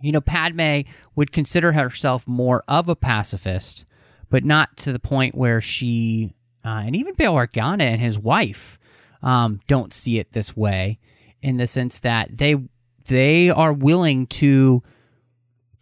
you 0.00 0.12
know, 0.12 0.20
Padme 0.20 0.80
would 1.14 1.32
consider 1.32 1.72
herself 1.72 2.26
more 2.26 2.64
of 2.66 2.88
a 2.88 2.96
pacifist, 2.96 3.84
but 4.30 4.44
not 4.44 4.76
to 4.78 4.92
the 4.92 4.98
point 4.98 5.34
where 5.34 5.60
she, 5.60 6.34
uh, 6.64 6.82
and 6.86 6.96
even 6.96 7.14
Bail 7.14 7.34
Organa 7.34 7.82
and 7.82 8.00
his 8.00 8.18
wife, 8.18 8.78
um, 9.22 9.60
don't 9.66 9.92
see 9.92 10.18
it 10.18 10.32
this 10.32 10.56
way, 10.56 10.98
in 11.42 11.58
the 11.58 11.66
sense 11.66 12.00
that 12.00 12.38
they 12.38 12.56
they 13.06 13.50
are 13.50 13.72
willing 13.72 14.26
to 14.26 14.82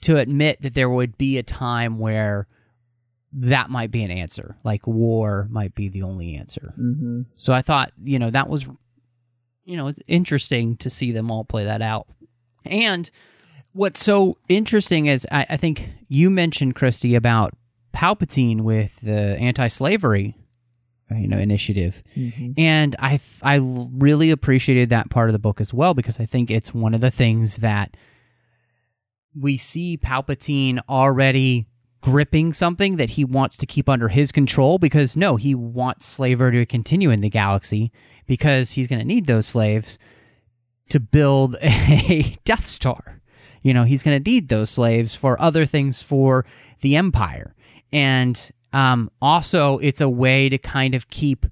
to 0.00 0.16
admit 0.16 0.62
that 0.62 0.74
there 0.74 0.90
would 0.90 1.18
be 1.18 1.38
a 1.38 1.42
time 1.42 1.98
where 1.98 2.46
that 3.32 3.70
might 3.70 3.90
be 3.90 4.02
an 4.02 4.10
answer, 4.10 4.56
like 4.64 4.86
war 4.86 5.48
might 5.50 5.74
be 5.74 5.88
the 5.88 6.02
only 6.02 6.36
answer. 6.36 6.74
Mm-hmm. 6.78 7.22
So 7.34 7.52
I 7.52 7.62
thought, 7.62 7.92
you 8.02 8.18
know, 8.18 8.30
that 8.30 8.48
was, 8.48 8.66
you 9.64 9.76
know, 9.76 9.88
it's 9.88 10.00
interesting 10.06 10.76
to 10.78 10.90
see 10.90 11.12
them 11.12 11.30
all 11.30 11.44
play 11.44 11.64
that 11.64 11.82
out. 11.82 12.06
And 12.64 13.10
what's 13.72 14.02
so 14.02 14.38
interesting 14.48 15.06
is 15.06 15.26
I, 15.30 15.46
I 15.50 15.56
think 15.56 15.88
you 16.08 16.30
mentioned 16.30 16.74
Christy 16.74 17.14
about 17.14 17.54
Palpatine 17.94 18.62
with 18.62 18.98
the 19.00 19.36
anti-slavery, 19.38 20.36
you 21.10 21.26
know, 21.26 21.38
initiative, 21.38 22.02
and 22.58 22.94
I 22.98 23.18
I 23.40 23.60
really 23.62 24.30
appreciated 24.30 24.90
that 24.90 25.08
part 25.08 25.30
of 25.30 25.32
the 25.32 25.38
book 25.38 25.58
as 25.58 25.72
well 25.72 25.94
because 25.94 26.20
I 26.20 26.26
think 26.26 26.50
it's 26.50 26.74
one 26.74 26.92
of 26.92 27.00
the 27.00 27.10
things 27.10 27.56
that 27.56 27.96
we 29.34 29.56
see 29.56 29.96
Palpatine 29.96 30.80
already 30.86 31.66
gripping 32.00 32.52
something 32.52 32.96
that 32.96 33.10
he 33.10 33.24
wants 33.24 33.56
to 33.56 33.66
keep 33.66 33.88
under 33.88 34.08
his 34.08 34.32
control 34.32 34.78
because 34.78 35.16
no, 35.16 35.36
he 35.36 35.54
wants 35.54 36.06
slavery 36.06 36.52
to 36.52 36.66
continue 36.66 37.10
in 37.10 37.20
the 37.20 37.30
galaxy 37.30 37.92
because 38.26 38.72
he's 38.72 38.86
going 38.86 39.00
to 39.00 39.04
need 39.04 39.26
those 39.26 39.46
slaves 39.46 39.98
to 40.90 41.00
build 41.00 41.56
a 41.62 42.36
Death 42.44 42.66
Star. 42.66 43.20
You 43.62 43.74
know, 43.74 43.84
he's 43.84 44.02
going 44.02 44.22
to 44.22 44.30
need 44.30 44.48
those 44.48 44.70
slaves 44.70 45.16
for 45.16 45.40
other 45.40 45.66
things 45.66 46.00
for 46.00 46.46
the 46.80 46.96
Empire. 46.96 47.54
And 47.92 48.50
um, 48.72 49.10
also, 49.20 49.78
it's 49.78 50.00
a 50.00 50.08
way 50.08 50.48
to 50.48 50.58
kind 50.58 50.94
of 50.94 51.10
keep 51.10 51.46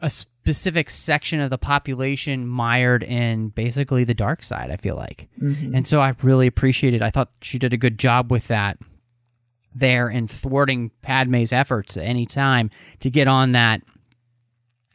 a 0.00 0.10
specific 0.10 0.90
section 0.90 1.40
of 1.40 1.50
the 1.50 1.58
population 1.58 2.46
mired 2.46 3.02
in 3.02 3.48
basically 3.50 4.04
the 4.04 4.14
dark 4.14 4.42
side, 4.42 4.70
I 4.70 4.76
feel 4.76 4.96
like. 4.96 5.28
And 5.74 5.86
so 5.86 6.00
I 6.00 6.14
really 6.22 6.46
appreciated 6.46 7.02
I 7.02 7.10
thought 7.10 7.30
she 7.40 7.58
did 7.58 7.72
a 7.72 7.76
good 7.78 7.98
job 7.98 8.30
with 8.30 8.48
that 8.48 8.78
there 9.78 10.08
and 10.08 10.30
thwarting 10.30 10.90
Padme's 11.02 11.52
efforts 11.52 11.96
at 11.96 12.04
any 12.04 12.26
time 12.26 12.70
to 13.00 13.10
get 13.10 13.28
on 13.28 13.52
that 13.52 13.82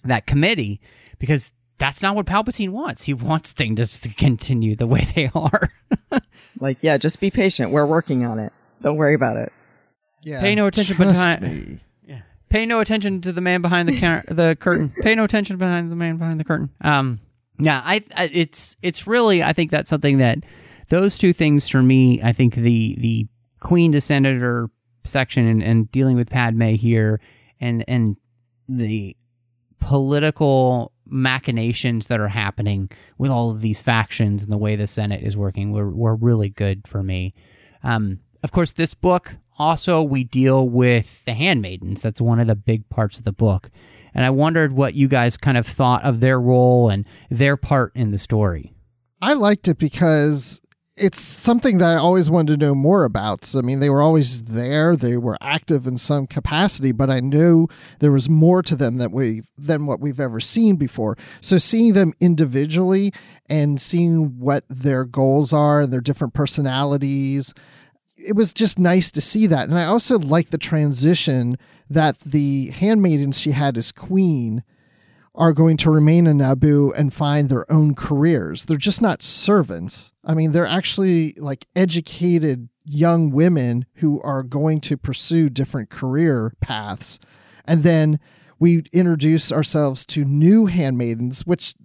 that 0.03 0.25
committee 0.25 0.81
because 1.19 1.53
that's 1.77 2.01
not 2.01 2.15
what 2.15 2.25
Palpatine 2.25 2.69
wants. 2.69 3.03
He 3.03 3.13
wants 3.13 3.51
things 3.53 3.99
to 4.01 4.09
continue 4.09 4.75
the 4.75 4.87
way 4.87 5.07
they 5.15 5.29
are. 5.33 5.71
Like, 6.59 6.77
yeah, 6.81 6.97
just 6.97 7.19
be 7.19 7.31
patient. 7.31 7.71
We're 7.71 7.87
working 7.87 8.23
on 8.23 8.37
it. 8.37 8.53
Don't 8.83 8.97
worry 8.97 9.15
about 9.15 9.37
it. 9.37 9.51
Yeah, 10.21 10.41
Pay 10.41 10.53
no 10.53 10.67
attention 10.67 10.95
trust 10.95 11.13
behind- 11.39 11.69
me. 12.07 12.21
Pay 12.49 12.65
no 12.67 12.81
attention 12.81 13.21
to 13.21 13.31
the 13.31 13.41
man 13.41 13.61
behind 13.61 13.87
the 13.89 13.99
car- 13.99 14.25
the 14.27 14.55
curtain. 14.59 14.93
Pay 15.01 15.15
no 15.15 15.23
attention 15.23 15.57
behind 15.57 15.89
the 15.91 15.95
man 15.95 16.17
behind 16.17 16.39
the 16.39 16.43
curtain. 16.43 16.69
Um, 16.81 17.19
yeah, 17.57 17.81
I, 17.83 18.03
I 18.15 18.29
it's 18.33 18.75
it's 18.83 19.07
really 19.07 19.41
I 19.41 19.53
think 19.53 19.71
that's 19.71 19.89
something 19.89 20.17
that 20.17 20.39
those 20.89 21.17
two 21.17 21.31
things 21.33 21.69
for 21.69 21.81
me. 21.81 22.21
I 22.21 22.33
think 22.33 22.55
the 22.55 22.95
the 22.99 23.27
Queen 23.61 23.91
to 23.93 24.01
Senator 24.01 24.69
section 25.05 25.47
and, 25.47 25.63
and 25.63 25.91
dealing 25.91 26.15
with 26.15 26.29
Padme 26.29 26.73
here 26.73 27.21
and 27.59 27.85
and 27.87 28.17
the 28.67 29.15
political 29.79 30.91
machinations 31.05 32.07
that 32.07 32.19
are 32.19 32.27
happening 32.27 32.89
with 33.17 33.31
all 33.31 33.51
of 33.51 33.61
these 33.61 33.81
factions 33.81 34.43
and 34.43 34.51
the 34.51 34.57
way 34.57 34.75
the 34.75 34.87
Senate 34.87 35.23
is 35.23 35.35
working 35.35 35.73
were, 35.73 35.89
were 35.89 36.15
really 36.15 36.49
good 36.49 36.87
for 36.87 37.03
me. 37.03 37.33
Um, 37.83 38.19
of 38.43 38.51
course, 38.51 38.71
this 38.71 38.93
book 38.93 39.35
also 39.57 40.01
we 40.01 40.23
deal 40.23 40.69
with 40.69 41.23
the 41.25 41.33
handmaidens. 41.33 42.01
That's 42.01 42.21
one 42.21 42.39
of 42.39 42.47
the 42.47 42.55
big 42.55 42.87
parts 42.89 43.17
of 43.17 43.25
the 43.25 43.33
book. 43.33 43.69
And 44.13 44.25
I 44.25 44.29
wondered 44.29 44.71
what 44.73 44.93
you 44.93 45.07
guys 45.07 45.37
kind 45.37 45.57
of 45.57 45.67
thought 45.67 46.03
of 46.03 46.19
their 46.19 46.39
role 46.39 46.89
and 46.89 47.05
their 47.29 47.57
part 47.57 47.93
in 47.95 48.11
the 48.11 48.17
story. 48.17 48.73
I 49.21 49.33
liked 49.33 49.67
it 49.67 49.77
because 49.77 50.61
it's 51.01 51.19
something 51.19 51.79
that 51.79 51.93
I 51.93 51.95
always 51.95 52.29
wanted 52.29 52.59
to 52.59 52.65
know 52.65 52.75
more 52.75 53.05
about. 53.05 53.43
So, 53.43 53.59
I 53.59 53.63
mean, 53.63 53.79
they 53.79 53.89
were 53.89 54.01
always 54.01 54.43
there; 54.43 54.95
they 54.95 55.17
were 55.17 55.37
active 55.41 55.87
in 55.87 55.97
some 55.97 56.27
capacity, 56.27 56.91
but 56.91 57.09
I 57.09 57.19
knew 57.19 57.67
there 57.99 58.11
was 58.11 58.29
more 58.29 58.61
to 58.63 58.75
them 58.75 58.97
that 58.97 59.11
we 59.11 59.41
than 59.57 59.87
what 59.87 59.99
we've 59.99 60.19
ever 60.19 60.39
seen 60.39 60.75
before. 60.75 61.17
So, 61.41 61.57
seeing 61.57 61.93
them 61.93 62.13
individually 62.19 63.13
and 63.49 63.81
seeing 63.81 64.39
what 64.39 64.63
their 64.69 65.03
goals 65.03 65.51
are 65.51 65.81
and 65.81 65.91
their 65.91 66.01
different 66.01 66.35
personalities, 66.35 67.53
it 68.15 68.35
was 68.35 68.53
just 68.53 68.77
nice 68.77 69.09
to 69.11 69.21
see 69.21 69.47
that. 69.47 69.67
And 69.67 69.77
I 69.77 69.85
also 69.85 70.19
like 70.19 70.49
the 70.49 70.57
transition 70.59 71.57
that 71.89 72.19
the 72.19 72.67
handmaidens 72.67 73.39
she 73.39 73.51
had 73.51 73.75
as 73.75 73.91
queen 73.91 74.63
are 75.33 75.53
going 75.53 75.77
to 75.77 75.89
remain 75.89 76.27
in 76.27 76.39
Naboo 76.39 76.91
and 76.97 77.13
find 77.13 77.49
their 77.49 77.69
own 77.71 77.95
careers. 77.95 78.65
They're 78.65 78.77
just 78.77 79.01
not 79.01 79.23
servants. 79.23 80.13
I 80.25 80.33
mean, 80.33 80.51
they're 80.51 80.65
actually 80.65 81.33
like 81.37 81.65
educated 81.75 82.67
young 82.83 83.31
women 83.31 83.85
who 83.95 84.21
are 84.21 84.43
going 84.43 84.81
to 84.81 84.97
pursue 84.97 85.49
different 85.49 85.89
career 85.89 86.53
paths. 86.59 87.19
And 87.65 87.83
then 87.83 88.19
we 88.59 88.83
introduce 88.91 89.51
ourselves 89.51 90.05
to 90.07 90.25
new 90.25 90.65
handmaidens, 90.65 91.45
which 91.45 91.75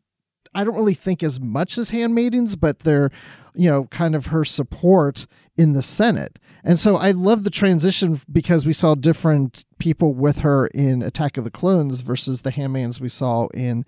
I 0.55 0.64
don't 0.64 0.76
really 0.76 0.94
think 0.94 1.22
as 1.22 1.38
much 1.38 1.78
as 1.78 1.90
handmaidens, 1.90 2.57
but 2.57 2.80
they're, 2.80 3.11
you 3.57 3.69
know, 3.71 3.85
kind 3.87 4.15
of 4.15 4.27
her 4.27 4.45
support 4.45 5.27
in 5.57 5.73
the 5.73 5.83
Senate. 5.83 6.39
And 6.63 6.79
so 6.79 6.97
I 6.97 7.13
love 7.13 7.45
the 7.45 7.51
transition 7.51 8.21
because 8.31 8.67
we 8.67 8.73
saw 8.73 8.95
different 8.95 9.65
people 9.79 10.15
with 10.15 10.41
her 10.41 10.67
in 10.69 11.03
Attack 11.03 11.37
of 11.37 11.45
the 11.45 11.51
Clones 11.51 12.01
versus 12.01 12.43
the 12.43 12.51
handmaidens 12.51 13.01
we 13.01 13.09
saw 13.09 13.47
in 13.49 13.85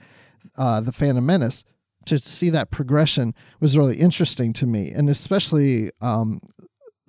uh, 0.57 0.81
the 0.81 0.93
Phantom 0.93 1.25
Menace. 1.25 1.65
To 2.07 2.19
see 2.19 2.49
that 2.51 2.71
progression 2.71 3.35
was 3.61 3.77
really 3.77 3.97
interesting 3.97 4.55
to 4.55 4.67
me, 4.67 4.91
and 4.93 5.11
especially 5.11 5.91
um, 6.01 6.41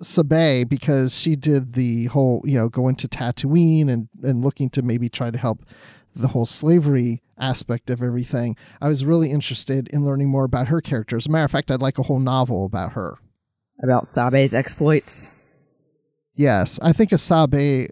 Sabe 0.02 0.68
because 0.68 1.18
she 1.18 1.36
did 1.36 1.72
the 1.72 2.06
whole, 2.06 2.42
you 2.44 2.58
know, 2.58 2.68
going 2.68 2.96
to 2.96 3.08
Tatooine 3.08 3.88
and 3.88 4.08
and 4.22 4.44
looking 4.44 4.68
to 4.70 4.82
maybe 4.82 5.08
try 5.08 5.30
to 5.30 5.38
help 5.38 5.64
the 6.14 6.28
whole 6.28 6.46
slavery 6.46 7.22
aspect 7.38 7.90
of 7.90 8.02
everything. 8.02 8.56
I 8.80 8.88
was 8.88 9.04
really 9.04 9.30
interested 9.30 9.88
in 9.88 10.04
learning 10.04 10.28
more 10.28 10.44
about 10.44 10.68
her 10.68 10.80
character. 10.80 11.16
As 11.16 11.26
a 11.26 11.30
matter 11.30 11.44
of 11.44 11.50
fact, 11.50 11.70
I'd 11.70 11.82
like 11.82 11.98
a 11.98 12.04
whole 12.04 12.20
novel 12.20 12.64
about 12.64 12.92
her. 12.92 13.18
About 13.82 14.08
Sabe's 14.08 14.52
exploits. 14.52 15.30
Yes, 16.34 16.78
I 16.82 16.92
think 16.92 17.12
a 17.12 17.18
Sabe 17.18 17.88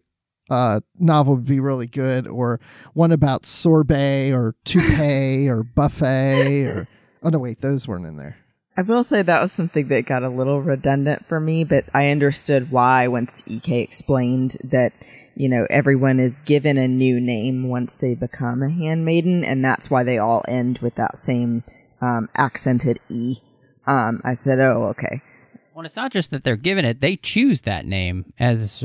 uh, 0.51 0.81
novel 0.99 1.37
would 1.37 1.45
be 1.45 1.61
really 1.61 1.87
good, 1.87 2.27
or 2.27 2.61
one 2.95 3.13
about 3.13 3.45
sorbet 3.45 4.33
or 4.33 4.55
toupee 4.65 5.49
or 5.51 5.63
buffet 5.63 6.65
or 6.67 6.89
oh 7.23 7.29
no, 7.29 7.39
wait, 7.39 7.61
those 7.61 7.87
weren't 7.87 8.07
in 8.07 8.17
there. 8.17 8.37
I 8.77 8.83
will 8.83 9.03
say 9.03 9.23
that 9.23 9.43
was 9.43 9.51
something 9.53 9.89
that 9.89 10.07
got 10.07 10.23
a 10.23 10.29
little 10.29 10.63
redundant 10.63 11.27
for 11.29 11.41
me, 11.41 11.65
but 11.65 11.85
I 11.93 12.11
understood 12.11 12.71
why 12.71 13.09
once 13.09 13.43
EK 13.47 13.81
explained 13.81 14.57
that 14.63 14.93
you 15.39 15.49
know 15.49 15.67
everyone 15.71 16.19
is 16.19 16.35
given 16.45 16.77
a 16.77 16.89
new 16.89 17.21
name 17.21 17.69
once 17.69 17.95
they 17.95 18.15
become 18.15 18.63
a 18.63 18.69
handmaiden, 18.69 19.45
and 19.45 19.65
that's 19.65 19.89
why 19.89 20.03
they 20.03 20.19
all 20.19 20.45
end 20.49 20.79
with 20.83 20.97
that 20.97 21.17
same 21.17 21.63
um, 22.01 22.29
accented 22.37 22.99
e. 23.09 23.37
Um, 23.87 24.21
I 24.25 24.35
said, 24.35 24.59
"Oh, 24.59 24.87
okay." 24.97 25.23
Well, 25.75 25.87
it's 25.87 25.97
not 25.97 26.13
just 26.13 26.33
that 26.33 26.43
they're 26.43 26.57
given 26.57 26.85
it; 26.85 27.01
they 27.01 27.17
choose 27.17 27.61
that 27.63 27.87
name 27.87 28.33
as 28.39 28.85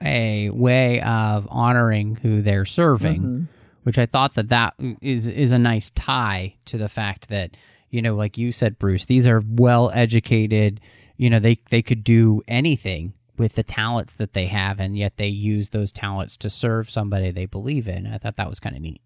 a 0.00 0.48
way 0.50 1.00
of 1.02 1.46
honoring 1.50 2.16
who 2.22 2.40
they're 2.40 2.64
serving, 2.64 3.22
Mm-hmm. 3.22 3.44
which 3.82 3.98
I 3.98 4.06
thought 4.06 4.34
that 4.34 4.48
that 4.48 4.74
is 5.02 5.26
is 5.26 5.50
a 5.52 5.58
nice 5.58 5.90
tie 5.90 6.54
to 6.66 6.78
the 6.78 6.88
fact 6.88 7.28
that 7.30 7.56
you 7.90 8.00
know, 8.00 8.14
like 8.14 8.38
you 8.38 8.52
said, 8.52 8.78
Bruce, 8.78 9.06
these 9.06 9.26
are 9.26 9.42
well 9.44 9.90
educated. 9.92 10.80
You 11.16 11.30
know, 11.30 11.40
they 11.40 11.58
they 11.70 11.82
could 11.82 12.04
do 12.04 12.42
anything 12.46 13.12
with 13.40 13.54
the 13.54 13.62
talents 13.62 14.16
that 14.16 14.34
they 14.34 14.46
have, 14.46 14.78
and 14.78 14.96
yet 14.96 15.16
they 15.16 15.26
use 15.26 15.70
those 15.70 15.90
talents 15.90 16.36
to 16.36 16.50
serve 16.50 16.90
somebody 16.90 17.30
they 17.30 17.46
believe 17.46 17.88
in. 17.88 18.06
I 18.06 18.18
thought 18.18 18.36
that 18.36 18.50
was 18.50 18.60
kind 18.60 18.76
of 18.76 18.82
neat. 18.82 19.00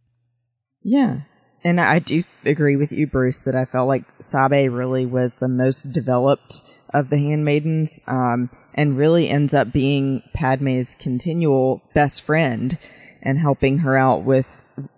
Yeah. 0.82 1.20
And 1.62 1.80
I 1.80 2.00
do 2.00 2.24
agree 2.44 2.76
with 2.76 2.90
you, 2.90 3.06
Bruce, 3.06 3.38
that 3.44 3.54
I 3.54 3.64
felt 3.64 3.88
like 3.88 4.02
Sabe 4.20 4.68
really 4.68 5.06
was 5.06 5.32
the 5.40 5.48
most 5.48 5.92
developed 5.92 6.62
of 6.92 7.08
the 7.10 7.16
handmaidens, 7.16 7.98
um, 8.08 8.50
and 8.74 8.98
really 8.98 9.30
ends 9.30 9.54
up 9.54 9.72
being 9.72 10.22
Padme's 10.34 10.96
continual 10.98 11.80
best 11.94 12.20
friend 12.22 12.76
and 13.22 13.38
helping 13.38 13.78
her 13.78 13.96
out 13.96 14.24
with 14.24 14.46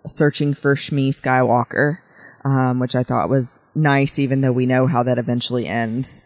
searching 0.07 0.55
for 0.55 0.75
Shmi 0.75 1.15
Skywalker, 1.15 1.99
um, 2.43 2.79
which 2.79 2.95
I 2.95 3.03
thought 3.03 3.29
was 3.29 3.61
nice, 3.75 4.17
even 4.17 4.41
though 4.41 4.51
we 4.51 4.65
know 4.65 4.87
how 4.87 5.03
that 5.03 5.19
eventually 5.19 5.67
ends. 5.67 6.21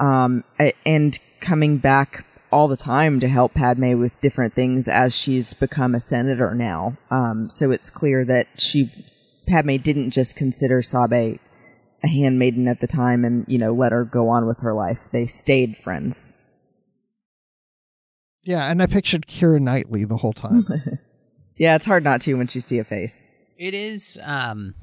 Um, 0.00 0.44
and 0.86 1.16
coming 1.40 1.76
back 1.76 2.24
all 2.54 2.68
the 2.68 2.76
time 2.76 3.20
to 3.20 3.28
help 3.28 3.54
Padme 3.54 3.98
with 3.98 4.12
different 4.20 4.54
things 4.54 4.86
as 4.86 5.14
she's 5.14 5.52
become 5.54 5.94
a 5.94 6.00
senator 6.00 6.54
now. 6.54 6.96
Um, 7.10 7.50
so 7.50 7.70
it's 7.70 7.90
clear 7.90 8.24
that 8.24 8.46
she, 8.56 8.90
Padme 9.48 9.76
didn't 9.76 10.10
just 10.10 10.36
consider 10.36 10.80
Sabe 10.80 11.38
a 12.02 12.08
handmaiden 12.08 12.68
at 12.68 12.80
the 12.80 12.86
time 12.86 13.24
and, 13.24 13.44
you 13.48 13.58
know, 13.58 13.74
let 13.74 13.92
her 13.92 14.04
go 14.04 14.28
on 14.28 14.46
with 14.46 14.58
her 14.58 14.72
life. 14.72 14.98
They 15.12 15.26
stayed 15.26 15.76
friends. 15.76 16.32
Yeah, 18.44 18.70
and 18.70 18.80
I 18.82 18.86
pictured 18.86 19.26
Kira 19.26 19.60
Knightley 19.60 20.04
the 20.04 20.18
whole 20.18 20.34
time. 20.34 20.66
Yeah, 21.56 21.76
it's 21.76 21.86
hard 21.86 22.02
not 22.02 22.20
to 22.22 22.34
once 22.34 22.54
you 22.54 22.60
see 22.60 22.78
a 22.78 22.84
face. 22.84 23.24
It 23.56 23.74
is. 23.74 24.18
Um, 24.24 24.74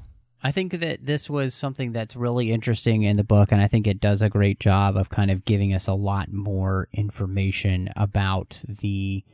I 0.42 0.50
think 0.50 0.72
that 0.80 1.06
this 1.06 1.30
was 1.30 1.54
something 1.54 1.92
that's 1.92 2.16
really 2.16 2.50
interesting 2.50 3.02
in 3.02 3.16
the 3.16 3.22
book, 3.24 3.52
and 3.52 3.60
I 3.60 3.68
think 3.68 3.86
it 3.86 4.00
does 4.00 4.22
a 4.22 4.28
great 4.28 4.58
job 4.58 4.96
of 4.96 5.08
kind 5.08 5.30
of 5.30 5.44
giving 5.44 5.72
us 5.72 5.86
a 5.86 5.94
lot 5.94 6.32
more 6.32 6.88
information 6.92 7.90
about 7.96 8.60
the 8.66 9.24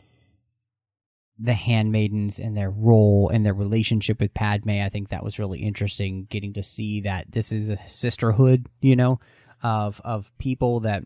the 1.40 1.54
handmaidens 1.54 2.40
and 2.40 2.56
their 2.56 2.70
role 2.70 3.28
and 3.28 3.46
their 3.46 3.54
relationship 3.54 4.20
with 4.20 4.34
Padme. 4.34 4.70
I 4.70 4.88
think 4.88 5.08
that 5.08 5.22
was 5.22 5.38
really 5.38 5.60
interesting, 5.60 6.26
getting 6.30 6.52
to 6.54 6.64
see 6.64 7.00
that 7.02 7.30
this 7.30 7.52
is 7.52 7.70
a 7.70 7.78
sisterhood, 7.86 8.66
you 8.80 8.96
know, 8.96 9.20
of 9.62 10.00
of 10.04 10.30
people 10.38 10.80
that 10.80 11.04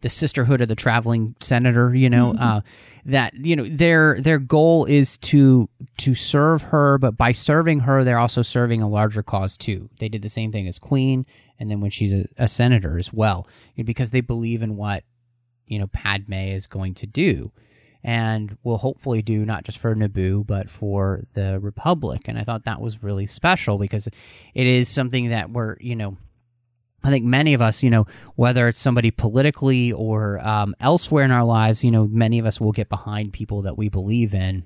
the 0.00 0.08
sisterhood 0.08 0.60
of 0.60 0.68
the 0.68 0.74
traveling 0.74 1.34
senator 1.40 1.94
you 1.94 2.08
know 2.08 2.34
uh, 2.34 2.60
that 3.04 3.34
you 3.34 3.56
know 3.56 3.68
their 3.68 4.20
their 4.20 4.38
goal 4.38 4.84
is 4.84 5.16
to 5.18 5.68
to 5.96 6.14
serve 6.14 6.62
her 6.62 6.98
but 6.98 7.16
by 7.16 7.32
serving 7.32 7.80
her 7.80 8.04
they're 8.04 8.18
also 8.18 8.42
serving 8.42 8.82
a 8.82 8.88
larger 8.88 9.22
cause 9.22 9.56
too 9.56 9.88
they 9.98 10.08
did 10.08 10.22
the 10.22 10.28
same 10.28 10.52
thing 10.52 10.68
as 10.68 10.78
queen 10.78 11.26
and 11.58 11.70
then 11.70 11.80
when 11.80 11.90
she's 11.90 12.12
a, 12.12 12.26
a 12.36 12.48
senator 12.48 12.98
as 12.98 13.12
well 13.12 13.46
because 13.84 14.10
they 14.10 14.20
believe 14.20 14.62
in 14.62 14.76
what 14.76 15.04
you 15.66 15.78
know 15.78 15.86
padme 15.88 16.32
is 16.32 16.66
going 16.66 16.94
to 16.94 17.06
do 17.06 17.50
and 18.04 18.56
will 18.62 18.78
hopefully 18.78 19.22
do 19.22 19.44
not 19.44 19.64
just 19.64 19.78
for 19.78 19.94
Naboo 19.94 20.46
but 20.46 20.70
for 20.70 21.24
the 21.34 21.58
Republic. 21.60 22.22
And 22.26 22.38
I 22.38 22.44
thought 22.44 22.64
that 22.64 22.80
was 22.80 23.02
really 23.02 23.26
special 23.26 23.78
because 23.78 24.06
it 24.54 24.66
is 24.66 24.88
something 24.88 25.28
that 25.28 25.50
we're, 25.50 25.76
you 25.80 25.96
know, 25.96 26.16
I 27.04 27.10
think 27.10 27.24
many 27.24 27.54
of 27.54 27.62
us, 27.62 27.82
you 27.82 27.90
know, 27.90 28.06
whether 28.34 28.66
it's 28.68 28.78
somebody 28.78 29.10
politically 29.10 29.92
or 29.92 30.40
um, 30.40 30.74
elsewhere 30.80 31.24
in 31.24 31.30
our 31.30 31.44
lives, 31.44 31.84
you 31.84 31.90
know, 31.90 32.06
many 32.08 32.38
of 32.38 32.46
us 32.46 32.60
will 32.60 32.72
get 32.72 32.88
behind 32.88 33.32
people 33.32 33.62
that 33.62 33.78
we 33.78 33.88
believe 33.88 34.34
in. 34.34 34.64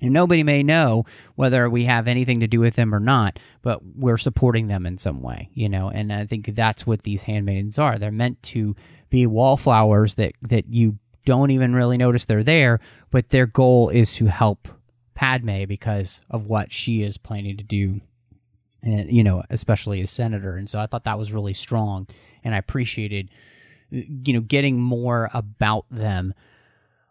And 0.00 0.12
nobody 0.12 0.42
may 0.42 0.62
know 0.62 1.06
whether 1.36 1.68
we 1.70 1.84
have 1.84 2.06
anything 2.06 2.40
to 2.40 2.46
do 2.46 2.60
with 2.60 2.74
them 2.74 2.94
or 2.94 3.00
not, 3.00 3.38
but 3.62 3.80
we're 3.96 4.18
supporting 4.18 4.68
them 4.68 4.84
in 4.84 4.98
some 4.98 5.22
way, 5.22 5.48
you 5.54 5.68
know. 5.68 5.88
And 5.88 6.12
I 6.12 6.26
think 6.26 6.54
that's 6.54 6.86
what 6.86 7.02
these 7.02 7.22
handmaidens 7.22 7.78
are. 7.78 7.98
They're 7.98 8.12
meant 8.12 8.42
to 8.44 8.76
be 9.08 9.26
wallflowers 9.26 10.14
that 10.16 10.32
that 10.42 10.66
you 10.68 10.98
don't 11.24 11.50
even 11.50 11.74
really 11.74 11.96
notice 11.96 12.26
they're 12.26 12.44
there, 12.44 12.78
but 13.10 13.30
their 13.30 13.46
goal 13.46 13.88
is 13.88 14.14
to 14.16 14.26
help 14.26 14.68
Padme 15.14 15.64
because 15.64 16.20
of 16.30 16.46
what 16.46 16.70
she 16.72 17.02
is 17.02 17.16
planning 17.16 17.56
to 17.56 17.64
do 17.64 18.00
and 18.82 19.10
you 19.10 19.24
know 19.24 19.42
especially 19.50 20.00
as 20.00 20.10
senator. 20.10 20.56
And 20.56 20.68
so 20.68 20.78
i 20.78 20.86
thought 20.86 21.04
that 21.04 21.18
was 21.18 21.32
really 21.32 21.54
strong 21.54 22.06
and 22.44 22.54
i 22.54 22.58
appreciated 22.58 23.30
you 23.90 24.32
know 24.32 24.40
getting 24.40 24.80
more 24.80 25.30
about 25.32 25.86
them. 25.90 26.34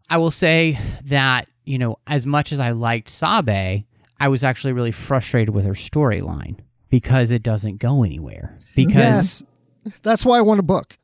I 0.09 0.17
will 0.17 0.31
say 0.31 0.77
that 1.05 1.47
you 1.63 1.77
know 1.77 1.97
as 2.05 2.25
much 2.25 2.51
as 2.51 2.59
i 2.59 2.71
liked 2.71 3.09
sabe 3.09 3.83
i 4.19 4.27
was 4.27 4.43
actually 4.43 4.73
really 4.73 4.91
frustrated 4.91 5.53
with 5.53 5.65
her 5.65 5.73
storyline 5.73 6.57
because 6.89 7.31
it 7.31 7.43
doesn't 7.43 7.77
go 7.79 8.03
anywhere. 8.03 8.57
Because 8.75 9.43
yes, 9.85 9.95
that's 10.03 10.25
why 10.25 10.37
I 10.37 10.41
want 10.41 10.59
a 10.59 10.63
book. 10.63 10.97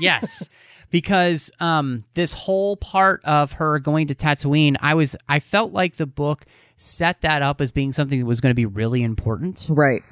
yes. 0.00 0.48
Because 0.90 1.50
um 1.60 2.04
this 2.14 2.32
whole 2.32 2.76
part 2.76 3.24
of 3.24 3.52
her 3.52 3.78
going 3.78 4.08
to 4.08 4.14
Tatooine 4.14 4.76
I 4.80 4.94
was 4.94 5.14
I 5.28 5.38
felt 5.38 5.72
like 5.72 5.96
the 5.96 6.06
book 6.06 6.44
set 6.78 7.20
that 7.20 7.42
up 7.42 7.60
as 7.60 7.70
being 7.70 7.92
something 7.92 8.18
that 8.18 8.24
was 8.26 8.40
going 8.40 8.50
to 8.50 8.54
be 8.54 8.64
really 8.66 9.02
important 9.02 9.66
Right. 9.68 10.02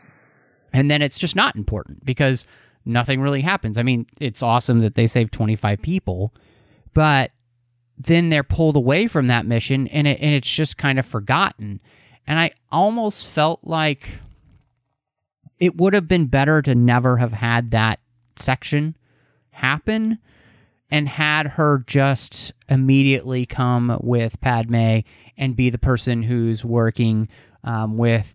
and 0.73 0.91
then 0.91 1.01
it's 1.01 1.17
just 1.19 1.35
not 1.37 1.57
important 1.57 2.05
because 2.05 2.45
nothing 2.85 3.21
really 3.21 3.41
happens. 3.41 3.79
I 3.79 3.83
mean, 3.83 4.07
it's 4.21 4.43
awesome 4.43 4.81
that 4.81 4.95
they 4.95 5.07
saved 5.07 5.33
25 5.33 5.81
people, 5.83 6.33
but 6.95 7.31
then 7.99 8.29
they're 8.29 8.43
pulled 8.45 8.77
away 8.77 9.07
from 9.07 9.27
that 9.29 9.47
mission 9.47 9.87
and 9.89 10.07
it, 10.07 10.21
and 10.21 10.35
it's 10.35 10.53
just 10.53 10.77
kind 10.77 10.99
of 10.99 11.07
forgotten. 11.07 11.81
And 12.27 12.39
I 12.39 12.51
almost 12.71 13.29
felt 13.29 13.61
like 13.65 14.21
it 15.59 15.77
would 15.77 15.95
have 15.95 16.07
been 16.07 16.27
better 16.27 16.61
to 16.63 16.75
never 16.75 17.17
have 17.17 17.33
had 17.33 17.71
that 17.71 18.01
section 18.37 18.97
happen 19.51 20.19
and 20.91 21.09
had 21.09 21.47
her 21.49 21.83
just 21.87 22.53
immediately 22.69 23.47
come 23.47 23.99
with 24.03 24.41
Padme 24.41 24.99
and 25.37 25.57
be 25.57 25.71
the 25.71 25.79
person 25.79 26.23
who's 26.23 26.65
working 26.65 27.29
um, 27.65 27.97
with 27.97 28.35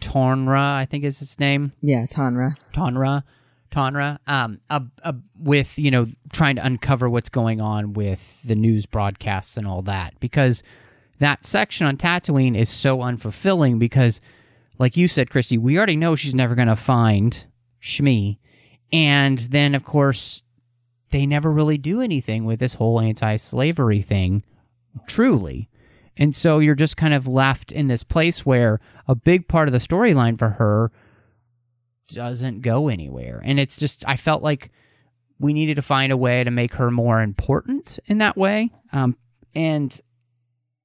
Tonra, 0.00 0.76
I 0.76 0.86
think 0.86 1.04
is 1.04 1.18
his 1.18 1.38
name. 1.38 1.72
Yeah, 1.82 2.06
Tanra. 2.06 2.56
Tonra, 2.72 3.22
Tonra, 3.70 4.18
um, 4.26 4.60
uh, 4.70 4.80
uh, 5.04 5.12
with 5.38 5.78
you 5.78 5.90
know 5.90 6.06
trying 6.32 6.56
to 6.56 6.64
uncover 6.64 7.10
what's 7.10 7.28
going 7.28 7.60
on 7.60 7.92
with 7.92 8.42
the 8.42 8.54
news 8.54 8.86
broadcasts 8.86 9.56
and 9.56 9.66
all 9.66 9.82
that, 9.82 10.18
because 10.20 10.62
that 11.18 11.44
section 11.44 11.86
on 11.86 11.98
Tatooine 11.98 12.56
is 12.56 12.70
so 12.70 12.98
unfulfilling. 12.98 13.78
Because, 13.78 14.20
like 14.78 14.96
you 14.96 15.06
said, 15.06 15.28
Christy, 15.28 15.58
we 15.58 15.76
already 15.76 15.96
know 15.96 16.16
she's 16.16 16.34
never 16.34 16.54
going 16.54 16.68
to 16.68 16.76
find 16.76 17.44
Shmi, 17.82 18.38
and 18.92 19.38
then 19.38 19.74
of 19.74 19.84
course 19.84 20.42
they 21.10 21.26
never 21.26 21.50
really 21.50 21.76
do 21.76 22.00
anything 22.00 22.44
with 22.44 22.60
this 22.60 22.74
whole 22.74 23.00
anti-slavery 23.00 24.00
thing, 24.00 24.44
truly. 25.06 25.68
And 26.16 26.34
so 26.34 26.58
you're 26.58 26.74
just 26.74 26.96
kind 26.96 27.14
of 27.14 27.26
left 27.26 27.72
in 27.72 27.88
this 27.88 28.02
place 28.02 28.44
where 28.44 28.80
a 29.08 29.14
big 29.14 29.48
part 29.48 29.68
of 29.68 29.72
the 29.72 29.78
storyline 29.78 30.38
for 30.38 30.50
her 30.50 30.92
doesn't 32.08 32.60
go 32.60 32.88
anywhere. 32.88 33.40
And 33.44 33.58
it's 33.58 33.78
just, 33.78 34.04
I 34.06 34.16
felt 34.16 34.42
like 34.42 34.70
we 35.38 35.54
needed 35.54 35.76
to 35.76 35.82
find 35.82 36.12
a 36.12 36.16
way 36.16 36.44
to 36.44 36.50
make 36.50 36.74
her 36.74 36.90
more 36.90 37.22
important 37.22 37.98
in 38.06 38.18
that 38.18 38.36
way. 38.36 38.70
Um, 38.92 39.16
and 39.54 39.98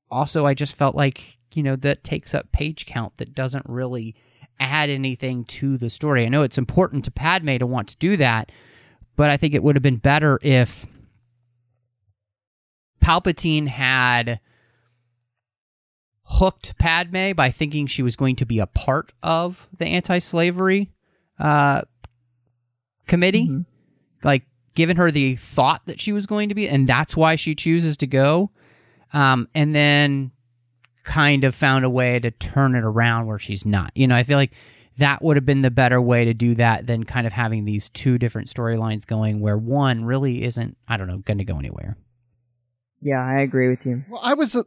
also, 0.10 0.46
I 0.46 0.54
just 0.54 0.76
felt 0.76 0.96
like, 0.96 1.38
you 1.54 1.64
know, 1.64 1.76
that 1.78 2.04
takes 2.04 2.34
up 2.34 2.52
page 2.52 2.86
count 2.86 3.18
that 3.18 3.36
doesn't 3.36 3.66
really 3.68 4.16
add 4.60 4.90
anything 4.90 5.44
to 5.46 5.78
the 5.78 5.90
story. 5.90 6.26
I 6.26 6.30
know 6.30 6.44
it's 6.44 6.58
important 6.58 7.04
to 7.06 7.12
Padme 7.12 7.58
to 7.58 7.68
want 7.68 7.90
to 7.90 7.98
do 7.98 8.16
that, 8.18 8.52
but 9.18 9.30
I 9.30 9.38
think 9.38 9.54
it 9.54 9.64
would 9.64 9.76
have 9.76 9.84
been 9.84 9.98
better 9.98 10.40
if 10.42 10.86
Palpatine 13.06 13.68
had 13.68 14.40
hooked 16.24 16.78
Padme 16.80 17.34
by 17.34 17.52
thinking 17.52 17.86
she 17.86 18.02
was 18.02 18.16
going 18.16 18.36
to 18.38 18.46
be 18.46 18.58
a 18.60 18.66
part 18.66 19.14
of 19.22 19.68
the 19.78 19.86
anti-slavery 19.86 20.90
uh, 21.40 21.82
committee, 23.08 23.48
Mhm. 23.48 23.66
like 24.24 24.44
given 24.74 24.98
her 24.98 25.12
the 25.12 25.36
thought 25.36 25.86
that 25.86 26.02
she 26.02 26.12
was 26.14 26.26
going 26.26 26.50
to 26.50 26.56
be, 26.56 26.68
and 26.68 26.88
that's 26.88 27.16
why 27.16 27.36
she 27.36 27.54
chooses 27.54 27.96
to 27.98 28.08
go, 28.08 28.50
um, 29.14 29.48
and 29.54 29.76
then 29.76 30.32
kind 31.04 31.44
of 31.44 31.54
found 31.54 31.86
a 31.86 31.90
way 31.90 32.18
to 32.20 32.32
turn 32.32 32.74
it 32.74 32.84
around 32.84 33.28
where 33.28 33.38
she's 33.38 33.66
not. 33.66 33.92
You 33.96 34.08
know, 34.08 34.16
I 34.16 34.24
feel 34.24 34.38
like 34.40 34.54
that 34.98 35.22
would 35.22 35.38
have 35.38 35.46
been 35.46 35.62
the 35.62 35.70
better 35.70 36.02
way 36.02 36.26
to 36.26 36.34
do 36.34 36.56
that 36.56 36.88
than 36.88 37.04
kind 37.04 37.28
of 37.28 37.34
having 37.34 37.66
these 37.66 37.90
two 37.90 38.18
different 38.18 38.48
storylines 38.48 39.06
going 39.06 39.42
where 39.42 39.58
one 39.58 40.06
really 40.06 40.44
isn't, 40.44 40.76
I 40.88 40.98
don't 40.98 41.08
know, 41.08 41.20
going 41.20 41.38
to 41.38 41.44
go 41.46 41.60
anywhere. 41.60 41.98
Yeah, 43.06 43.24
I 43.24 43.42
agree 43.42 43.70
with 43.70 43.86
you. 43.86 44.04
Well, 44.10 44.20
I 44.24 44.34
was 44.34 44.56
a, 44.56 44.66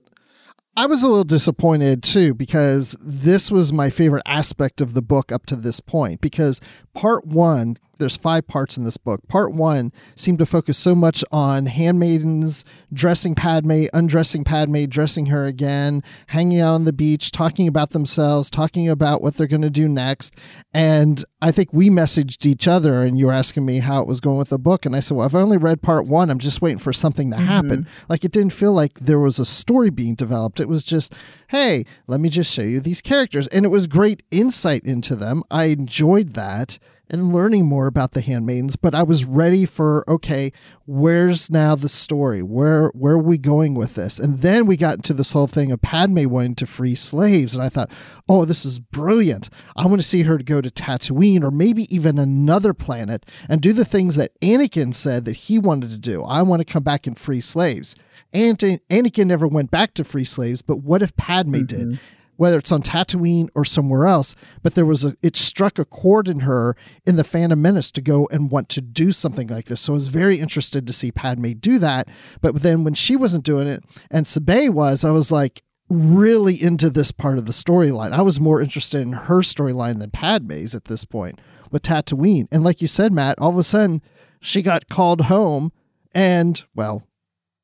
I 0.76 0.86
was 0.86 1.02
a 1.02 1.08
little 1.08 1.24
disappointed 1.24 2.04
too 2.04 2.34
because 2.34 2.94
this 3.00 3.50
was 3.50 3.72
my 3.72 3.90
favorite 3.90 4.22
aspect 4.26 4.80
of 4.80 4.94
the 4.94 5.02
book 5.02 5.32
up 5.32 5.44
to 5.46 5.56
this 5.56 5.80
point 5.80 6.20
because 6.20 6.60
part 6.94 7.26
1 7.26 7.74
there's 7.98 8.16
five 8.16 8.46
parts 8.46 8.76
in 8.76 8.84
this 8.84 8.96
book. 8.96 9.20
Part 9.28 9.52
1 9.52 9.92
seemed 10.14 10.38
to 10.38 10.46
focus 10.46 10.78
so 10.78 10.94
much 10.94 11.24
on 11.30 11.66
handmaidens 11.66 12.64
dressing 12.92 13.34
Padme, 13.34 13.84
undressing 13.92 14.44
Padme, 14.44 14.84
dressing 14.84 15.26
her 15.26 15.46
again, 15.46 16.02
hanging 16.28 16.60
out 16.60 16.74
on 16.74 16.84
the 16.84 16.92
beach, 16.92 17.30
talking 17.30 17.68
about 17.68 17.90
themselves, 17.90 18.50
talking 18.50 18.88
about 18.88 19.22
what 19.22 19.34
they're 19.34 19.46
going 19.46 19.62
to 19.62 19.70
do 19.70 19.88
next. 19.88 20.34
And 20.72 21.24
I 21.40 21.52
think 21.52 21.72
we 21.72 21.90
messaged 21.90 22.44
each 22.46 22.66
other 22.66 23.02
and 23.02 23.18
you 23.18 23.26
were 23.26 23.32
asking 23.32 23.64
me 23.64 23.78
how 23.78 24.00
it 24.00 24.08
was 24.08 24.20
going 24.20 24.38
with 24.38 24.48
the 24.48 24.58
book 24.58 24.86
and 24.86 24.94
I 24.96 25.00
said, 25.00 25.16
"Well, 25.16 25.24
I've 25.24 25.34
only 25.34 25.56
read 25.56 25.82
part 25.82 26.06
1. 26.06 26.30
I'm 26.30 26.38
just 26.38 26.60
waiting 26.60 26.78
for 26.78 26.92
something 26.92 27.30
to 27.30 27.36
mm-hmm. 27.36 27.46
happen." 27.46 27.86
Like 28.08 28.24
it 28.24 28.32
didn't 28.32 28.52
feel 28.52 28.72
like 28.72 29.00
there 29.00 29.18
was 29.18 29.38
a 29.38 29.44
story 29.44 29.90
being 29.90 30.14
developed. 30.14 30.60
It 30.60 30.68
was 30.68 30.84
just, 30.84 31.14
"Hey, 31.48 31.84
let 32.06 32.20
me 32.20 32.28
just 32.28 32.52
show 32.52 32.62
you 32.62 32.80
these 32.80 33.00
characters." 33.00 33.46
And 33.48 33.64
it 33.64 33.68
was 33.68 33.86
great 33.86 34.22
insight 34.30 34.84
into 34.84 35.16
them. 35.16 35.42
I 35.50 35.64
enjoyed 35.64 36.34
that 36.34 36.78
and 37.10 37.32
learning 37.32 37.66
more 37.66 37.86
about 37.86 38.12
the 38.12 38.20
handmaidens, 38.20 38.76
but 38.76 38.94
I 38.94 39.02
was 39.02 39.24
ready 39.24 39.64
for 39.64 40.04
okay, 40.08 40.52
where's 40.86 41.50
now 41.50 41.74
the 41.74 41.88
story? 41.88 42.42
Where 42.42 42.88
where 42.94 43.14
are 43.14 43.18
we 43.18 43.38
going 43.38 43.74
with 43.74 43.94
this? 43.94 44.18
And 44.18 44.40
then 44.40 44.66
we 44.66 44.76
got 44.76 44.96
into 44.96 45.14
this 45.14 45.32
whole 45.32 45.46
thing 45.46 45.70
of 45.72 45.82
Padme 45.82 46.26
wanting 46.26 46.54
to 46.56 46.66
free 46.66 46.94
slaves, 46.94 47.54
and 47.54 47.62
I 47.62 47.68
thought, 47.68 47.90
oh, 48.28 48.44
this 48.44 48.64
is 48.64 48.80
brilliant. 48.80 49.50
I 49.76 49.86
want 49.86 50.00
to 50.00 50.06
see 50.06 50.22
her 50.22 50.38
go 50.38 50.60
to 50.60 50.70
Tatooine 50.70 51.42
or 51.42 51.50
maybe 51.50 51.92
even 51.94 52.18
another 52.18 52.74
planet 52.74 53.26
and 53.48 53.60
do 53.60 53.72
the 53.72 53.84
things 53.84 54.16
that 54.16 54.38
Anakin 54.40 54.94
said 54.94 55.24
that 55.24 55.36
he 55.36 55.58
wanted 55.58 55.90
to 55.90 55.98
do. 55.98 56.22
I 56.22 56.42
want 56.42 56.60
to 56.60 56.72
come 56.72 56.82
back 56.82 57.06
and 57.06 57.18
free 57.18 57.40
slaves. 57.40 57.96
And 58.32 58.58
Anakin 58.58 59.26
never 59.26 59.46
went 59.46 59.70
back 59.70 59.94
to 59.94 60.04
free 60.04 60.24
slaves, 60.24 60.60
but 60.60 60.78
what 60.78 61.02
if 61.02 61.16
Padme 61.16 61.60
did? 61.64 61.88
Mm-hmm. 61.88 61.94
Whether 62.38 62.56
it's 62.56 62.70
on 62.70 62.80
Tatooine 62.80 63.48
or 63.56 63.64
somewhere 63.64 64.06
else, 64.06 64.36
but 64.62 64.74
there 64.76 64.86
was 64.86 65.04
a 65.04 65.16
it 65.22 65.34
struck 65.34 65.76
a 65.78 65.84
chord 65.84 66.28
in 66.28 66.40
her 66.40 66.76
in 67.04 67.16
the 67.16 67.24
Phantom 67.24 67.60
Menace 67.60 67.90
to 67.90 68.00
go 68.00 68.28
and 68.30 68.50
want 68.50 68.68
to 68.70 68.80
do 68.80 69.10
something 69.10 69.48
like 69.48 69.64
this. 69.64 69.80
So 69.80 69.92
I 69.92 69.94
was 69.94 70.06
very 70.06 70.38
interested 70.38 70.86
to 70.86 70.92
see 70.92 71.10
Padme 71.10 71.50
do 71.58 71.80
that. 71.80 72.08
But 72.40 72.62
then 72.62 72.84
when 72.84 72.94
she 72.94 73.16
wasn't 73.16 73.44
doing 73.44 73.66
it 73.66 73.84
and 74.08 74.24
Sabe 74.24 74.68
was, 74.68 75.04
I 75.04 75.10
was 75.10 75.32
like 75.32 75.62
really 75.90 76.62
into 76.62 76.90
this 76.90 77.10
part 77.10 77.38
of 77.38 77.46
the 77.46 77.52
storyline. 77.52 78.12
I 78.12 78.22
was 78.22 78.38
more 78.38 78.62
interested 78.62 79.00
in 79.00 79.14
her 79.14 79.40
storyline 79.40 79.98
than 79.98 80.10
Padme's 80.10 80.76
at 80.76 80.84
this 80.84 81.04
point 81.04 81.40
with 81.72 81.82
Tatooine. 81.82 82.46
And 82.52 82.62
like 82.62 82.80
you 82.80 82.86
said, 82.86 83.12
Matt, 83.12 83.40
all 83.40 83.50
of 83.50 83.58
a 83.58 83.64
sudden 83.64 84.00
she 84.40 84.62
got 84.62 84.88
called 84.88 85.22
home 85.22 85.72
and 86.14 86.62
well 86.72 87.02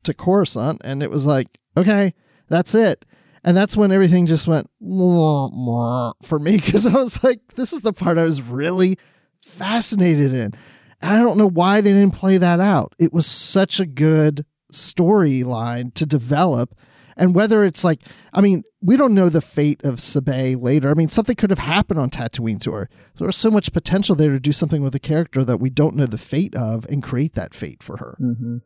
to 0.03 0.13
Coruscant 0.13 0.81
and 0.85 1.01
it 1.01 1.13
was 1.13 1.27
like, 1.27 1.47
okay, 1.77 2.13
that's 2.49 2.75
it. 2.75 3.05
And 3.45 3.57
that's 3.57 3.77
when 3.77 3.93
everything 3.93 4.27
just 4.27 4.49
went 4.49 4.69
"Mwah, 4.83 5.53
mwah," 5.53 6.15
for 6.23 6.39
me 6.39 6.57
because 6.57 6.87
I 6.87 6.95
was 6.95 7.23
like, 7.23 7.41
this 7.55 7.73
is 7.73 7.81
the 7.81 7.93
part 7.93 8.19
I 8.19 8.25
was 8.25 8.43
really 8.43 8.99
fascinated 9.43 10.33
in. 10.33 10.55
And 11.01 11.13
I 11.13 11.19
don't 11.19 11.37
know 11.37 11.49
why 11.49 11.81
they 11.81 11.93
didn't 11.93 12.15
play 12.15 12.39
that 12.39 12.61
out. 12.61 12.95
It 12.99 13.13
was 13.13 13.27
such 13.27 13.79
a 13.79 13.87
good 13.87 14.47
storyline 14.73 15.93
to 15.95 16.07
develop. 16.07 16.75
And 17.17 17.35
whether 17.35 17.63
it's 17.63 17.85
like, 17.85 18.01
I 18.33 18.41
mean, 18.41 18.65
we 18.81 18.97
don't 18.97 19.15
know 19.15 19.29
the 19.29 19.41
fate 19.41 19.85
of 19.85 20.01
Sabe 20.01 20.57
later. 20.57 20.91
I 20.91 20.95
mean, 20.95 21.09
something 21.09 21.37
could 21.37 21.51
have 21.51 21.61
happened 21.61 22.01
on 22.01 22.11
Tatooine 22.11 22.61
to 22.63 22.73
her. 22.73 22.89
There 23.17 23.27
was 23.27 23.37
so 23.37 23.51
much 23.51 23.73
potential 23.73 24.17
there 24.17 24.33
to 24.33 24.41
do 24.41 24.51
something 24.51 24.83
with 24.83 24.95
a 24.95 25.01
character 25.01 25.45
that 25.45 25.59
we 25.59 25.71
don't 25.71 25.95
know 25.95 26.07
the 26.07 26.19
fate 26.19 26.55
of 26.57 26.87
and 26.87 27.03
create 27.03 27.35
that 27.35 27.55
fate 27.55 27.83
for 27.83 27.99
her. 27.99 28.17
Mm-hmm. 28.21 28.57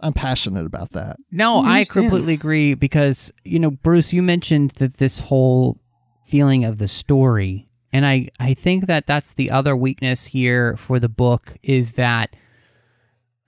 I'm 0.00 0.12
passionate 0.12 0.66
about 0.66 0.92
that. 0.92 1.16
No, 1.30 1.58
I 1.58 1.80
I 1.80 1.84
completely 1.84 2.34
agree 2.34 2.74
because, 2.74 3.32
you 3.44 3.58
know, 3.58 3.70
Bruce, 3.70 4.12
you 4.12 4.22
mentioned 4.22 4.72
that 4.72 4.98
this 4.98 5.18
whole 5.18 5.80
feeling 6.24 6.64
of 6.64 6.78
the 6.78 6.88
story. 6.88 7.68
And 7.92 8.06
I, 8.06 8.28
I 8.38 8.54
think 8.54 8.86
that 8.86 9.06
that's 9.06 9.32
the 9.32 9.50
other 9.50 9.76
weakness 9.76 10.26
here 10.26 10.76
for 10.76 11.00
the 11.00 11.08
book 11.08 11.56
is 11.62 11.92
that 11.92 12.36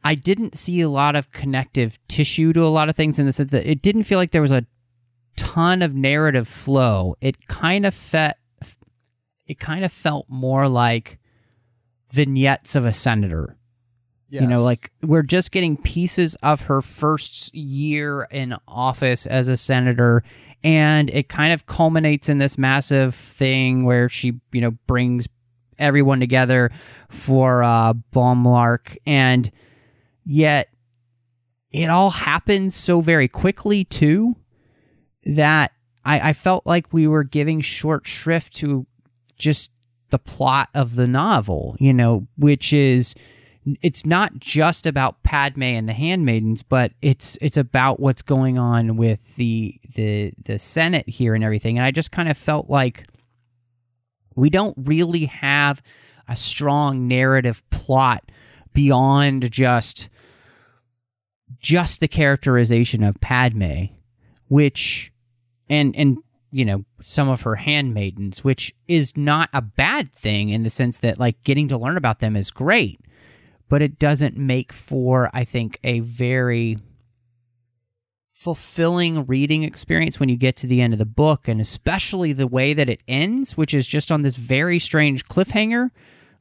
I 0.03 0.15
didn't 0.15 0.57
see 0.57 0.81
a 0.81 0.89
lot 0.89 1.15
of 1.15 1.31
connective 1.31 1.99
tissue 2.09 2.53
to 2.55 2.63
a 2.63 2.69
lot 2.69 2.89
of 2.89 2.97
things 2.97 3.19
in 3.19 3.27
the 3.27 3.33
sense 3.33 3.51
that 3.53 3.71
it 3.71 3.83
didn't 3.83 4.05
feel 4.05 4.19
like 4.19 4.31
there 4.31 4.43
was 4.43 4.51
a 4.51 4.67
ton 5.37 5.83
of 5.83 5.95
narrative 5.95 6.49
flow. 6.49 7.17
It 7.21 7.47
kind 7.49 7.85
of 7.85 7.95
felt 7.95 8.35
it 9.47 9.59
kind 9.59 9.85
of 9.85 9.93
felt 9.93 10.27
more 10.29 10.69
like 10.69 11.19
vignettes 12.13 12.75
of 12.77 12.87
a 12.87 12.93
senator. 12.93 13.57
You 14.43 14.47
know, 14.47 14.63
like 14.63 14.93
we're 15.03 15.23
just 15.23 15.51
getting 15.51 15.77
pieces 15.77 16.37
of 16.43 16.63
her 16.63 16.83
first 16.83 17.55
year 17.55 18.29
in 18.31 18.57
office 18.69 19.27
as 19.27 19.49
a 19.49 19.57
senator, 19.57 20.23
and 20.63 21.11
it 21.11 21.29
kind 21.29 21.53
of 21.53 21.67
culminates 21.67 22.29
in 22.29 22.39
this 22.39 22.57
massive 22.57 23.15
thing 23.15 23.85
where 23.85 24.09
she, 24.09 24.35
you 24.53 24.61
know, 24.61 24.73
brings 24.87 25.27
everyone 25.79 26.21
together 26.21 26.71
for 27.09 27.63
uh, 27.63 27.95
Bromlarch, 28.13 28.97
and 29.05 29.51
yet 30.25 30.69
it 31.73 31.89
all 31.89 32.11
happens 32.11 32.75
so 32.75 33.01
very 33.01 33.29
quickly 33.29 33.85
too 33.85 34.37
that 35.25 35.73
I, 36.05 36.31
I 36.31 36.33
felt 36.33 36.67
like 36.67 36.93
we 36.93 37.07
were 37.07 37.25
giving 37.25 37.61
short 37.61 38.07
shrift 38.07 38.55
to 38.57 38.87
just 39.39 39.71
the 40.11 40.19
plot 40.19 40.69
of 40.75 40.97
the 40.97 41.07
novel, 41.07 41.77
you 41.79 41.93
know, 41.93 42.27
which 42.37 42.73
is 42.73 43.15
it's 43.83 44.07
not 44.07 44.39
just 44.39 44.87
about 44.87 45.23
Padme 45.23 45.63
and 45.63 45.89
the 45.89 45.93
handmaidens, 45.93 46.63
but 46.63 46.93
it's 47.03 47.37
it's 47.41 47.57
about 47.57 48.01
what's 48.01 48.23
going 48.23 48.59
on 48.59 48.97
with 48.97 49.21
the 49.37 49.79
the 49.95 50.33
the 50.43 50.59
Senate 50.59 51.09
here 51.09 51.35
and 51.35 51.45
everything. 51.45 51.79
And 51.79 51.87
I 51.87 51.91
just 51.91 52.13
kind 52.13 52.29
of 52.29 52.37
felt 52.37 52.71
like 52.71 53.07
we 54.35 54.51
don't 54.51 54.77
really 54.79 55.27
have 55.27 55.83
a 56.29 56.37
strong 56.37 57.09
narrative 57.09 57.63
plot 57.71 58.31
beyond 58.73 59.51
just 59.51 60.09
just 61.59 62.01
the 62.01 62.09
characterization 62.09 63.03
of 63.03 63.21
Padme, 63.21 63.87
which 64.49 65.13
and 65.69 65.95
and 65.97 66.19
you 66.51 66.65
know 66.65 66.85
some 67.03 67.29
of 67.29 67.43
her 67.43 67.57
handmaidens, 67.57 68.43
which 68.45 68.75
is 68.89 69.17
not 69.17 69.51
a 69.53 69.61
bad 69.61 70.13
thing 70.13 70.49
in 70.49 70.63
the 70.63 70.71
sense 70.71 70.99
that 70.99 71.21
like 71.21 71.43
getting 71.43 71.69
to 71.69 71.79
learn 71.79 71.97
about 71.97 72.21
them 72.21 72.37
is 72.37 72.51
great 72.51 73.01
but 73.71 73.81
it 73.81 73.99
doesn't 73.99 74.37
make 74.37 74.73
for 74.73 75.31
i 75.33 75.43
think 75.45 75.79
a 75.83 76.01
very 76.01 76.77
fulfilling 78.31 79.25
reading 79.27 79.63
experience 79.65 80.21
when 80.21 80.29
you 80.29 80.37
get 80.37 80.57
to 80.57 80.67
the 80.67 80.83
end 80.83 80.93
of 80.93 80.99
the 80.99 81.07
book 81.07 81.49
and 81.49 81.61
especially 81.61 82.35
the 82.35 82.47
way 82.47 82.75
that 82.75 82.91
it 82.91 83.01
ends 83.09 83.57
which 83.57 83.73
is 83.73 83.87
just 83.87 84.13
on 84.13 84.21
this 84.21 84.37
very 84.37 84.79
strange 84.79 85.27
cliffhanger 85.27 85.91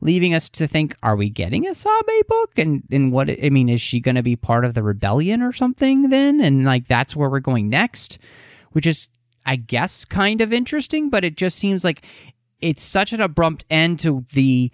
leaving 0.01 0.34
us 0.34 0.49
to 0.49 0.67
think 0.67 0.95
are 1.03 1.15
we 1.15 1.30
getting 1.30 1.67
a 1.67 1.75
sabe 1.75 2.25
book? 2.27 2.57
And 2.57 2.84
and 2.91 3.11
what 3.11 3.30
i 3.30 3.49
mean 3.49 3.69
is 3.69 3.82
she 3.82 3.99
going 3.99 4.15
to 4.15 4.23
be 4.23 4.36
part 4.36 4.65
of 4.65 4.73
the 4.73 4.84
rebellion 4.84 5.41
or 5.41 5.51
something 5.51 6.09
then? 6.09 6.39
And 6.41 6.63
like 6.63 6.88
that's 6.88 7.15
where 7.15 7.30
we're 7.30 7.39
going 7.39 7.69
next 7.69 8.17
which 8.71 8.88
is 8.88 9.09
i 9.45 9.55
guess 9.55 10.05
kind 10.05 10.41
of 10.41 10.53
interesting 10.53 11.09
but 11.09 11.23
it 11.23 11.36
just 11.36 11.57
seems 11.57 11.84
like 11.84 12.03
it's 12.61 12.84
such 12.84 13.13
an 13.13 13.21
abrupt 13.21 13.65
end 13.69 13.99
to 13.99 14.25
the 14.34 14.71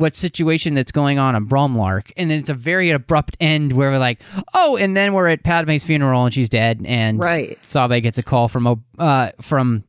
what 0.00 0.16
situation 0.16 0.74
that's 0.74 0.90
going 0.92 1.18
on 1.18 1.34
on 1.34 1.46
Bromlarch, 1.46 2.10
and 2.16 2.30
then 2.30 2.40
it's 2.40 2.50
a 2.50 2.54
very 2.54 2.90
abrupt 2.90 3.36
end 3.40 3.72
where 3.72 3.90
we're 3.90 3.98
like, 3.98 4.20
oh, 4.54 4.76
and 4.76 4.96
then 4.96 5.12
we're 5.12 5.28
at 5.28 5.44
Padme's 5.44 5.84
funeral 5.84 6.24
and 6.24 6.34
she's 6.34 6.48
dead, 6.48 6.82
and 6.84 7.20
Right. 7.20 7.58
Sabe 7.66 8.02
gets 8.02 8.18
a 8.18 8.22
call 8.22 8.48
from 8.48 8.82
uh 8.98 9.30
from 9.40 9.84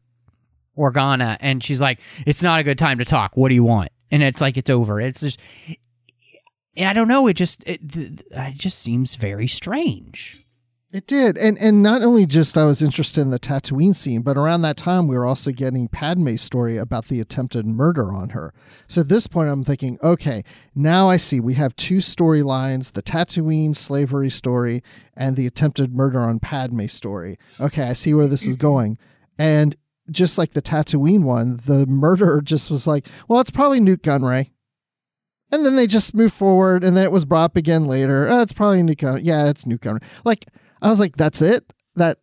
Organa, 0.78 1.38
and 1.40 1.64
she's 1.64 1.82
like, 1.82 2.00
it's 2.26 2.44
not 2.44 2.60
a 2.60 2.64
good 2.64 2.78
time 2.78 3.00
to 3.00 3.06
talk. 3.06 3.36
What 3.36 3.50
do 3.50 3.56
you 3.56 3.64
want? 3.64 3.92
and 4.12 4.22
it's 4.22 4.42
like 4.42 4.58
it's 4.58 4.70
over. 4.70 5.00
It's 5.00 5.22
just 5.22 5.40
I 6.78 6.94
don't 6.94 7.08
know. 7.08 7.28
It 7.28 7.34
just 7.34 7.64
it, 7.66 7.80
it 8.32 8.56
just 8.56 8.80
seems 8.80 9.16
very 9.16 9.48
strange. 9.48 10.41
It 10.94 11.08
did, 11.08 11.38
and 11.38 11.58
and 11.58 11.82
not 11.82 12.02
only 12.02 12.26
just 12.26 12.58
I 12.58 12.66
was 12.66 12.82
interested 12.82 13.22
in 13.22 13.32
the 13.32 13.40
Tatooine 13.40 13.96
scene, 13.96 14.24
but 14.24 14.36
around 14.36 14.62
that 14.64 14.76
time 14.76 15.08
we 15.08 15.18
were 15.18 15.26
also 15.26 15.54
getting 15.54 15.88
Padme's 15.88 16.42
story 16.42 16.76
about 16.76 17.06
the 17.06 17.22
attempted 17.22 17.66
murder 17.66 18.12
on 18.12 18.30
her. 18.30 18.54
So 18.88 19.00
at 19.00 19.08
this 19.08 19.26
point, 19.26 19.48
I'm 19.48 19.64
thinking, 19.64 19.98
okay, 20.04 20.44
now 20.76 21.10
I 21.10 21.16
see 21.16 21.40
we 21.40 21.54
have 21.54 21.78
two 21.78 22.00
storylines: 22.00 22.92
the 22.92 23.02
Tatooine 23.02 23.74
slavery 23.74 24.30
story 24.30 24.84
and 25.16 25.38
the 25.38 25.48
attempted 25.48 25.94
murder 25.94 26.20
on 26.20 26.40
Padme 26.40 26.88
story. 26.88 27.40
Okay, 27.62 27.84
I 27.84 27.94
see 27.94 28.14
where 28.14 28.28
this 28.28 28.46
is 28.46 28.58
going, 28.58 28.98
and 29.38 29.78
just 30.10 30.38
like 30.38 30.52
the 30.52 30.62
Tatooine 30.62 31.24
one, 31.24 31.56
the 31.68 31.86
murderer 31.88 32.42
just 32.42 32.70
was 32.70 32.86
like, 32.86 33.08
well, 33.30 33.40
it's 33.40 33.52
probably 33.52 33.80
Nute 33.80 34.04
Gunray. 34.04 34.50
And 35.54 35.66
then 35.66 35.78
they 35.78 35.88
just 35.88 36.14
moved 36.14 36.34
forward, 36.34 36.84
and 36.84 36.98
then 36.98 37.06
it 37.06 37.12
was 37.14 37.24
brought 37.24 37.46
up 37.46 37.56
again 37.56 37.86
later. 37.86 38.28
Oh, 38.30 38.42
it's 38.42 38.54
probably 38.54 38.84
Nute 38.84 38.98
Gunray. 38.98 39.22
Yeah, 39.24 39.48
it's 39.48 39.66
Nute 39.66 39.80
Gunray. 39.80 40.04
Like 40.26 40.48
I 40.82 40.90
was 40.90 41.00
like, 41.00 41.18
that's 41.18 41.42
it. 41.42 41.72
That 41.96 42.18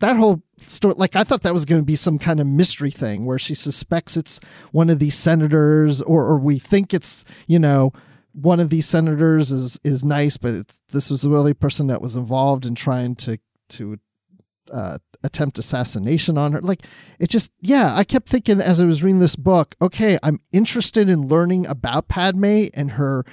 that 0.00 0.16
whole 0.16 0.42
story. 0.58 0.94
Like 0.96 1.16
I 1.16 1.24
thought 1.24 1.42
that 1.42 1.52
was 1.52 1.64
going 1.64 1.80
to 1.80 1.86
be 1.86 1.96
some 1.96 2.18
kind 2.18 2.40
of 2.40 2.46
mystery 2.46 2.90
thing 2.90 3.24
where 3.24 3.38
she 3.38 3.54
suspects 3.54 4.16
it's 4.16 4.40
one 4.72 4.90
of 4.90 4.98
these 4.98 5.14
senators, 5.14 6.02
or 6.02 6.24
or 6.24 6.38
we 6.38 6.58
think 6.58 6.92
it's 6.92 7.24
you 7.46 7.58
know 7.58 7.92
one 8.32 8.60
of 8.60 8.70
these 8.70 8.86
senators 8.86 9.50
is 9.50 9.78
is 9.84 10.04
nice, 10.04 10.36
but 10.36 10.78
this 10.90 11.10
was 11.10 11.22
the 11.22 11.36
only 11.36 11.54
person 11.54 11.86
that 11.88 12.02
was 12.02 12.16
involved 12.16 12.66
in 12.66 12.74
trying 12.74 13.14
to 13.16 13.38
to 13.70 13.98
uh, 14.72 14.98
attempt 15.22 15.58
assassination 15.58 16.36
on 16.38 16.52
her. 16.52 16.60
Like 16.60 16.82
it 17.18 17.30
just, 17.30 17.52
yeah, 17.60 17.94
I 17.94 18.04
kept 18.04 18.28
thinking 18.28 18.60
as 18.60 18.80
I 18.80 18.86
was 18.86 19.02
reading 19.02 19.20
this 19.20 19.36
book, 19.36 19.74
okay, 19.80 20.18
I'm 20.22 20.40
interested 20.52 21.08
in 21.10 21.28
learning 21.28 21.66
about 21.66 22.08
Padme 22.08 22.66
and 22.74 22.92
her 22.92 23.24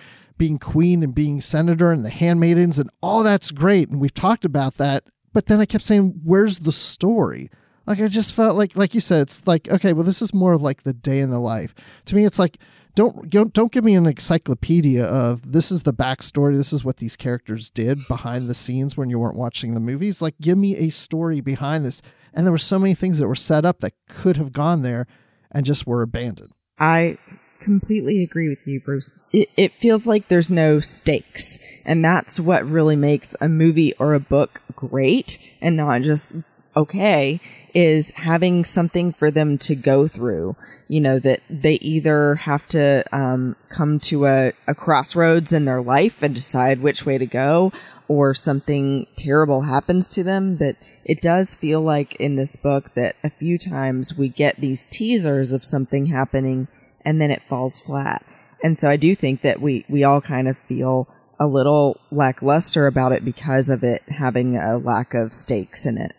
being 0.41 0.57
queen 0.57 1.03
and 1.03 1.13
being 1.13 1.39
senator 1.39 1.91
and 1.91 2.03
the 2.03 2.09
handmaidens 2.09 2.79
and 2.79 2.89
all 2.99 3.21
that's 3.21 3.51
great. 3.51 3.89
And 3.89 4.01
we've 4.01 4.11
talked 4.11 4.43
about 4.43 4.73
that. 4.77 5.03
But 5.33 5.45
then 5.45 5.59
I 5.59 5.67
kept 5.67 5.83
saying, 5.83 6.19
where's 6.23 6.57
the 6.57 6.71
story? 6.71 7.51
Like 7.85 7.99
I 7.99 8.07
just 8.07 8.33
felt 8.33 8.57
like, 8.57 8.75
like 8.75 8.95
you 8.95 9.01
said, 9.01 9.21
it's 9.21 9.45
like, 9.45 9.69
okay, 9.69 9.93
well, 9.93 10.03
this 10.03 10.19
is 10.19 10.33
more 10.33 10.53
of 10.53 10.63
like 10.63 10.81
the 10.81 10.93
day 10.93 11.19
in 11.19 11.29
the 11.29 11.39
life. 11.39 11.75
To 12.05 12.15
me, 12.15 12.25
it's 12.25 12.39
like, 12.39 12.57
don't 12.95 13.29
don't 13.29 13.53
don't 13.53 13.71
give 13.71 13.83
me 13.83 13.93
an 13.93 14.07
encyclopedia 14.07 15.05
of 15.05 15.51
this 15.51 15.71
is 15.71 15.83
the 15.83 15.93
backstory 15.93 16.57
this 16.57 16.73
is 16.73 16.83
what 16.83 16.97
these 16.97 17.15
characters 17.15 17.69
did 17.69 18.05
behind 18.09 18.49
the 18.49 18.53
scenes 18.53 18.97
when 18.97 19.09
you 19.09 19.17
weren't 19.17 19.37
watching 19.37 19.73
the 19.73 19.79
movies 19.79 20.21
like 20.21 20.35
give 20.41 20.57
me 20.57 20.75
a 20.75 20.89
story 20.89 21.39
behind 21.39 21.85
this 21.85 22.01
and 22.33 22.45
there 22.45 22.51
were 22.51 22.57
so 22.57 22.77
many 22.77 22.93
things 22.93 23.17
that 23.19 23.29
were 23.29 23.33
set 23.33 23.63
up 23.63 23.79
that 23.79 23.93
could 24.09 24.35
have 24.35 24.51
gone 24.51 24.81
there 24.81 25.07
and 25.51 25.65
just 25.65 25.87
were 25.87 26.01
abandoned 26.01 26.51
I 26.79 27.17
completely 27.62 28.24
agree 28.24 28.49
with 28.49 28.66
you, 28.66 28.80
Bruce. 28.80 29.09
It, 29.32 29.49
it 29.55 29.74
feels 29.74 30.05
like 30.05 30.28
there's 30.28 30.51
no 30.51 30.80
stakes. 30.80 31.59
And 31.86 32.03
that's 32.03 32.39
what 32.39 32.66
really 32.66 32.95
makes 32.95 33.36
a 33.39 33.47
movie 33.47 33.93
or 33.95 34.14
a 34.14 34.20
book 34.20 34.62
great 34.76 35.38
and 35.62 35.78
not 35.78 36.01
just 36.01 36.34
okay, 36.76 37.39
is 37.74 38.12
having 38.12 38.66
something 38.66 39.14
for 39.14 39.32
them 39.32 39.57
to 39.59 39.76
go 39.76 40.07
through. 40.07 40.55
You 40.88 40.99
know, 40.99 41.20
that 41.20 41.41
they 41.49 41.76
either 41.76 42.36
have 42.36 42.68
to 42.68 43.05
um, 43.16 43.55
come 43.70 43.97
to 43.99 44.26
a, 44.26 44.51
a 44.68 44.76
crossroads 44.76 45.53
in 45.53 45.64
their 45.64 45.82
life 45.82 46.22
and 46.22 46.36
decide 46.36 46.82
which 46.82 47.05
way 47.05 47.18
to 47.18 47.26
go, 47.26 47.72
or 48.09 48.34
something 48.34 49.07
terrible 49.16 49.62
happens 49.62 50.09
to 50.09 50.24
them. 50.24 50.57
That 50.57 50.76
it 51.05 51.22
does 51.22 51.55
feel 51.55 51.80
like 51.80 52.16
in 52.16 52.36
this 52.36 52.57
book 52.57 52.93
that 52.95 53.16
a 53.24 53.30
few 53.30 53.57
times 53.57 54.18
we 54.18 54.28
get 54.28 54.59
these 54.59 54.84
teasers 54.91 55.53
of 55.53 55.64
something 55.64 56.07
happening 56.07 56.68
and 57.06 57.20
then 57.20 57.32
it 57.32 57.41
falls 57.47 57.80
flat. 57.80 58.26
And 58.64 58.78
so 58.78 58.89
I 58.89 58.97
do 58.97 59.16
think 59.16 59.41
that 59.41 59.62
we, 59.62 59.86
we 59.89 60.04
all 60.04 60.22
kind 60.22 60.47
of 60.47 60.58
feel 60.68 61.08
a 61.39 61.47
little 61.47 61.99
lackluster 62.12 62.86
about 62.86 63.12
it 63.12 63.26
because 63.26 63.70
of 63.70 63.84
it 63.84 64.04
having 64.08 64.58
a 64.58 64.78
lack 64.78 65.14
of 65.14 65.34
stakes 65.34 65.86
in 65.86 65.97
it. 65.97 66.16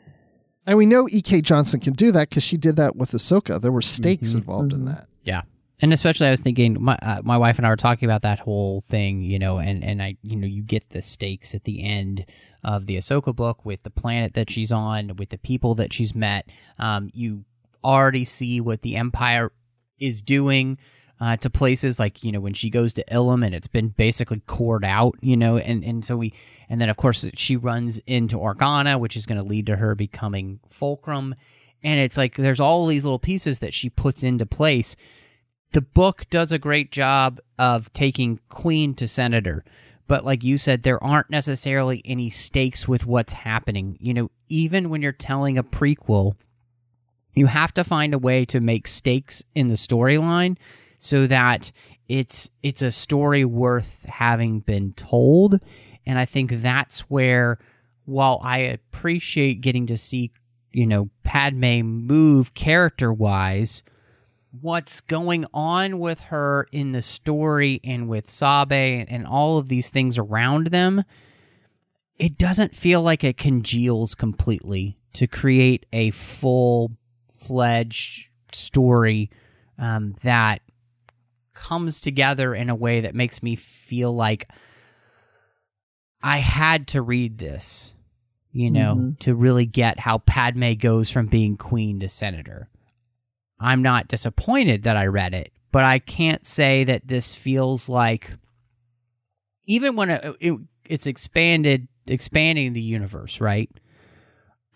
And 0.66 0.76
we 0.76 0.87
know 0.87 1.09
E.K. 1.11 1.43
Johnston 1.43 1.80
can 1.80 1.93
do 1.93 2.12
that 2.12 2.28
because 2.28 2.43
she 2.43 2.57
did 2.57 2.76
that 2.76 2.97
with 2.97 3.12
Ahsoka. 3.12 3.61
There 3.61 3.72
were 3.72 3.83
stakes 3.83 4.30
mm-hmm. 4.30 4.39
involved 4.39 4.72
mm-hmm. 4.72 4.89
in 4.89 4.95
that. 4.95 5.07
Yeah. 5.22 5.43
And 5.80 5.93
especially, 5.93 6.28
I 6.28 6.30
was 6.30 6.41
thinking, 6.41 6.76
my 6.80 6.97
uh, 7.03 7.22
my 7.24 7.37
wife 7.37 7.57
and 7.57 7.66
I 7.66 7.70
were 7.70 7.76
talking 7.76 8.09
about 8.09 8.22
that 8.22 8.39
whole 8.39 8.85
thing, 8.89 9.22
you 9.22 9.41
know, 9.41 9.59
and, 9.59 9.83
and 9.83 10.01
I, 10.01 10.16
you 10.22 10.37
know, 10.37 10.47
you 10.47 10.62
get 10.62 10.91
the 10.91 11.03
stakes 11.03 11.57
at 11.57 11.64
the 11.64 11.83
end 11.83 12.24
of 12.62 12.87
the 12.87 12.97
Ahsoka 12.97 13.35
book 13.35 13.64
with 13.64 13.83
the 13.83 13.91
planet 13.91 14.35
that 14.35 14.49
she's 14.49 14.70
on, 14.70 15.16
with 15.16 15.30
the 15.30 15.39
people 15.39 15.74
that 15.76 15.93
she's 15.93 16.14
met. 16.14 16.47
Um, 16.78 17.11
you 17.12 17.45
already 17.83 18.24
see 18.24 18.61
what 18.61 18.83
the 18.83 18.95
Empire 18.95 19.51
is 20.03 20.20
doing 20.20 20.78
uh, 21.22 21.36
to 21.36 21.48
places 21.48 22.00
like 22.00 22.24
you 22.24 22.32
know 22.32 22.40
when 22.40 22.53
she 22.53 22.68
goes 22.68 22.92
to 22.92 23.05
Ilum 23.05 23.46
and 23.46 23.55
it's 23.55 23.68
been 23.68 23.90
basically 23.90 24.42
cored 24.48 24.84
out, 24.84 25.14
you 25.20 25.36
know, 25.36 25.57
and 25.57 25.84
and 25.84 26.05
so 26.05 26.16
we 26.16 26.34
and 26.68 26.80
then 26.80 26.88
of 26.88 26.96
course 26.96 27.24
she 27.36 27.57
runs 27.57 28.00
into 28.00 28.36
Organa, 28.36 28.98
which 28.98 29.16
is 29.16 29.24
going 29.24 29.40
to 29.40 29.46
lead 29.46 29.66
to 29.66 29.76
her 29.76 29.94
becoming 29.94 30.59
Fulcrum, 30.68 31.36
and 31.80 32.00
it's 32.00 32.16
like 32.16 32.34
there's 32.34 32.59
all 32.59 32.88
these 32.88 33.05
little 33.05 33.20
pieces 33.20 33.61
that 33.61 33.72
she 33.72 33.88
puts 33.88 34.24
into 34.24 34.44
place. 34.44 34.96
The 35.70 35.80
book 35.80 36.26
does 36.28 36.50
a 36.50 36.59
great 36.59 36.90
job 36.90 37.40
of 37.57 37.92
taking 37.92 38.40
Queen 38.48 38.92
to 38.96 39.07
Senator, 39.07 39.64
but 40.09 40.24
like 40.24 40.42
you 40.42 40.59
said, 40.59 40.82
there 40.82 41.03
aren't 41.03 41.30
necessarily 41.30 42.03
any 42.05 42.30
stakes 42.30 42.88
with 42.88 43.07
what's 43.07 43.32
happening. 43.32 43.96
You 44.00 44.12
know, 44.12 44.30
even 44.48 44.90
when 44.90 45.03
you're 45.03 45.12
telling 45.12 45.57
a 45.57 45.62
prequel 45.62 46.34
you 47.35 47.47
have 47.47 47.72
to 47.74 47.85
find 47.85 48.14
a 48.14 48.18
way 48.18 48.45
to 48.47 48.61
make 48.61 48.87
stakes 48.87 49.43
in 49.55 49.68
the 49.68 49.74
storyline 49.74 50.57
so 50.99 51.26
that 51.26 51.72
it's 52.09 52.51
it's 52.62 52.83
a 52.83 52.91
story 52.91 53.45
worth 53.45 54.05
having 54.09 54.61
been 54.61 54.93
told. 54.93 55.61
And 56.05 56.18
i 56.18 56.24
think 56.24 56.62
that's 56.62 57.01
where 57.03 57.59
while 58.05 58.41
i 58.43 58.59
appreciate 58.59 59.61
getting 59.61 59.87
to 59.87 59.97
see 59.97 60.33
you 60.72 60.87
know 60.87 61.09
padme 61.22 61.83
move 61.83 62.55
character 62.55 63.12
wise 63.12 63.83
what's 64.61 65.01
going 65.01 65.47
on 65.55 65.99
with 65.99 66.20
her 66.20 66.66
in 66.72 66.93
the 66.93 67.03
story 67.03 67.80
and 67.85 68.09
with 68.09 68.30
sabe 68.30 68.72
and 69.09 69.26
all 69.26 69.59
of 69.59 69.68
these 69.68 69.89
things 69.89 70.18
around 70.18 70.68
them 70.68 71.05
it 72.18 72.37
doesn't 72.37 72.74
feel 72.74 73.03
like 73.03 73.24
it 73.24 73.37
congeals 73.37 74.14
completely 74.14 74.99
to 75.12 75.26
create 75.26 75.87
a 75.93 76.11
full 76.11 76.93
fledged 77.43 78.28
story 78.53 79.30
um, 79.78 80.14
that 80.22 80.62
comes 81.55 82.01
together 82.01 82.55
in 82.55 82.70
a 82.70 82.74
way 82.74 83.01
that 83.01 83.14
makes 83.14 83.43
me 83.43 83.57
feel 83.57 84.14
like 84.14 84.49
I 86.22 86.38
had 86.38 86.88
to 86.88 87.03
read 87.03 87.38
this, 87.38 87.95
you 88.53 88.70
know, 88.70 88.95
mm-hmm. 88.95 89.11
to 89.20 89.34
really 89.34 89.66
get 89.66 89.99
how 89.99 90.18
Padme 90.18 90.74
goes 90.74 91.11
from 91.11 91.26
being 91.26 91.57
queen 91.57 92.01
to 92.01 92.09
senator. 92.09 92.68
I'm 93.59 93.82
not 93.82 94.09
disappointed 94.09 94.84
that 94.84 94.97
I 94.97 95.07
read 95.07 95.34
it, 95.34 95.53
but 95.70 95.84
I 95.84 95.99
can't 95.99 96.45
say 96.47 96.84
that 96.84 97.07
this 97.07 97.34
feels 97.34 97.88
like 97.88 98.32
even 99.66 99.97
when 99.97 100.11
it, 100.11 100.36
it, 100.40 100.59
it's 100.84 101.07
expanded 101.07 101.88
expanding 102.07 102.72
the 102.72 102.82
universe, 102.82 103.40
right? 103.40 103.70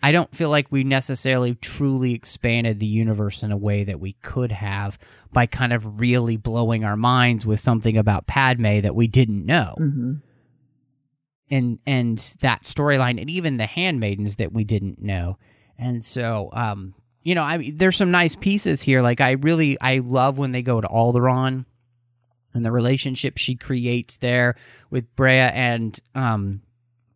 I 0.01 0.11
don't 0.11 0.33
feel 0.35 0.49
like 0.49 0.71
we 0.71 0.83
necessarily 0.83 1.55
truly 1.55 2.13
expanded 2.13 2.79
the 2.79 2.85
universe 2.85 3.41
in 3.41 3.51
a 3.51 3.57
way 3.57 3.83
that 3.83 3.99
we 3.99 4.13
could 4.13 4.51
have 4.51 4.97
by 5.31 5.47
kind 5.47 5.73
of 5.73 5.99
really 5.99 6.37
blowing 6.37 6.85
our 6.85 6.95
minds 6.95 7.45
with 7.45 7.59
something 7.59 7.97
about 7.97 8.27
Padme 8.27 8.81
that 8.81 8.95
we 8.95 9.07
didn't 9.07 9.45
know. 9.45 9.75
Mm-hmm. 9.79 10.13
And 11.49 11.79
and 11.85 12.17
that 12.41 12.63
storyline 12.63 13.19
and 13.19 13.29
even 13.29 13.57
the 13.57 13.65
handmaidens 13.65 14.35
that 14.35 14.51
we 14.51 14.63
didn't 14.63 15.01
know. 15.01 15.37
And 15.77 16.03
so 16.03 16.49
um 16.53 16.93
you 17.23 17.35
know, 17.35 17.43
I 17.43 17.71
there's 17.73 17.97
some 17.97 18.11
nice 18.11 18.35
pieces 18.35 18.81
here 18.81 19.01
like 19.01 19.19
I 19.19 19.31
really 19.31 19.79
I 19.81 19.97
love 19.97 20.37
when 20.37 20.51
they 20.51 20.61
go 20.61 20.79
to 20.79 20.87
Alderaan 20.87 21.65
and 22.53 22.65
the 22.65 22.71
relationship 22.71 23.37
she 23.37 23.55
creates 23.55 24.17
there 24.17 24.55
with 24.89 25.15
Breha 25.15 25.51
and 25.53 25.99
um 26.13 26.61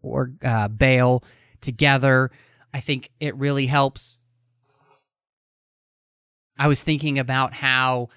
or 0.01 0.31
uh 0.43 0.67
Bail 0.67 1.23
together 1.59 2.31
I 2.73 2.79
think 2.79 3.11
it 3.19 3.35
really 3.35 3.65
helps. 3.65 4.17
I 6.57 6.67
was 6.67 6.83
thinking 6.83 7.19
about 7.19 7.53
how 7.53 8.09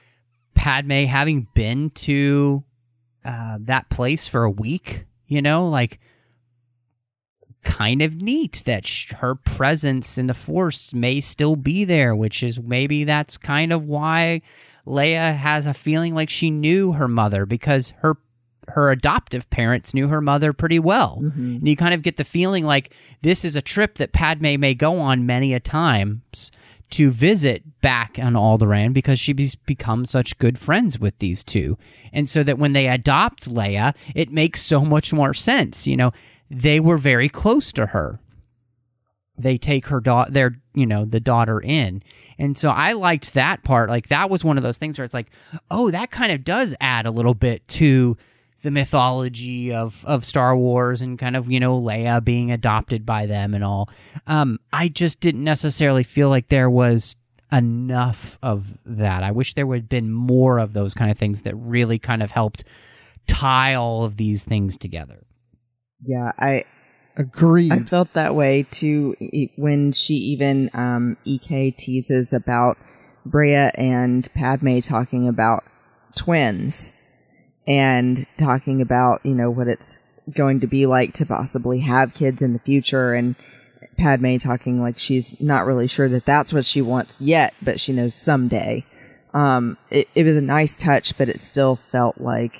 Padme 0.54 1.04
having 1.04 1.48
been 1.54 1.90
to 1.90 2.62
uh, 3.24 3.58
that 3.60 3.88
place 3.90 4.28
for 4.28 4.44
a 4.44 4.50
week, 4.50 5.06
you 5.26 5.40
know, 5.40 5.68
like 5.68 5.98
kind 7.64 8.02
of 8.02 8.20
neat 8.20 8.62
that 8.66 8.86
sh- 8.86 9.12
her 9.14 9.34
presence 9.34 10.18
in 10.18 10.26
the 10.26 10.34
Force 10.34 10.92
may 10.92 11.20
still 11.20 11.56
be 11.56 11.84
there, 11.84 12.14
which 12.14 12.42
is 12.42 12.60
maybe 12.60 13.04
that's 13.04 13.38
kind 13.38 13.72
of 13.72 13.84
why 13.84 14.42
Leia 14.86 15.34
has 15.34 15.66
a 15.66 15.74
feeling 15.74 16.14
like 16.14 16.28
she 16.30 16.50
knew 16.50 16.92
her 16.92 17.08
mother 17.08 17.46
because 17.46 17.94
her 18.02 18.16
her 18.68 18.90
adoptive 18.90 19.48
parents 19.50 19.94
knew 19.94 20.08
her 20.08 20.20
mother 20.20 20.52
pretty 20.52 20.78
well. 20.78 21.20
Mm-hmm. 21.22 21.56
And 21.56 21.68
you 21.68 21.76
kind 21.76 21.94
of 21.94 22.02
get 22.02 22.16
the 22.16 22.24
feeling 22.24 22.64
like 22.64 22.94
this 23.22 23.44
is 23.44 23.56
a 23.56 23.62
trip 23.62 23.96
that 23.98 24.12
Padme 24.12 24.58
may 24.58 24.74
go 24.74 24.98
on 24.98 25.26
many 25.26 25.54
a 25.54 25.60
times 25.60 26.50
to 26.90 27.10
visit 27.10 27.80
back 27.80 28.18
on 28.20 28.34
Alderaan 28.34 28.92
because 28.92 29.18
she's 29.18 29.54
become 29.54 30.06
such 30.06 30.38
good 30.38 30.58
friends 30.58 30.98
with 30.98 31.18
these 31.18 31.42
two. 31.42 31.76
And 32.12 32.28
so 32.28 32.42
that 32.42 32.58
when 32.58 32.72
they 32.72 32.88
adopt 32.88 33.52
Leia, 33.52 33.94
it 34.14 34.30
makes 34.30 34.62
so 34.62 34.84
much 34.84 35.12
more 35.12 35.34
sense. 35.34 35.86
You 35.86 35.96
know, 35.96 36.12
they 36.50 36.78
were 36.80 36.98
very 36.98 37.28
close 37.28 37.72
to 37.72 37.86
her. 37.86 38.20
They 39.36 39.58
take 39.58 39.88
her 39.88 40.00
daughter, 40.00 40.30
their, 40.30 40.54
you 40.74 40.86
know, 40.86 41.04
the 41.04 41.18
daughter 41.18 41.60
in. 41.60 42.02
And 42.38 42.56
so 42.56 42.68
I 42.68 42.92
liked 42.92 43.34
that 43.34 43.64
part. 43.64 43.90
Like 43.90 44.08
that 44.08 44.30
was 44.30 44.44
one 44.44 44.56
of 44.56 44.62
those 44.62 44.78
things 44.78 44.96
where 44.96 45.04
it's 45.04 45.14
like, 45.14 45.30
oh, 45.70 45.90
that 45.90 46.12
kind 46.12 46.30
of 46.30 46.44
does 46.44 46.76
add 46.80 47.06
a 47.06 47.10
little 47.10 47.34
bit 47.34 47.66
to 47.68 48.16
the 48.64 48.70
mythology 48.70 49.72
of 49.72 50.04
of 50.06 50.24
Star 50.24 50.56
Wars 50.56 51.02
and 51.02 51.18
kind 51.18 51.36
of 51.36 51.50
you 51.50 51.60
know 51.60 51.80
Leia 51.80 52.24
being 52.24 52.50
adopted 52.50 53.06
by 53.06 53.26
them 53.26 53.54
and 53.54 53.62
all. 53.62 53.88
Um, 54.26 54.58
I 54.72 54.88
just 54.88 55.20
didn't 55.20 55.44
necessarily 55.44 56.02
feel 56.02 56.30
like 56.30 56.48
there 56.48 56.70
was 56.70 57.14
enough 57.52 58.38
of 58.42 58.76
that. 58.84 59.22
I 59.22 59.30
wish 59.30 59.54
there 59.54 59.66
would 59.66 59.82
have 59.82 59.88
been 59.88 60.10
more 60.10 60.58
of 60.58 60.72
those 60.72 60.94
kind 60.94 61.10
of 61.10 61.18
things 61.18 61.42
that 61.42 61.54
really 61.54 61.98
kind 61.98 62.22
of 62.22 62.32
helped 62.32 62.64
tie 63.26 63.74
all 63.74 64.04
of 64.04 64.16
these 64.16 64.44
things 64.44 64.76
together. 64.76 65.24
Yeah, 66.04 66.32
I 66.38 66.64
agree. 67.16 67.70
I 67.70 67.84
felt 67.84 68.14
that 68.14 68.34
way 68.34 68.66
too 68.70 69.14
e- 69.20 69.52
when 69.56 69.92
she 69.92 70.14
even 70.14 70.70
um, 70.72 71.18
Ek 71.26 71.76
teases 71.76 72.32
about 72.32 72.78
Breha 73.28 73.70
and 73.74 74.32
Padme 74.32 74.78
talking 74.80 75.28
about 75.28 75.64
twins 76.16 76.92
and 77.66 78.26
talking 78.38 78.80
about 78.80 79.24
you 79.24 79.34
know 79.34 79.50
what 79.50 79.68
it's 79.68 79.98
going 80.34 80.60
to 80.60 80.66
be 80.66 80.86
like 80.86 81.12
to 81.14 81.26
possibly 81.26 81.80
have 81.80 82.14
kids 82.14 82.40
in 82.40 82.52
the 82.52 82.58
future 82.60 83.12
and 83.14 83.34
Padme 83.98 84.36
talking 84.36 84.80
like 84.80 84.98
she's 84.98 85.38
not 85.40 85.66
really 85.66 85.86
sure 85.86 86.08
that 86.08 86.24
that's 86.26 86.52
what 86.52 86.64
she 86.64 86.82
wants 86.82 87.14
yet, 87.20 87.54
but 87.62 87.78
she 87.78 87.92
knows 87.92 88.14
someday. 88.14 88.84
Um, 89.34 89.76
it, 89.90 90.08
it 90.14 90.24
was 90.24 90.36
a 90.36 90.40
nice 90.40 90.74
touch, 90.74 91.16
but 91.18 91.28
it 91.28 91.38
still 91.40 91.76
felt 91.76 92.20
like 92.20 92.52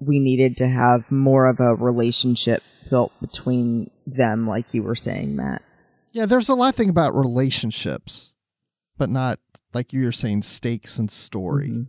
we 0.00 0.18
needed 0.18 0.56
to 0.58 0.68
have 0.68 1.10
more 1.10 1.46
of 1.46 1.60
a 1.60 1.74
relationship 1.74 2.62
built 2.90 3.12
between 3.20 3.90
them, 4.06 4.46
like 4.46 4.74
you 4.74 4.82
were 4.82 4.94
saying, 4.96 5.36
Matt. 5.36 5.62
yeah, 6.12 6.26
there's 6.26 6.48
a 6.48 6.54
lot 6.54 6.70
of 6.70 6.74
thing 6.74 6.90
about 6.90 7.14
relationships, 7.14 8.34
but 8.98 9.08
not 9.08 9.38
like 9.72 9.92
you 9.92 10.04
were 10.04 10.12
saying 10.12 10.42
stakes 10.42 10.98
and 10.98 11.10
story. 11.10 11.70
Mhm. 11.70 11.86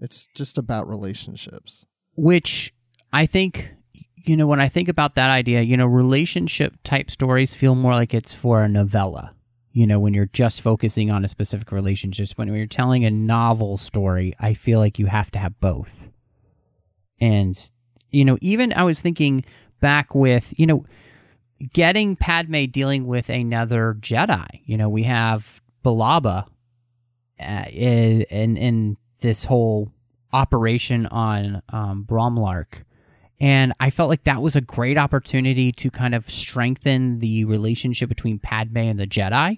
It's 0.00 0.26
just 0.34 0.58
about 0.58 0.88
relationships. 0.88 1.86
which 2.16 2.72
I 3.12 3.26
think 3.26 3.72
you 4.16 4.36
know 4.36 4.46
when 4.46 4.60
I 4.60 4.68
think 4.68 4.88
about 4.88 5.14
that 5.14 5.30
idea, 5.30 5.62
you 5.62 5.76
know, 5.76 5.86
relationship 5.86 6.74
type 6.84 7.10
stories 7.10 7.54
feel 7.54 7.74
more 7.74 7.92
like 7.92 8.14
it's 8.14 8.34
for 8.34 8.62
a 8.62 8.68
novella. 8.68 9.34
You 9.72 9.86
know, 9.86 10.00
when 10.00 10.14
you're 10.14 10.26
just 10.26 10.62
focusing 10.62 11.10
on 11.12 11.24
a 11.24 11.28
specific 11.28 11.70
relationship, 11.70 12.30
when 12.36 12.52
you're 12.52 12.66
telling 12.66 13.04
a 13.04 13.10
novel 13.10 13.78
story, 13.78 14.34
I 14.40 14.54
feel 14.54 14.80
like 14.80 14.98
you 14.98 15.06
have 15.06 15.30
to 15.32 15.38
have 15.38 15.58
both. 15.60 16.08
And 17.20 17.58
you 18.10 18.24
know, 18.24 18.38
even 18.40 18.72
I 18.72 18.82
was 18.82 19.00
thinking 19.00 19.44
back 19.80 20.14
with, 20.14 20.52
you 20.56 20.66
know, 20.66 20.84
getting 21.72 22.16
Padme 22.16 22.64
dealing 22.64 23.06
with 23.06 23.28
another 23.28 23.96
Jedi. 24.00 24.60
You 24.64 24.76
know, 24.76 24.88
we 24.88 25.04
have 25.04 25.60
Balaba 25.84 26.46
uh, 27.40 27.64
in 27.70 28.56
in 28.56 28.96
this 29.20 29.44
whole 29.44 29.92
operation 30.32 31.06
on 31.06 31.62
um, 31.70 32.04
Bromlarch. 32.08 32.82
And 33.40 33.72
I 33.80 33.90
felt 33.90 34.10
like 34.10 34.24
that 34.24 34.42
was 34.42 34.54
a 34.54 34.60
great 34.60 34.98
opportunity 34.98 35.72
to 35.72 35.90
kind 35.90 36.14
of 36.14 36.30
strengthen 36.30 37.20
the 37.20 37.46
relationship 37.46 38.08
between 38.08 38.38
Padme 38.38 38.76
and 38.78 39.00
the 39.00 39.06
Jedi 39.06 39.56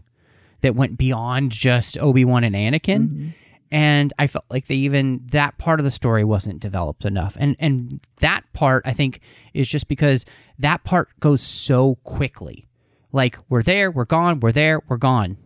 that 0.62 0.76
went 0.76 0.96
beyond 0.96 1.50
just 1.50 1.98
Obi 1.98 2.24
Wan 2.24 2.44
and 2.44 2.54
Anakin. 2.54 3.34
And 3.72 4.12
I 4.18 4.26
felt 4.26 4.44
like 4.50 4.66
they 4.66 4.74
even 4.76 5.22
that 5.32 5.58
part 5.58 5.80
of 5.80 5.84
the 5.84 5.90
story 5.90 6.24
wasn't 6.24 6.60
developed 6.60 7.04
enough. 7.04 7.36
And 7.40 7.56
and 7.58 8.00
that 8.20 8.44
part 8.52 8.82
I 8.86 8.92
think 8.92 9.20
is 9.54 9.68
just 9.68 9.88
because 9.88 10.24
that 10.58 10.84
part 10.84 11.08
goes 11.20 11.42
so 11.42 11.96
quickly. 12.04 12.66
Like 13.12 13.38
we're 13.48 13.62
there, 13.62 13.90
we're 13.90 14.04
gone, 14.04 14.40
we're 14.40 14.52
there, 14.52 14.80
we're 14.88 14.96
gone. 14.98 15.38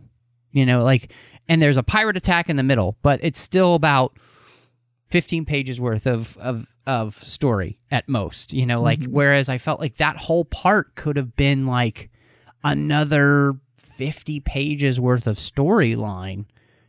You 0.53 0.67
know, 0.67 0.83
like 0.83 1.13
and 1.49 1.63
there's 1.63 1.77
a 1.77 1.83
pirate 1.83 2.17
attack 2.17 2.49
in 2.49 2.57
the 2.57 2.63
middle, 2.63 2.97
but 3.03 3.21
it's 3.23 3.41
still 3.41 3.75
about 3.75 4.17
15 5.11 5.45
pages 5.45 5.81
worth 5.81 6.07
of 6.07 6.37
of 6.39 6.67
of 6.87 7.17
story 7.17 7.79
at 7.91 8.09
most 8.09 8.53
you 8.53 8.65
know 8.65 8.81
like 8.81 9.01
mm-hmm. 9.01 9.13
whereas 9.13 9.49
i 9.49 9.59
felt 9.59 9.81
like 9.81 9.97
that 9.97 10.17
whole 10.17 10.45
part 10.45 10.95
could 10.95 11.17
have 11.17 11.35
been 11.35 11.67
like 11.67 12.11
another 12.63 13.55
50 13.77 14.41
pages 14.41 15.01
worth 15.01 15.27
of 15.27 15.37
storyline 15.37 16.45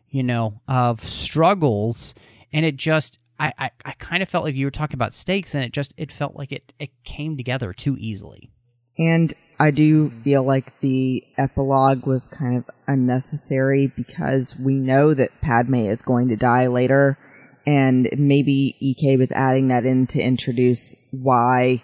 you 0.09 0.23
know 0.23 0.61
of 0.67 1.03
struggles. 1.03 2.13
And 2.53 2.65
it 2.65 2.75
just 2.75 3.19
I, 3.39 3.53
I 3.57 3.71
i 3.85 3.91
kind 3.93 4.23
of 4.23 4.29
felt 4.29 4.43
like 4.43 4.55
you 4.55 4.65
were 4.65 4.71
talking 4.71 4.95
about 4.95 5.13
stakes 5.13 5.53
and 5.53 5.63
it 5.63 5.71
just 5.71 5.93
it 5.97 6.11
felt 6.11 6.35
like 6.35 6.51
it 6.51 6.73
it 6.79 6.89
came 7.03 7.37
together 7.37 7.73
too 7.73 7.95
easily 7.99 8.51
And 8.97 9.33
I 9.59 9.71
do 9.71 10.11
feel 10.23 10.43
like 10.43 10.79
the 10.81 11.23
epilogue 11.37 12.05
was 12.05 12.23
kind 12.25 12.57
of 12.57 12.69
unnecessary 12.87 13.87
because 13.87 14.55
we 14.55 14.75
know 14.75 15.13
that 15.13 15.41
Padme 15.41 15.87
is 15.87 16.01
going 16.01 16.27
to 16.29 16.35
die 16.35 16.67
later, 16.67 17.17
and 17.65 18.07
maybe 18.17 18.75
Ek 18.81 19.17
was 19.17 19.31
adding 19.31 19.69
that 19.69 19.85
in 19.85 20.07
to 20.07 20.21
introduce 20.21 20.95
why 21.11 21.83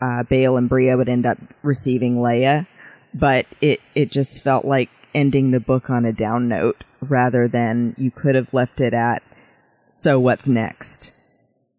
uh, 0.00 0.22
Bail 0.24 0.56
and 0.56 0.70
Breha 0.70 0.96
would 0.96 1.08
end 1.08 1.26
up 1.26 1.38
receiving 1.62 2.16
Leia, 2.16 2.66
but 3.12 3.46
it 3.60 3.80
it 3.94 4.10
just 4.10 4.42
felt 4.42 4.64
like 4.64 4.90
ending 5.14 5.50
the 5.50 5.60
book 5.60 5.90
on 5.90 6.04
a 6.04 6.12
down 6.12 6.48
note 6.48 6.84
rather 7.00 7.48
than 7.48 7.94
you 7.98 8.10
could 8.10 8.34
have 8.34 8.52
left 8.52 8.80
it 8.80 8.92
at 8.92 9.22
so 9.90 10.20
what's 10.20 10.46
next 10.46 11.12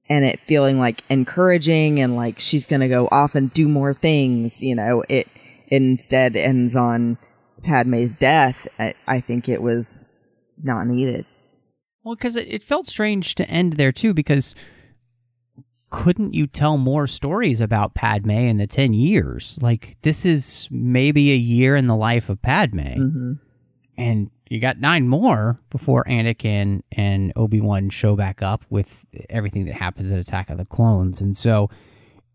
and 0.09 0.25
it 0.25 0.39
feeling 0.47 0.79
like 0.79 1.03
encouraging 1.09 1.99
and 1.99 2.15
like 2.15 2.39
she's 2.39 2.65
going 2.65 2.81
to 2.81 2.87
go 2.87 3.07
off 3.11 3.35
and 3.35 3.53
do 3.53 3.67
more 3.67 3.93
things, 3.93 4.61
you 4.61 4.75
know, 4.75 5.03
it, 5.07 5.27
instead 5.67 6.35
ends 6.35 6.75
on 6.75 7.17
Padme's 7.63 8.11
death. 8.19 8.67
I, 8.79 8.95
I 9.07 9.21
think 9.21 9.47
it 9.47 9.61
was 9.61 10.07
not 10.61 10.87
needed. 10.87 11.25
Well, 12.03 12.15
because 12.15 12.35
it, 12.35 12.47
it 12.47 12.63
felt 12.63 12.87
strange 12.87 13.35
to 13.35 13.49
end 13.49 13.73
there 13.73 13.91
too, 13.91 14.13
because 14.13 14.55
couldn't 15.91 16.33
you 16.33 16.47
tell 16.47 16.77
more 16.77 17.07
stories 17.07 17.61
about 17.61 17.93
Padme 17.93 18.31
in 18.31 18.57
the 18.57 18.67
10 18.67 18.93
years? 18.93 19.57
Like, 19.61 19.97
this 20.01 20.25
is 20.25 20.67
maybe 20.71 21.31
a 21.31 21.35
year 21.35 21.75
in 21.75 21.87
the 21.87 21.95
life 21.95 22.29
of 22.29 22.41
Padme. 22.41 22.79
Mm-hmm. 22.79 23.31
And 23.97 24.31
you 24.49 24.59
got 24.59 24.79
nine 24.79 25.07
more 25.07 25.59
before 25.69 26.03
Anakin 26.05 26.81
and 26.91 27.31
Obi 27.35 27.61
Wan 27.61 27.89
show 27.89 28.15
back 28.15 28.41
up 28.41 28.65
with 28.69 29.05
everything 29.29 29.65
that 29.65 29.75
happens 29.75 30.11
at 30.11 30.19
Attack 30.19 30.49
of 30.49 30.57
the 30.57 30.65
Clones. 30.65 31.21
And 31.21 31.37
so 31.37 31.69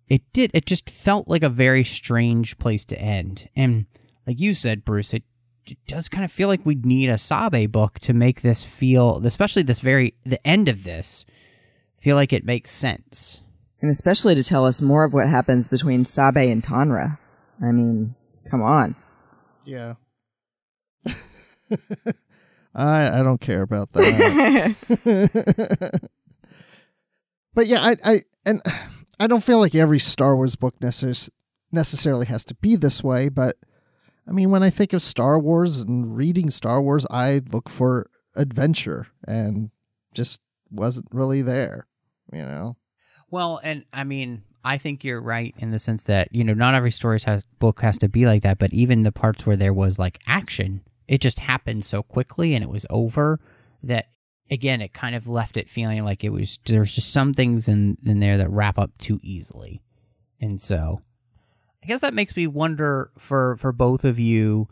it 0.08 0.22
did, 0.32 0.50
it 0.54 0.64
just 0.64 0.88
felt 0.88 1.28
like 1.28 1.42
a 1.42 1.48
very 1.48 1.84
strange 1.84 2.56
place 2.58 2.84
to 2.86 2.98
end. 2.98 3.48
And 3.56 3.86
like 4.26 4.38
you 4.38 4.54
said, 4.54 4.84
Bruce, 4.84 5.12
it 5.12 5.24
it 5.66 5.78
does 5.86 6.08
kind 6.08 6.24
of 6.24 6.32
feel 6.32 6.48
like 6.48 6.64
we 6.64 6.74
need 6.74 7.08
a 7.08 7.18
Sabe 7.18 7.70
book 7.70 7.98
to 8.00 8.12
make 8.12 8.42
this 8.42 8.64
feel, 8.64 9.20
especially 9.24 9.62
this 9.62 9.80
very 9.80 10.14
the 10.24 10.44
end 10.46 10.68
of 10.68 10.84
this, 10.84 11.24
feel 11.96 12.16
like 12.16 12.32
it 12.32 12.44
makes 12.44 12.70
sense. 12.70 13.40
And 13.80 13.90
especially 13.90 14.34
to 14.34 14.44
tell 14.44 14.66
us 14.66 14.80
more 14.80 15.04
of 15.04 15.12
what 15.12 15.28
happens 15.28 15.68
between 15.68 16.04
Sabe 16.04 16.36
and 16.36 16.62
Tanra. 16.62 17.18
I 17.62 17.72
mean, 17.72 18.14
come 18.50 18.62
on. 18.62 18.94
Yeah. 19.64 19.94
I 22.74 23.20
I 23.20 23.22
don't 23.22 23.40
care 23.40 23.62
about 23.62 23.92
that. 23.92 24.74
but 27.54 27.66
yeah, 27.66 27.80
I 27.80 27.96
I 28.04 28.20
and 28.44 28.60
I 29.20 29.26
don't 29.26 29.44
feel 29.44 29.58
like 29.58 29.74
every 29.74 29.98
Star 30.00 30.34
Wars 30.36 30.56
book 30.56 30.78
necess- 30.80 31.30
necessarily 31.70 32.26
has 32.26 32.44
to 32.46 32.54
be 32.56 32.76
this 32.76 33.02
way, 33.02 33.28
but 33.28 33.56
I 34.26 34.32
mean, 34.32 34.50
when 34.50 34.62
I 34.62 34.70
think 34.70 34.92
of 34.92 35.02
Star 35.02 35.38
Wars 35.38 35.80
and 35.80 36.16
reading 36.16 36.50
Star 36.50 36.80
Wars, 36.80 37.06
I 37.10 37.42
look 37.52 37.68
for 37.68 38.10
adventure 38.34 39.08
and 39.26 39.70
just 40.14 40.40
wasn't 40.70 41.08
really 41.12 41.42
there, 41.42 41.86
you 42.32 42.42
know. 42.42 42.76
Well, 43.30 43.60
and 43.62 43.84
I 43.92 44.04
mean, 44.04 44.42
I 44.64 44.78
think 44.78 45.04
you're 45.04 45.20
right 45.20 45.54
in 45.58 45.70
the 45.70 45.78
sense 45.78 46.04
that 46.04 46.28
you 46.32 46.42
know 46.42 46.54
not 46.54 46.74
every 46.74 46.90
story 46.90 47.20
has 47.26 47.44
book 47.58 47.80
has 47.82 47.98
to 47.98 48.08
be 48.08 48.26
like 48.26 48.42
that, 48.42 48.58
but 48.58 48.72
even 48.72 49.02
the 49.02 49.12
parts 49.12 49.44
where 49.44 49.56
there 49.56 49.74
was 49.74 49.98
like 49.98 50.20
action, 50.26 50.82
it 51.08 51.20
just 51.20 51.40
happened 51.40 51.84
so 51.84 52.02
quickly 52.02 52.54
and 52.54 52.62
it 52.62 52.70
was 52.70 52.86
over 52.90 53.40
that 53.82 54.06
again 54.50 54.80
it 54.80 54.92
kind 54.92 55.14
of 55.14 55.28
left 55.28 55.56
it 55.56 55.68
feeling 55.68 56.04
like 56.04 56.24
it 56.24 56.30
was 56.30 56.58
there's 56.66 56.94
just 56.94 57.12
some 57.12 57.34
things 57.34 57.68
in 57.68 57.96
in 58.04 58.20
there 58.20 58.38
that 58.38 58.50
wrap 58.50 58.78
up 58.78 58.90
too 58.98 59.20
easily, 59.22 59.82
and 60.40 60.60
so 60.60 61.00
I 61.82 61.86
guess 61.86 62.00
that 62.00 62.14
makes 62.14 62.36
me 62.36 62.46
wonder 62.46 63.10
for 63.18 63.56
for 63.56 63.72
both 63.72 64.04
of 64.04 64.18
you, 64.18 64.68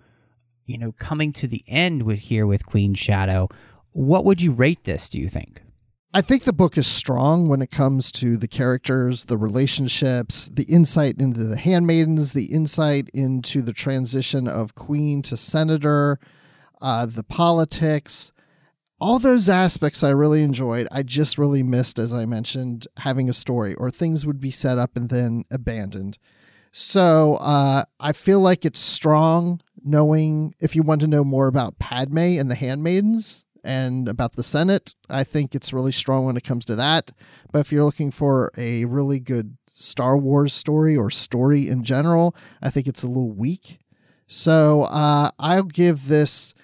you 0.67 0.79
know, 0.79 0.93
coming 0.93 1.33
to 1.35 1.47
the 1.47 1.65
end 1.67 2.05
with 2.05 2.21
here 2.21 2.47
with 2.47 2.67
Queen 2.67 2.95
Shadow, 2.95 3.49
what 3.93 4.25
would 4.25 4.41
you 4.41 4.53
rate 4.53 4.85
this? 4.85 5.09
Do 5.09 5.21
you 5.21 5.29
think? 5.29 5.63
I 6.15 6.21
think 6.21 6.45
the 6.45 6.53
book 6.53 6.77
is 6.77 6.87
strong 6.87 7.49
when 7.49 7.63
it 7.63 7.71
comes 7.71 8.13
to 8.13 8.37
the 8.37 8.47
characters, 8.47 9.25
the 9.25 9.39
relationships, 9.39 10.51
the 10.53 10.65
insight 10.65 11.19
into 11.19 11.45
the 11.45 11.57
handmaidens, 11.57 12.35
the 12.35 12.53
insight 12.53 13.09
into 13.15 13.63
the 13.63 13.73
transition 13.73 14.47
of 14.47 14.75
queen 14.75 15.23
to 15.23 15.39
senator. 15.39 16.19
uh, 16.83 17.07
the 17.07 17.23
politics, 17.23 18.33
all 19.01 19.19
those 19.19 19.49
aspects 19.49 20.03
I 20.03 20.11
really 20.11 20.43
enjoyed. 20.43 20.87
I 20.91 21.03
just 21.03 21.39
really 21.39 21.63
missed, 21.63 21.99
as 21.99 22.13
I 22.13 22.27
mentioned, 22.27 22.89
having 22.99 23.31
a 23.31 23.33
story 23.33 23.75
or 23.75 23.91
things 23.91 24.27
would 24.27 24.41
be 24.41 24.51
set 24.51 24.79
up 24.79 24.97
and 24.97 25.09
then 25.09 25.45
abandoned. 25.51 26.19
So 26.73 27.35
uh, 27.37 27.85
I 28.01 28.13
feel 28.13 28.41
like 28.41 28.65
it's 28.65 28.81
strong 28.81 29.61
knowing 29.83 30.55
if 30.61 30.77
you 30.77 30.83
want 30.83 31.01
to 31.03 31.07
know 31.07 31.25
more 31.25 31.47
about 31.47 31.79
Padme 31.79 32.19
and 32.19 32.51
the 32.51 32.55
Handmaidens 32.55 33.47
and 33.65 34.09
about 34.09 34.35
the 34.37 34.43
Senate, 34.43 34.95
I 35.09 35.25
think 35.25 35.55
it's 35.55 35.73
really 35.73 35.93
strong 35.93 36.27
when 36.27 36.37
it 36.37 36.45
comes 36.45 36.65
to 36.67 36.77
that. 36.77 37.13
But 37.53 37.61
if 37.61 37.73
you're 37.73 37.85
looking 37.85 38.11
for 38.11 38.51
a 38.57 38.85
really 38.87 39.21
good 39.21 39.57
Star 39.71 40.17
Wars 40.19 40.53
story 40.55 40.97
or 40.97 41.11
story 41.11 41.69
in 41.69 41.85
general, 41.85 42.35
I 42.61 42.69
think 42.71 42.87
it's 42.87 43.03
a 43.03 43.09
little 43.09 43.33
weak. 43.33 43.79
So 44.27 44.83
uh, 44.85 45.31
I'll 45.39 45.63
give 45.65 46.09
this 46.09 46.55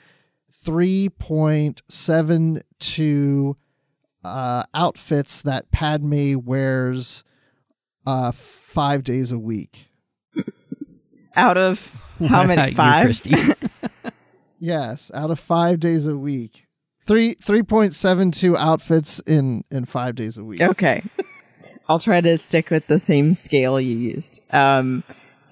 3.72 0.64 3.54
uh, 4.24 4.62
outfits 4.74 5.42
that 5.42 5.70
Padme 5.70 6.34
wears 6.44 7.22
uh, 8.06 8.32
five 8.32 9.04
days 9.04 9.32
a 9.32 9.38
week. 9.38 9.90
Out 11.36 11.56
of 11.56 11.80
how 12.28 12.42
many? 12.44 12.72
about 12.72 13.26
you, 13.26 13.54
Five. 13.54 13.56
Yes, 14.60 15.12
out 15.14 15.30
of 15.30 15.38
five 15.38 15.78
days 15.78 16.08
a 16.08 16.16
week. 16.16 16.66
Three 17.08 17.34
three 17.34 17.62
point 17.62 17.94
seven 17.94 18.30
two 18.30 18.56
outfits 18.56 19.18
in 19.20 19.64
in 19.70 19.86
five 19.86 20.14
days 20.14 20.36
a 20.38 20.44
week. 20.44 20.60
Okay. 20.60 21.02
I'll 21.88 21.98
try 21.98 22.20
to 22.20 22.36
stick 22.36 22.68
with 22.68 22.86
the 22.86 22.98
same 22.98 23.34
scale 23.34 23.80
you 23.80 23.96
used. 23.96 24.42
Um, 24.52 25.02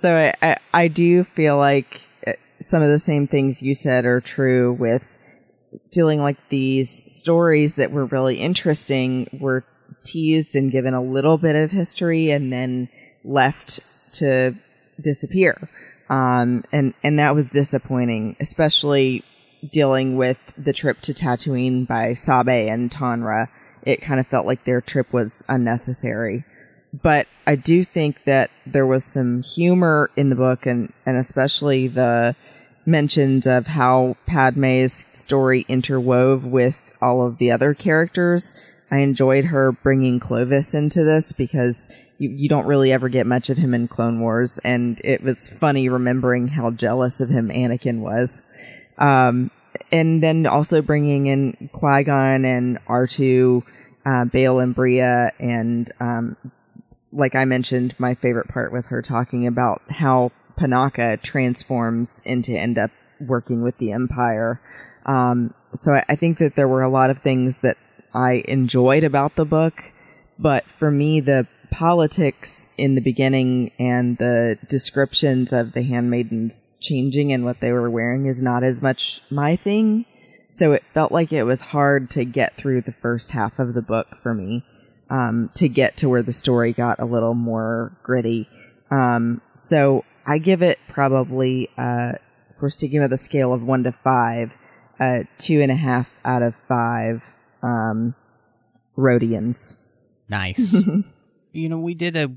so 0.01 0.15
I, 0.15 0.35
I, 0.43 0.57
I 0.75 0.89
do 0.89 1.25
feel 1.25 1.57
like 1.57 2.03
uh, 2.27 2.33
some 2.61 2.83
of 2.83 2.91
the 2.91 2.99
same 2.99 3.27
things 3.27 3.63
you 3.63 3.75
said 3.75 4.05
are 4.05 4.21
true 4.21 4.75
with 4.75 5.03
feeling 5.95 6.21
like 6.21 6.37
these 6.51 7.03
stories 7.11 7.77
that 7.77 7.91
were 7.91 8.05
really 8.05 8.39
interesting 8.39 9.29
were 9.41 9.65
teased 10.05 10.57
and 10.57 10.71
given 10.71 10.93
a 10.93 11.03
little 11.03 11.39
bit 11.39 11.57
of 11.57 11.71
history 11.71 12.31
and 12.31 12.53
then 12.53 12.89
left 13.25 13.81
to 14.13 14.55
disappear. 15.01 15.71
Um, 16.11 16.65
and, 16.71 16.95
and 17.03 17.19
that 17.19 17.35
was 17.35 17.47
disappointing, 17.47 18.37
especially 18.41 19.25
dealing 19.71 20.17
with 20.17 20.39
the 20.57 20.73
trip 20.73 21.01
to 21.03 21.15
Tatooine 21.15 21.87
by 21.87 22.15
Sabe 22.15 22.69
and 22.69 22.91
Tonra. 22.91 23.49
It 23.83 24.03
kind 24.03 24.21
of 24.21 24.27
felt 24.27 24.47
like 24.47 24.65
their 24.65 24.81
trip 24.81 25.13
was 25.13 25.45
unnecessary. 25.49 26.45
But 26.93 27.27
I 27.47 27.57
do 27.57 27.85
think 27.85 28.25
that 28.25 28.51
there 28.65 28.87
was 28.87 29.05
some 29.05 29.43
humor 29.43 30.11
in 30.17 30.31
the 30.31 30.37
book 30.37 30.67
and, 30.67 30.93
and 31.05 31.17
especially 31.17 31.89
the 31.89 32.35
mentions 32.87 33.47
of 33.47 33.67
how 33.67 34.17
Padme's 34.27 35.05
story 35.13 35.67
interwove 35.69 36.43
with 36.43 36.95
all 37.03 37.27
of 37.27 37.39
the 37.39 37.51
other 37.51 37.75
characters. 37.75 38.55
I 38.91 38.99
enjoyed 38.99 39.47
her 39.47 39.73
bringing 39.73 40.21
Clovis 40.21 40.73
into 40.73 41.03
this 41.03 41.33
because 41.33 41.89
you, 42.19 42.31
you 42.31 42.49
don't 42.49 42.67
really 42.67 42.93
ever 42.93 43.09
get 43.09 43.27
much 43.27 43.51
of 43.51 43.59
him 43.59 43.75
in 43.75 43.89
Clone 43.89 44.21
Wars, 44.21 44.59
and 44.59 45.01
it 45.05 45.23
was 45.23 45.51
funny 45.51 45.89
remembering 45.89 46.49
how 46.49 46.71
jealous 46.71 47.21
of 47.21 47.29
him 47.29 47.49
Anakin 47.49 47.99
was. 47.99 48.41
Um, 48.99 49.51
and 49.93 50.23
then 50.23 50.47
also 50.47 50.83
bringing 50.83 51.27
in 51.27 51.71
Qui 51.73 52.05
Gon 52.05 52.45
and 52.45 52.79
R2, 52.87 53.63
uh, 54.05 54.25
Bail 54.27 54.59
and 54.59 54.75
Breha, 54.75 55.31
and 55.39 55.93
um, 56.01 56.37
like 57.13 57.35
I 57.35 57.45
mentioned, 57.45 57.95
my 57.99 58.15
favorite 58.15 58.49
part 58.49 58.73
with 58.73 58.87
her 58.87 59.03
talking 59.03 59.47
about 59.47 59.83
how 59.89 60.33
Panaka 60.59 61.21
transforms 61.21 62.11
into 62.25 62.53
end 62.53 62.79
up 62.79 62.91
working 63.21 63.63
with 63.63 63.77
the 63.79 63.93
Empire. 63.93 64.61
Um, 65.07 65.55
so 65.75 65.95
I, 65.95 66.05
I 66.09 66.17
think 66.17 66.39
that 66.39 66.57
there 66.57 66.69
were 66.69 66.83
a 66.83 66.91
lot 66.91 67.11
of 67.11 67.23
things 67.23 67.57
that 67.63 67.77
I 68.15 68.43
enjoyed 68.47 69.05
about 69.05 69.37
the 69.37 69.45
book, 69.45 69.75
but 70.39 70.65
for 70.79 70.91
me, 70.91 71.21
the 71.21 71.47
politics 71.77 72.69
in 72.79 72.95
the 72.95 73.03
beginning 73.03 73.71
and 73.79 74.17
the 74.17 74.57
descriptions 74.67 75.53
of 75.53 75.73
the 75.73 75.83
handmaidens 75.83 76.63
changing 76.81 77.33
and 77.33 77.45
what 77.45 77.61
they 77.61 77.71
were 77.71 77.91
wearing 77.91 78.25
is 78.27 78.41
not 78.41 78.65
as 78.65 78.81
much 78.81 79.21
my 79.29 79.57
thing. 79.57 80.07
So 80.47 80.73
it 80.73 80.83
felt 80.95 81.13
like 81.13 81.33
it 81.33 81.43
was 81.43 81.61
hard 81.61 82.11
to 82.13 82.25
get 82.25 82.57
through 82.57 82.83
the 82.83 82.95
first 83.03 83.33
half 83.33 83.59
of 83.59 83.75
the 83.75 83.83
book 83.83 84.17
for 84.23 84.33
me, 84.33 84.65
um, 85.11 85.51
to 85.57 85.69
get 85.69 85.99
to 85.99 86.09
where 86.09 86.23
the 86.23 86.33
story 86.33 86.73
got 86.73 86.99
a 86.99 87.05
little 87.05 87.35
more 87.35 87.93
gritty. 88.03 88.49
Um, 88.91 89.43
so 89.55 90.07
I 90.25 90.39
give 90.39 90.63
it 90.63 90.79
probably, 90.89 91.69
uh, 91.77 92.13
we're 92.59 92.71
sticking 92.71 93.03
with 93.03 93.13
a 93.13 93.19
scale 93.19 93.53
of 93.53 93.63
one 93.63 93.85
to 93.85 93.93
five, 93.93 94.51
uh, 94.99 95.25
two 95.37 95.61
and 95.61 95.71
a 95.71 95.77
half 95.77 96.09
out 96.25 96.41
of 96.41 96.55
five, 96.67 97.21
um, 97.63 98.15
Rodians. 98.97 99.77
Nice. 100.31 100.75
you 101.57 101.69
know, 101.69 101.79
we 101.79 101.95
did 101.95 102.17
a, 102.17 102.31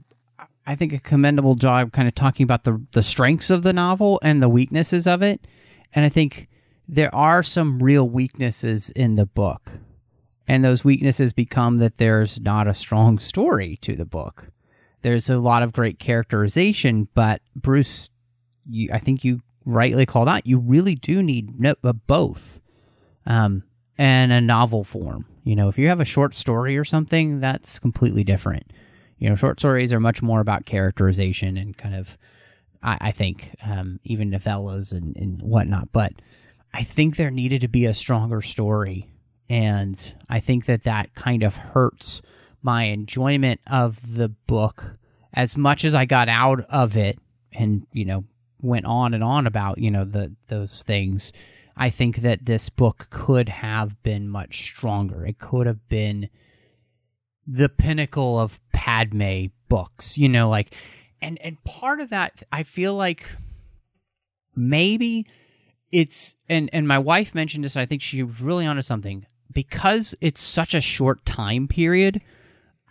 I 0.65 0.75
think, 0.75 0.93
a 0.93 0.99
commendable 0.99 1.55
job 1.55 1.91
kind 1.91 2.07
of 2.07 2.15
talking 2.15 2.43
about 2.43 2.63
the 2.63 2.81
the 2.91 3.03
strengths 3.03 3.49
of 3.49 3.63
the 3.63 3.73
novel 3.73 4.19
and 4.23 4.41
the 4.41 4.49
weaknesses 4.49 5.05
of 5.05 5.21
it. 5.21 5.45
And 5.93 6.05
I 6.05 6.09
think 6.09 6.47
there 6.87 7.13
are 7.13 7.43
some 7.43 7.81
real 7.81 8.09
weaknesses 8.09 8.89
in 8.91 9.15
the 9.15 9.25
book. 9.25 9.71
And 10.47 10.65
those 10.65 10.83
weaknesses 10.83 11.31
become 11.31 11.77
that 11.77 11.99
there's 11.99 12.39
not 12.39 12.67
a 12.67 12.73
strong 12.73 13.19
story 13.19 13.77
to 13.81 13.95
the 13.95 14.05
book. 14.05 14.49
There's 15.03 15.29
a 15.29 15.37
lot 15.37 15.61
of 15.61 15.73
great 15.73 15.99
characterization, 15.99 17.07
but 17.13 17.41
Bruce, 17.55 18.09
you, 18.67 18.89
I 18.91 18.97
think 18.97 19.23
you 19.23 19.41
rightly 19.65 20.07
called 20.07 20.27
out, 20.27 20.47
you 20.47 20.57
really 20.57 20.95
do 20.95 21.21
need 21.21 21.53
both. 22.07 22.59
Um, 23.27 23.63
and 23.99 24.31
a 24.31 24.41
novel 24.41 24.83
form. 24.83 25.25
You 25.43 25.55
know, 25.55 25.67
if 25.67 25.77
you 25.77 25.89
have 25.89 25.99
a 25.99 26.05
short 26.05 26.33
story 26.33 26.77
or 26.77 26.85
something, 26.85 27.39
that's 27.39 27.77
completely 27.77 28.23
different. 28.23 28.71
You 29.19 29.29
know, 29.29 29.35
short 29.35 29.59
stories 29.59 29.93
are 29.93 29.99
much 29.99 30.21
more 30.21 30.39
about 30.39 30.65
characterization 30.65 31.57
and 31.57 31.77
kind 31.77 31.93
of, 31.93 32.17
I, 32.81 32.97
I 33.01 33.11
think, 33.11 33.55
um, 33.63 33.99
even 34.03 34.31
novellas 34.31 34.93
and, 34.93 35.15
and 35.17 35.41
whatnot. 35.41 35.91
But 35.91 36.13
I 36.73 36.83
think 36.83 37.15
there 37.15 37.31
needed 37.31 37.61
to 37.61 37.67
be 37.67 37.85
a 37.85 37.93
stronger 37.93 38.41
story. 38.41 39.09
And 39.49 40.15
I 40.29 40.39
think 40.39 40.65
that 40.65 40.83
that 40.83 41.13
kind 41.15 41.43
of 41.43 41.55
hurts 41.55 42.21
my 42.61 42.85
enjoyment 42.85 43.59
of 43.67 44.15
the 44.15 44.29
book 44.29 44.93
as 45.33 45.57
much 45.57 45.83
as 45.83 45.95
I 45.95 46.05
got 46.05 46.29
out 46.29 46.61
of 46.69 46.97
it 46.97 47.19
and, 47.51 47.85
you 47.91 48.05
know, 48.05 48.23
went 48.61 48.85
on 48.85 49.13
and 49.13 49.23
on 49.23 49.47
about, 49.47 49.77
you 49.77 49.91
know, 49.91 50.05
the 50.05 50.33
those 50.47 50.83
things. 50.83 51.31
I 51.75 51.89
think 51.89 52.17
that 52.17 52.45
this 52.45 52.69
book 52.69 53.07
could 53.09 53.47
have 53.49 54.01
been 54.03 54.27
much 54.27 54.63
stronger. 54.63 55.25
It 55.25 55.39
could 55.39 55.65
have 55.65 55.87
been 55.87 56.29
the 57.51 57.69
pinnacle 57.69 58.39
of 58.39 58.59
Padme 58.71 59.45
books, 59.67 60.17
you 60.17 60.29
know, 60.29 60.49
like 60.49 60.73
and 61.21 61.39
and 61.41 61.63
part 61.63 61.99
of 61.99 62.09
that 62.11 62.43
I 62.51 62.63
feel 62.63 62.95
like 62.95 63.25
maybe 64.55 65.25
it's 65.91 66.35
and 66.47 66.69
and 66.71 66.87
my 66.87 66.99
wife 66.99 67.33
mentioned 67.33 67.63
this 67.63 67.75
and 67.75 67.81
I 67.81 67.85
think 67.85 68.01
she 68.01 68.21
was 68.21 68.41
really 68.41 68.65
onto 68.65 68.81
something 68.81 69.25
because 69.51 70.13
it's 70.21 70.41
such 70.41 70.73
a 70.73 70.81
short 70.81 71.25
time 71.25 71.67
period. 71.67 72.21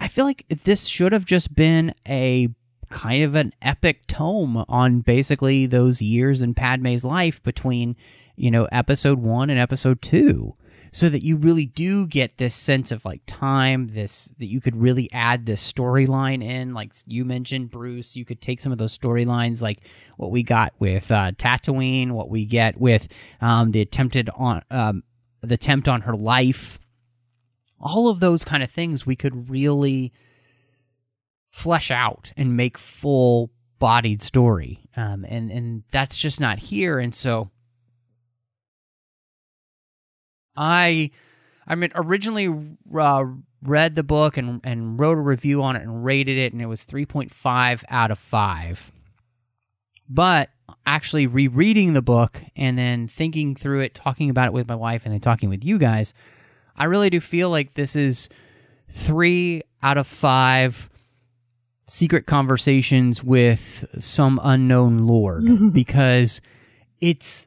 I 0.01 0.09
feel 0.09 0.25
like 0.25 0.45
this 0.65 0.87
should 0.87 1.13
have 1.13 1.25
just 1.25 1.55
been 1.55 1.95
a 2.07 2.49
kind 2.91 3.23
of 3.23 3.35
an 3.35 3.53
epic 3.63 4.07
tome 4.07 4.65
on 4.69 5.01
basically 5.01 5.67
those 5.67 6.01
years 6.01 6.41
in 6.41 6.55
Padme's 6.55 7.05
life 7.05 7.43
between, 7.43 7.97
you 8.35 8.51
know, 8.51 8.67
episode 8.73 9.19
1 9.19 9.51
and 9.51 9.59
episode 9.59 10.01
2 10.01 10.55
so 10.93 11.09
that 11.09 11.25
you 11.25 11.37
really 11.37 11.67
do 11.67 12.07
get 12.07 12.39
this 12.39 12.55
sense 12.55 12.91
of 12.91 13.05
like 13.05 13.23
time 13.27 13.89
this 13.89 14.31
that 14.39 14.47
you 14.47 14.61
could 14.61 14.77
really 14.77 15.11
add 15.13 15.47
this 15.47 15.73
storyline 15.73 16.43
in. 16.43 16.75
Like 16.75 16.93
you 17.07 17.25
mentioned 17.25 17.71
bruce 17.71 18.17
you 18.17 18.25
could 18.25 18.41
take 18.41 18.61
some 18.61 18.73
of 18.73 18.79
those 18.79 18.97
storylines 18.97 19.63
like 19.63 19.81
what 20.17 20.31
we 20.31 20.43
got 20.43 20.73
with 20.79 21.11
uh, 21.11 21.33
tatooine 21.33 22.13
what 22.13 22.31
we 22.31 22.45
get 22.45 22.81
with 22.81 23.09
um, 23.41 23.73
the 23.73 23.81
attempted 23.81 24.31
on 24.37 24.63
um, 24.71 25.03
the 25.43 25.55
attempt 25.55 25.89
on 25.89 26.03
her 26.03 26.15
life. 26.15 26.79
All 27.81 28.09
of 28.09 28.21
those 28.21 28.45
kind 28.45 28.63
of 28.63 28.71
things 28.71 29.07
we 29.07 29.17
could 29.17 29.49
really 29.49 30.13
flesh 31.51 31.91
out 31.91 32.33
and 32.37 32.57
make 32.57 32.77
full 32.77 33.51
bodied 33.79 34.23
story. 34.23 34.81
Um, 34.97 35.25
and 35.29 35.51
and 35.51 35.85
that's 35.93 36.19
just 36.19 36.41
not 36.41 36.59
here. 36.59 36.99
And 36.99 37.15
so 37.15 37.51
I, 40.59 41.11
I 41.67 41.77
mean, 41.77 41.91
originally 41.95 42.77
uh, 42.99 43.25
read 43.63 43.95
the 43.95 44.03
book 44.03 44.37
and 44.37 44.61
and 44.65 44.99
wrote 44.99 45.17
a 45.17 45.21
review 45.23 45.63
on 45.63 45.77
it 45.77 45.83
and 45.83 46.05
rated 46.05 46.37
it, 46.37 46.53
and 46.53 46.61
it 46.61 46.67
was 46.67 46.85
three 46.85 47.07
point 47.07 47.33
five 47.33 47.85
out 47.89 48.11
of 48.11 48.19
five. 48.19 48.93
But 50.09 50.51
actually 50.85 51.27
rereading 51.27 51.93
the 51.93 52.03
book 52.03 52.43
and 52.57 52.77
then 52.77 53.09
thinking 53.09 53.55
through 53.55 53.81
it, 53.81 53.95
talking 53.95 54.31
about 54.31 54.47
it 54.47 54.53
with 54.53 54.69
my 54.69 54.75
wife, 54.75 55.03
and 55.05 55.13
then 55.13 55.21
talking 55.21 55.49
with 55.49 55.65
you 55.65 55.79
guys, 55.79 56.13
I 56.77 56.85
really 56.85 57.11
do 57.11 57.21
feel 57.21 57.51
like 57.51 57.75
this 57.75 57.95
is 57.95 58.29
three 58.89 59.63
out 59.83 59.97
of 59.97 60.07
five 60.07 60.91
secret 61.87 62.27
conversations 62.27 63.23
with 63.25 63.85
some 63.99 64.39
unknown 64.43 65.07
lord 65.07 65.73
because 65.73 66.41
it's 67.01 67.47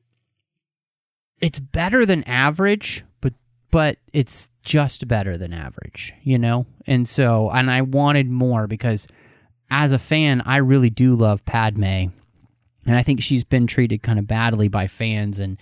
it's 1.41 1.59
better 1.59 2.05
than 2.05 2.23
average, 2.23 3.03
but 3.19 3.33
but 3.71 3.97
it's 4.13 4.49
just 4.63 5.07
better 5.07 5.37
than 5.37 5.53
average, 5.53 6.13
you 6.23 6.37
know? 6.37 6.65
And 6.85 7.09
so 7.09 7.49
and 7.49 7.69
I 7.69 7.81
wanted 7.81 8.29
more 8.29 8.67
because 8.67 9.07
as 9.69 9.91
a 9.91 9.99
fan, 9.99 10.41
I 10.41 10.57
really 10.57 10.89
do 10.89 11.15
love 11.15 11.43
Padme. 11.45 12.09
And 12.85 12.95
I 12.95 13.03
think 13.03 13.21
she's 13.21 13.43
been 13.43 13.67
treated 13.67 14.03
kind 14.03 14.19
of 14.19 14.27
badly 14.27 14.67
by 14.67 14.87
fans 14.87 15.39
and 15.39 15.57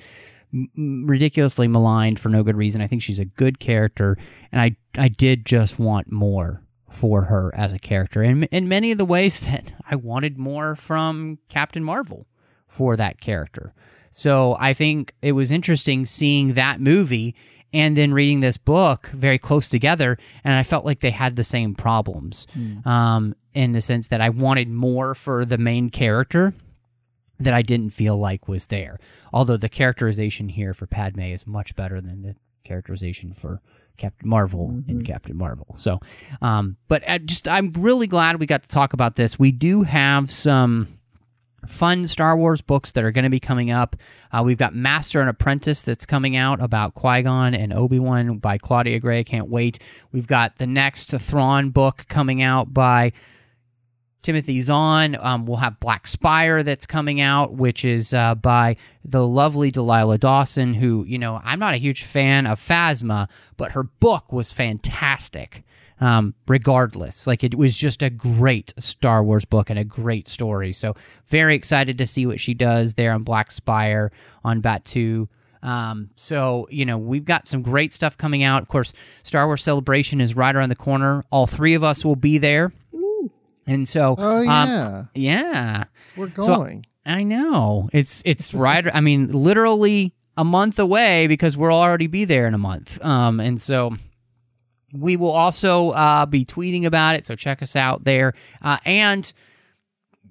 ridiculously 0.76 1.68
maligned 1.68 2.20
for 2.20 2.30
no 2.30 2.44
good 2.44 2.58
reason. 2.58 2.82
I 2.82 2.88
think 2.88 3.04
she's 3.04 3.20
a 3.20 3.26
good 3.26 3.60
character 3.60 4.18
and 4.52 4.62
I 4.62 4.76
I 4.96 5.08
did 5.08 5.46
just 5.46 5.80
want 5.80 6.12
more 6.12 6.62
for 6.90 7.24
her 7.24 7.54
as 7.56 7.72
a 7.72 7.78
character 7.78 8.24
and 8.24 8.46
in 8.46 8.68
many 8.68 8.92
of 8.92 8.98
the 8.98 9.06
ways 9.06 9.40
that 9.42 9.74
I 9.90 9.96
wanted 9.96 10.38
more 10.38 10.76
from 10.76 11.38
Captain 11.48 11.84
Marvel 11.84 12.26
for 12.68 12.98
that 12.98 13.22
character. 13.22 13.74
So 14.12 14.58
I 14.60 14.74
think 14.74 15.14
it 15.22 15.34
was 15.34 15.52
interesting 15.52 16.06
seeing 16.06 16.54
that 16.54 16.82
movie 16.82 17.36
and 17.72 17.96
then 17.96 18.14
reading 18.14 18.40
this 18.40 18.58
book 18.58 19.10
very 19.14 19.38
close 19.38 19.70
together, 19.70 20.18
and 20.44 20.54
I 20.56 20.64
felt 20.64 20.86
like 20.86 21.02
they 21.02 21.12
had 21.12 21.36
the 21.36 21.44
same 21.44 21.76
problems 21.76 22.48
um, 22.86 23.36
in 23.54 23.74
the 23.74 23.82
sense 23.82 24.08
that 24.08 24.22
I 24.22 24.30
wanted 24.30 24.70
more 24.70 25.14
for 25.14 25.46
the 25.46 25.58
main 25.58 25.90
character 25.90 26.54
that 27.40 27.54
I 27.54 27.62
didn't 27.62 27.92
feel 27.92 28.18
like 28.18 28.48
was 28.48 28.66
there. 28.68 29.00
Although 29.32 29.58
the 29.58 29.70
characterization 29.70 30.50
here 30.50 30.74
for 30.74 30.88
Padme 30.88 31.22
is 31.22 31.48
much 31.48 31.76
better 31.76 32.02
than 32.02 32.24
the 32.24 32.36
characterization 32.64 33.34
for 33.34 33.62
Captain 33.98 34.30
Marvel 34.30 34.84
in 34.88 35.04
Captain 35.04 35.38
Marvel. 35.38 35.68
So, 35.76 36.00
um, 36.42 36.78
but 36.88 37.04
I 37.08 37.18
just 37.20 37.48
I'm 37.48 37.72
really 37.74 38.08
glad 38.08 38.40
we 38.40 38.46
got 38.46 38.64
to 38.64 38.68
talk 38.70 38.94
about 38.94 39.16
this. 39.16 39.38
We 39.38 39.52
do 39.52 39.84
have 39.84 40.32
some 40.32 40.99
fun 41.68 42.08
Star 42.08 42.38
Wars 42.38 42.62
books 42.62 42.92
that 42.94 43.04
are 43.04 43.12
going 43.12 43.24
to 43.24 43.30
be 43.30 43.40
coming 43.40 43.72
up. 43.72 43.96
Uh, 44.32 44.44
we've 44.44 44.58
got 44.58 44.76
Master 44.76 45.22
and 45.22 45.30
Apprentice 45.30 45.82
that's 45.82 46.06
coming 46.06 46.36
out 46.36 46.62
about 46.62 46.94
Qui 46.94 47.24
Gon 47.24 47.54
and 47.54 47.74
Obi 47.74 48.00
Wan 48.00 48.38
by 48.38 48.58
Claudia 48.58 49.00
Gray. 49.00 49.24
Can't 49.24 49.50
wait. 49.50 49.80
We've 50.12 50.28
got 50.28 50.58
the 50.58 50.68
next 50.68 51.12
Thrawn 51.12 51.70
book 51.70 52.06
coming 52.08 52.42
out 52.42 52.74
by 52.74 53.12
Timothy 54.22 54.62
Zahn. 54.62 55.18
Um, 55.20 55.46
we'll 55.46 55.58
have 55.58 55.80
Black 55.80 56.06
Spire 56.06 56.64
that's 56.64 56.86
coming 56.86 57.22
out, 57.22 57.54
which 57.54 57.86
is 57.86 58.14
uh, 58.14 58.36
by 58.36 58.76
the 59.06 59.26
lovely 59.26 59.72
Delilah 59.72 60.18
Dawson, 60.18 60.74
who, 60.74 61.06
you 61.08 61.18
know, 61.18 61.40
I'm 61.44 61.60
not 61.60 61.74
a 61.74 61.78
huge 61.78 62.04
fan 62.04 62.46
of 62.46 62.60
Phasma, 62.60 63.30
but 63.58 63.72
her 63.72 63.84
book 63.84 64.32
was 64.32 64.52
fantastic. 64.52 65.64
Um, 66.02 66.34
regardless, 66.48 67.28
like 67.28 67.44
it 67.44 67.56
was 67.56 67.76
just 67.76 68.02
a 68.02 68.10
great 68.10 68.74
Star 68.80 69.22
Wars 69.24 69.44
book 69.44 69.70
and 69.70 69.78
a 69.78 69.84
great 69.84 70.30
story. 70.30 70.72
So 70.72 70.96
very 71.28 71.56
excited 71.56 71.98
to 71.98 72.08
see 72.08 72.26
what 72.26 72.40
she 72.40 72.54
does 72.54 72.94
there 72.94 73.12
on 73.12 73.24
Black 73.24 73.52
Spire 73.52 74.12
on 74.46 74.62
Batuu. 74.62 75.28
Um, 75.62 76.10
so 76.16 76.68
you 76.72 76.86
know 76.86 76.98
we've 76.98 77.26
got 77.26 77.48
some 77.48 77.62
great 77.62 77.92
stuff 77.92 78.18
coming 78.18 78.44
out. 78.44 78.62
Of 78.62 78.70
course, 78.70 78.94
Star 79.24 79.46
Wars 79.46 79.62
Celebration 79.64 80.22
is 80.22 80.36
right 80.36 80.56
around 80.56 80.70
the 80.70 80.76
corner. 80.76 81.26
All 81.32 81.48
three 81.48 81.74
of 81.74 81.84
us 81.84 82.06
will 82.06 82.16
be 82.16 82.38
there. 82.38 82.72
And 83.68 83.88
so, 83.88 84.16
Oh 84.18 84.40
um, 84.40 84.46
yeah, 84.48 85.04
yeah, 85.14 85.84
we're 86.18 86.32
so- 86.32 86.46
going. 86.48 86.86
I 87.06 87.24
know 87.24 87.90
it's 87.92 88.22
it's 88.26 88.54
right. 88.54 88.86
I 88.94 89.02
mean, 89.02 89.32
literally 89.32 90.14
a 90.38 90.44
month 90.44 90.80
away 90.80 91.28
because 91.28 91.58
we'll 91.58 91.74
already 91.74 92.08
be 92.08 92.24
there 92.24 92.48
in 92.48 92.54
a 92.54 92.58
month. 92.58 93.04
Um, 93.04 93.40
and 93.40 93.60
so 93.62 93.96
we 94.94 95.18
will 95.18 95.32
also 95.32 95.90
uh, 95.92 96.26
be 96.26 96.46
tweeting 96.46 96.86
about 96.86 97.16
it. 97.16 97.26
So 97.26 97.36
check 97.36 97.62
us 97.62 97.76
out 97.76 98.04
there, 98.04 98.34
uh, 98.62 98.78
and 98.86 99.32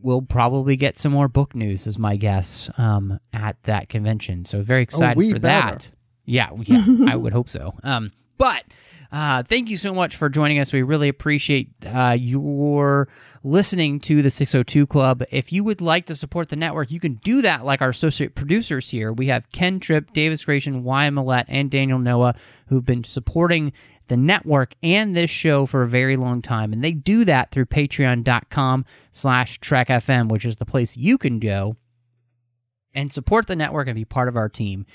we'll 0.00 0.22
probably 0.22 0.76
get 0.76 0.98
some 0.98 1.12
more 1.12 1.28
book 1.28 1.54
news, 1.54 1.86
is 1.86 1.98
my 1.98 2.16
guess, 2.16 2.70
um, 2.78 3.18
at 3.32 3.62
that 3.64 3.88
convention. 3.88 4.44
So 4.44 4.62
very 4.62 4.82
excited 4.82 5.16
we 5.16 5.32
for 5.32 5.38
better. 5.38 5.76
that. 5.76 5.90
Yeah, 6.24 6.50
yeah, 6.62 6.84
I 7.08 7.16
would 7.16 7.32
hope 7.32 7.48
so. 7.48 7.74
Um, 7.82 8.12
but 8.36 8.64
uh, 9.10 9.42
thank 9.42 9.70
you 9.70 9.76
so 9.76 9.94
much 9.94 10.16
for 10.16 10.28
joining 10.28 10.58
us. 10.58 10.72
We 10.72 10.82
really 10.82 11.08
appreciate 11.08 11.70
uh, 11.86 12.16
your 12.18 13.08
listening 13.42 14.00
to 14.00 14.20
the 14.20 14.30
602 14.30 14.86
Club. 14.86 15.24
If 15.30 15.52
you 15.52 15.64
would 15.64 15.80
like 15.80 16.06
to 16.06 16.16
support 16.16 16.50
the 16.50 16.56
network, 16.56 16.90
you 16.90 17.00
can 17.00 17.14
do 17.24 17.40
that 17.42 17.64
like 17.64 17.80
our 17.80 17.88
associate 17.88 18.34
producers 18.34 18.90
here. 18.90 19.12
We 19.12 19.28
have 19.28 19.50
Ken 19.50 19.80
Tripp, 19.80 20.12
Davis 20.12 20.44
Grayson, 20.44 20.84
Ryan 20.84 21.14
Maillet, 21.14 21.46
and 21.48 21.70
Daniel 21.70 21.98
Noa 21.98 22.34
who've 22.66 22.84
been 22.84 23.04
supporting 23.04 23.72
the 24.08 24.16
network 24.16 24.74
and 24.82 25.14
this 25.14 25.30
show 25.30 25.66
for 25.66 25.82
a 25.82 25.88
very 25.88 26.16
long 26.16 26.42
time. 26.42 26.72
And 26.72 26.82
they 26.82 26.92
do 26.92 27.24
that 27.24 27.50
through 27.50 27.66
patreon.com 27.66 28.84
slash 29.12 29.60
trekfm, 29.60 30.28
which 30.28 30.44
is 30.44 30.56
the 30.56 30.66
place 30.66 30.96
you 30.96 31.18
can 31.18 31.38
go 31.38 31.76
and 32.94 33.12
support 33.12 33.46
the 33.46 33.56
network 33.56 33.86
and 33.88 33.94
be 33.94 34.04
part 34.04 34.28
of 34.28 34.36
our 34.36 34.48
team. 34.48 34.86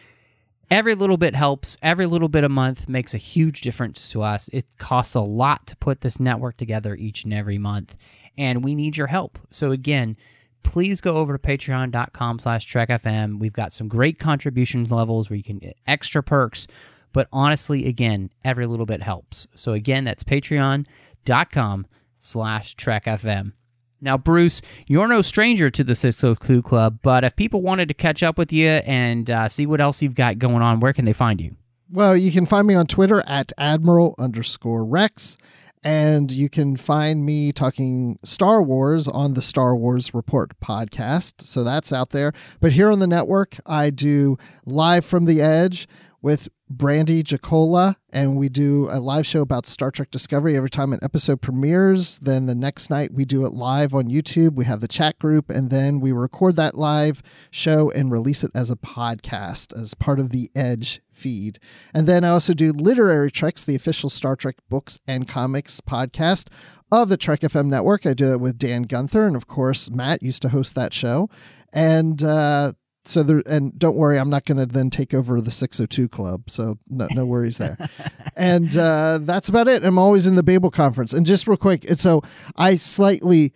Every 0.70 0.95
little 0.95 1.18
bit 1.18 1.36
helps. 1.36 1.78
Every 1.82 2.05
little 2.05 2.30
bit 2.30 2.43
a 2.43 2.49
month 2.49 2.89
makes 2.89 3.14
a 3.14 3.20
huge 3.20 3.61
difference 3.61 4.09
to 4.11 4.24
us. 4.24 4.49
It 4.51 4.66
costs 4.78 5.14
a 5.14 5.22
lot 5.22 5.68
to 5.68 5.78
put 5.78 6.01
this 6.01 6.20
network 6.20 6.57
together 6.57 6.95
each 6.95 7.24
and 7.24 7.34
every 7.34 7.57
month, 7.57 7.95
and 8.38 8.64
we 8.64 8.74
need 8.74 8.97
your 8.97 9.07
help. 9.07 9.38
So 9.51 9.72
again, 9.72 10.18
please 10.64 11.01
go 11.01 11.18
over 11.18 11.38
to 11.38 11.39
patreon.com 11.39 12.39
slash 12.39 12.72
trekfm. 12.72 13.39
We've 13.39 13.53
got 13.53 13.74
some 13.74 13.88
great 13.88 14.18
contribution 14.18 14.86
levels 14.86 15.30
where 15.30 15.38
you 15.38 15.43
can 15.43 15.59
get 15.59 15.78
extra 15.86 16.24
perks. 16.24 16.66
But 17.14 17.28
honestly, 17.32 17.88
again, 17.88 18.32
every 18.43 18.66
little 18.66 18.86
bit 18.86 19.01
helps. 19.01 19.47
So 19.55 19.74
again, 19.74 20.03
that's 20.03 20.24
patreon.com 20.24 21.88
slash 22.18 22.76
trekfm. 22.76 23.53
Now, 24.01 24.18
Bruce, 24.18 24.61
you're 24.86 25.07
no 25.07 25.22
stranger 25.22 25.70
to 25.70 25.84
the 25.84 25.95
602 25.95 26.61
Club, 26.64 26.99
but 27.01 27.24
if 27.24 27.38
people 27.38 27.61
wanted 27.61 27.88
to 27.88 27.93
catch 27.93 28.22
up 28.22 28.38
with 28.38 28.51
you 28.51 28.68
and 28.68 29.30
uh, 29.30 29.47
see 29.47 29.66
what 29.66 29.80
else 29.80 30.01
you've 30.01 30.16
got 30.16 30.39
going 30.39 30.61
on, 30.61 30.82
where 30.82 30.91
can 30.91 31.05
they 31.05 31.14
find 31.14 31.39
you? 31.39 31.55
Well, 31.89 32.18
you 32.18 32.32
can 32.32 32.45
find 32.45 32.68
me 32.68 32.76
on 32.76 32.88
Twitter 32.88 33.24
at 33.28 33.53
Admiral 33.57 34.16
underscore 34.20 34.84
Rex. 34.84 35.38
And 35.86 36.32
you 36.32 36.49
can 36.49 36.78
find 36.78 37.26
me 37.26 37.51
talking 37.51 38.18
Star 38.24 38.64
Wars 38.64 39.07
on 39.07 39.34
the 39.34 39.41
Star 39.41 39.76
Wars 39.76 40.14
Report 40.14 40.57
podcast. 40.61 41.41
So 41.41 41.64
that's 41.64 41.91
out 41.91 42.11
there. 42.11 42.32
But 42.61 42.72
here 42.72 42.89
on 42.89 42.99
the 42.99 43.07
network, 43.07 43.57
I 43.66 43.89
do 43.89 44.38
Live 44.66 45.03
from 45.03 45.26
the 45.26 45.41
Edge 45.41 45.88
with 46.22 46.47
Brandy 46.78 47.22
Jacola, 47.24 47.98
and 48.12 48.36
we 48.36 48.50
do 48.50 48.88
a 48.90 49.00
live 49.00 49.28
show 49.28 49.42
about 49.42 49.66
Star 49.66 49.92
Trek 49.92 50.10
Discovery 50.10 50.58
every 50.58 50.70
time 50.70 50.92
an 50.92 51.00
episode 51.04 51.42
premieres. 51.42 52.20
Then 52.20 52.48
the 52.48 52.56
next 52.56 52.90
night, 52.90 53.14
we 53.14 53.26
do 53.26 53.46
it 53.46 53.54
live 53.54 53.94
on 53.94 54.10
YouTube. 54.10 54.56
We 54.56 54.66
have 54.66 54.82
the 54.82 54.88
chat 54.88 55.20
group, 55.20 55.50
and 55.50 55.70
then 55.70 56.00
we 56.00 56.12
record 56.12 56.56
that 56.56 56.76
live 56.76 57.22
show 57.52 57.92
and 57.92 58.12
release 58.12 58.44
it 58.44 58.52
as 58.56 58.70
a 58.70 58.76
podcast 58.76 59.80
as 59.80 59.94
part 59.94 60.20
of 60.20 60.32
the 60.32 60.50
Edge 60.56 61.02
feed. 61.12 61.60
And 61.94 62.08
then 62.08 62.24
I 62.24 62.30
also 62.30 62.54
do 62.54 62.72
Literary 62.72 63.30
Treks, 63.30 63.64
the 63.64 63.76
official 63.76 64.10
Star 64.10 64.36
Trek 64.36 64.56
books 64.70 65.00
and 65.08 65.28
comics 65.28 65.80
podcast 65.80 66.50
of 66.92 67.10
the 67.10 67.18
Trek 67.18 67.42
FM 67.42 67.68
network. 67.68 68.06
I 68.06 68.14
do 68.14 68.32
it 68.32 68.40
with 68.40 68.58
Dan 68.58 68.84
Gunther, 68.84 69.28
and 69.28 69.36
of 69.36 69.48
course, 69.48 69.92
Matt 69.92 70.24
used 70.24 70.42
to 70.42 70.50
host 70.50 70.74
that 70.76 70.94
show. 70.94 71.30
And 71.72 72.24
uh, 72.24 72.74
so 73.06 73.24
there, 73.24 73.43
and 73.45 73.78
don't 73.78 73.95
worry, 73.95 74.18
I'm 74.18 74.30
not 74.30 74.45
going 74.45 74.58
to 74.58 74.66
then 74.66 74.89
take 74.89 75.14
over 75.14 75.41
the 75.41 75.51
602 75.51 76.08
club. 76.08 76.49
So 76.49 76.80
no, 76.89 77.08
no 77.12 77.26
worries 77.26 77.58
there. 77.58 77.78
and 78.36 78.76
uh, 78.76 79.20
that's 79.22 79.49
about 79.49 79.68
it. 79.68 79.84
I'm 79.84 79.97
always 79.97 80.26
in 80.26 80.36
the 80.36 80.43
Babel 80.43 80.72
conference. 80.72 81.14
And 81.14 81.26
just 81.26 81.47
real 81.47 81.58
quick, 81.58 81.86
and 81.86 81.99
so 81.99 82.22
I 82.56 82.76
slightly, 82.76 83.53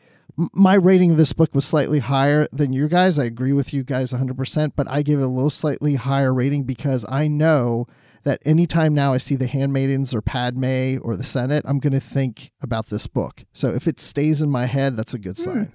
my 0.54 0.74
rating 0.74 1.12
of 1.12 1.18
this 1.18 1.34
book 1.34 1.56
was 1.56 1.66
slightly 1.66 2.00
higher 2.00 2.48
than 2.52 2.74
you 2.74 2.88
guys. 2.88 3.18
I 3.18 3.26
agree 3.26 3.54
with 3.54 3.74
you 3.74 3.84
guys 3.84 4.12
100%, 4.12 4.74
but 4.76 4.90
I 4.90 5.02
give 5.02 5.20
it 5.20 5.24
a 5.24 5.28
little 5.28 5.50
slightly 5.50 5.96
higher 5.96 6.34
rating 6.34 6.64
because 6.64 7.06
I 7.10 7.28
know 7.28 7.88
that 8.24 8.42
anytime 8.46 8.94
now 8.94 9.14
I 9.14 9.18
see 9.18 9.36
the 9.36 9.48
Handmaidens 9.48 10.14
or 10.14 10.22
Padme 10.22 10.98
or 11.02 11.16
the 11.16 11.24
Senate, 11.24 11.64
I'm 11.66 11.80
going 11.80 11.94
to 11.94 12.02
think 12.02 12.52
about 12.62 12.88
this 12.88 13.08
book. 13.08 13.46
So 13.54 13.70
if 13.70 13.88
it 13.88 14.02
stays 14.02 14.42
in 14.42 14.50
my 14.50 14.66
head, 14.66 14.98
that's 14.98 15.14
a 15.14 15.20
good 15.20 15.38
sign. 15.38 15.72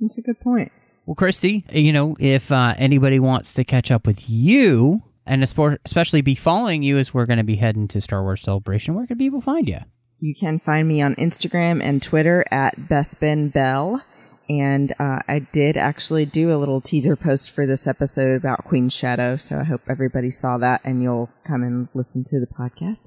That's 0.00 0.16
a 0.16 0.22
good 0.22 0.40
point. 0.40 0.72
Well, 1.10 1.16
Christy, 1.16 1.64
you 1.72 1.92
know, 1.92 2.14
if 2.20 2.52
uh, 2.52 2.74
anybody 2.78 3.18
wants 3.18 3.54
to 3.54 3.64
catch 3.64 3.90
up 3.90 4.06
with 4.06 4.30
you 4.30 5.02
and 5.26 5.42
especially 5.42 6.20
be 6.20 6.36
following 6.36 6.84
you 6.84 6.98
as 6.98 7.12
we're 7.12 7.26
going 7.26 7.38
to 7.38 7.44
be 7.44 7.56
heading 7.56 7.88
to 7.88 8.00
Star 8.00 8.22
Wars 8.22 8.42
Celebration, 8.42 8.94
where 8.94 9.08
can 9.08 9.18
people 9.18 9.40
find 9.40 9.66
you? 9.66 9.80
You 10.20 10.36
can 10.36 10.60
find 10.60 10.86
me 10.86 11.02
on 11.02 11.16
Instagram 11.16 11.82
and 11.82 12.00
Twitter 12.00 12.44
at 12.52 12.76
Bespin 12.82 13.52
Bell. 13.52 14.04
And 14.48 14.92
uh, 15.00 15.18
I 15.26 15.40
did 15.52 15.76
actually 15.76 16.26
do 16.26 16.54
a 16.54 16.58
little 16.58 16.80
teaser 16.80 17.16
post 17.16 17.50
for 17.50 17.66
this 17.66 17.88
episode 17.88 18.36
about 18.36 18.64
Queen 18.64 18.88
Shadow, 18.88 19.34
so 19.34 19.58
I 19.58 19.64
hope 19.64 19.80
everybody 19.90 20.30
saw 20.30 20.58
that 20.58 20.80
and 20.84 21.02
you'll 21.02 21.28
come 21.44 21.64
and 21.64 21.88
listen 21.92 22.22
to 22.22 22.38
the 22.38 22.46
podcast. 22.46 23.00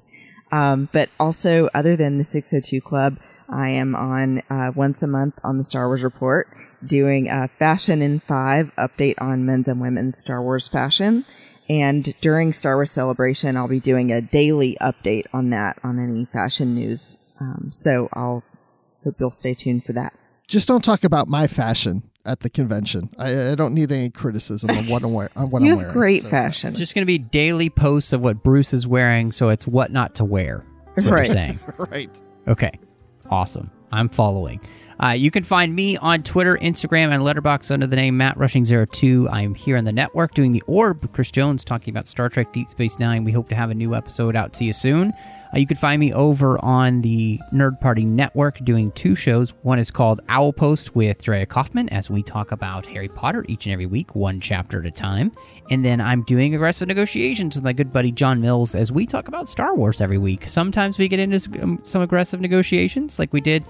Um, 0.52 0.90
but 0.92 1.08
also, 1.18 1.70
other 1.72 1.96
than 1.96 2.18
the 2.18 2.24
602 2.24 2.82
Club, 2.82 3.16
I 3.48 3.70
am 3.70 3.94
on 3.94 4.42
uh, 4.50 4.72
once 4.76 5.02
a 5.02 5.06
month 5.06 5.36
on 5.42 5.56
the 5.56 5.64
Star 5.64 5.86
Wars 5.88 6.02
Report 6.02 6.48
doing 6.86 7.28
a 7.28 7.48
Fashion 7.58 8.02
in 8.02 8.20
Five 8.20 8.70
update 8.78 9.14
on 9.20 9.44
men's 9.46 9.68
and 9.68 9.80
women's 9.80 10.18
Star 10.18 10.42
Wars 10.42 10.68
fashion. 10.68 11.24
And 11.68 12.14
during 12.20 12.52
Star 12.52 12.76
Wars 12.76 12.90
Celebration, 12.90 13.56
I'll 13.56 13.68
be 13.68 13.80
doing 13.80 14.12
a 14.12 14.20
daily 14.20 14.76
update 14.80 15.24
on 15.32 15.50
that 15.50 15.78
on 15.82 15.98
any 15.98 16.26
fashion 16.26 16.74
news. 16.74 17.18
Um, 17.40 17.70
so 17.72 18.08
I'll 18.12 18.42
hope 19.02 19.16
you'll 19.18 19.30
stay 19.30 19.54
tuned 19.54 19.84
for 19.84 19.92
that. 19.94 20.12
Just 20.46 20.68
don't 20.68 20.84
talk 20.84 21.04
about 21.04 21.26
my 21.26 21.46
fashion 21.46 22.02
at 22.26 22.40
the 22.40 22.50
convention. 22.50 23.08
I, 23.18 23.52
I 23.52 23.54
don't 23.54 23.72
need 23.72 23.90
any 23.92 24.10
criticism 24.10 24.70
on 24.70 24.86
what 24.88 25.02
I'm, 25.02 25.12
wear- 25.12 25.30
on 25.36 25.48
what 25.50 25.62
you 25.62 25.72
I'm 25.72 25.78
have 25.78 25.86
wearing. 25.86 25.92
great 25.94 26.22
so- 26.22 26.28
fashion. 26.30 26.70
It's 26.70 26.78
just 26.78 26.94
going 26.94 27.02
to 27.02 27.06
be 27.06 27.18
daily 27.18 27.70
posts 27.70 28.12
of 28.12 28.20
what 28.20 28.42
Bruce 28.42 28.74
is 28.74 28.86
wearing, 28.86 29.32
so 29.32 29.48
it's 29.48 29.66
what 29.66 29.90
not 29.90 30.14
to 30.16 30.24
wear. 30.24 30.64
Right. 30.96 31.30
saying. 31.30 31.58
Right. 31.78 32.10
Okay. 32.46 32.78
Awesome. 33.30 33.70
I'm 33.90 34.08
following. 34.10 34.60
Uh, 35.02 35.10
you 35.10 35.30
can 35.30 35.42
find 35.42 35.74
me 35.74 35.96
on 35.96 36.22
Twitter, 36.22 36.56
Instagram, 36.58 37.12
and 37.12 37.22
Letterboxd 37.22 37.70
under 37.70 37.86
the 37.86 37.96
name 37.96 38.16
Matt 38.16 38.36
Rushing02. 38.38 39.28
I'm 39.32 39.54
here 39.54 39.76
on 39.76 39.84
the 39.84 39.92
network 39.92 40.34
doing 40.34 40.52
the 40.52 40.62
Orb 40.66 41.02
with 41.02 41.12
Chris 41.12 41.30
Jones 41.30 41.64
talking 41.64 41.92
about 41.92 42.06
Star 42.06 42.28
Trek 42.28 42.52
Deep 42.52 42.70
Space 42.70 42.98
Nine. 42.98 43.24
We 43.24 43.32
hope 43.32 43.48
to 43.48 43.54
have 43.54 43.70
a 43.70 43.74
new 43.74 43.94
episode 43.94 44.36
out 44.36 44.52
to 44.54 44.64
you 44.64 44.72
soon. 44.72 45.12
Uh, 45.54 45.58
you 45.58 45.66
can 45.66 45.76
find 45.76 46.00
me 46.00 46.12
over 46.12 46.62
on 46.64 47.00
the 47.00 47.38
Nerd 47.52 47.80
Party 47.80 48.04
Network 48.04 48.58
doing 48.64 48.90
two 48.92 49.14
shows. 49.14 49.52
One 49.62 49.78
is 49.78 49.90
called 49.90 50.20
Owl 50.28 50.52
Post 50.52 50.96
with 50.96 51.22
Drea 51.22 51.46
Kaufman 51.46 51.88
as 51.90 52.10
we 52.10 52.22
talk 52.22 52.50
about 52.50 52.86
Harry 52.86 53.08
Potter 53.08 53.44
each 53.48 53.66
and 53.66 53.72
every 53.72 53.86
week, 53.86 54.14
one 54.14 54.40
chapter 54.40 54.80
at 54.80 54.86
a 54.86 54.90
time. 54.90 55.30
And 55.70 55.84
then 55.84 56.00
I'm 56.00 56.22
doing 56.24 56.54
Aggressive 56.54 56.88
Negotiations 56.88 57.54
with 57.54 57.64
my 57.64 57.72
good 57.72 57.92
buddy 57.92 58.10
John 58.10 58.40
Mills 58.40 58.74
as 58.74 58.90
we 58.90 59.06
talk 59.06 59.28
about 59.28 59.48
Star 59.48 59.74
Wars 59.74 60.00
every 60.00 60.18
week. 60.18 60.48
Sometimes 60.48 60.98
we 60.98 61.08
get 61.08 61.20
into 61.20 61.40
some, 61.40 61.80
some 61.84 62.02
aggressive 62.02 62.40
negotiations 62.40 63.18
like 63.18 63.32
we 63.32 63.40
did 63.40 63.64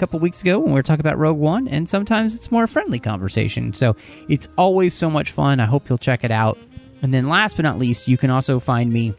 couple 0.00 0.18
weeks 0.18 0.40
ago 0.40 0.58
when 0.58 0.70
we 0.70 0.74
were 0.74 0.82
talking 0.82 1.00
about 1.00 1.18
Rogue 1.18 1.38
One, 1.38 1.68
and 1.68 1.86
sometimes 1.86 2.34
it's 2.34 2.50
more 2.50 2.66
friendly 2.66 2.98
conversation. 2.98 3.74
So 3.74 3.94
it's 4.28 4.48
always 4.56 4.94
so 4.94 5.10
much 5.10 5.30
fun. 5.30 5.60
I 5.60 5.66
hope 5.66 5.88
you'll 5.90 5.98
check 5.98 6.24
it 6.24 6.30
out. 6.30 6.58
And 7.02 7.12
then 7.12 7.28
last 7.28 7.56
but 7.56 7.62
not 7.62 7.76
least, 7.78 8.08
you 8.08 8.16
can 8.16 8.30
also 8.30 8.58
find 8.58 8.90
me 8.92 9.14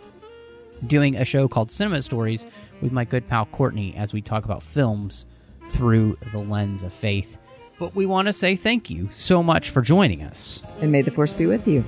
doing 0.87 1.15
a 1.15 1.23
show 1.23 1.47
called 1.47 1.71
Cinema 1.71 2.01
Stories 2.01 2.47
with 2.81 2.91
my 2.91 3.05
good 3.05 3.27
pal 3.27 3.45
Courtney 3.45 3.95
as 3.95 4.11
we 4.11 4.21
talk 4.23 4.43
about 4.43 4.63
films 4.63 5.27
through 5.69 6.17
the 6.31 6.39
lens 6.39 6.81
of 6.81 6.91
faith. 6.91 7.37
But 7.77 7.95
we 7.95 8.07
want 8.07 8.25
to 8.25 8.33
say 8.33 8.55
thank 8.55 8.89
you 8.89 9.07
so 9.11 9.43
much 9.43 9.69
for 9.69 9.83
joining 9.83 10.23
us. 10.23 10.63
and 10.81 10.91
may 10.91 11.03
the 11.03 11.11
force 11.11 11.31
be 11.31 11.45
with 11.45 11.67
you. 11.67 11.83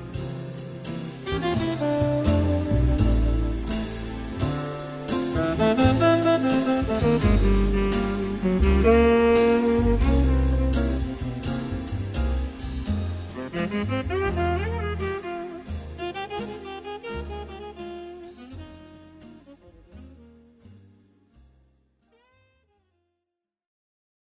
Thank 8.84 9.24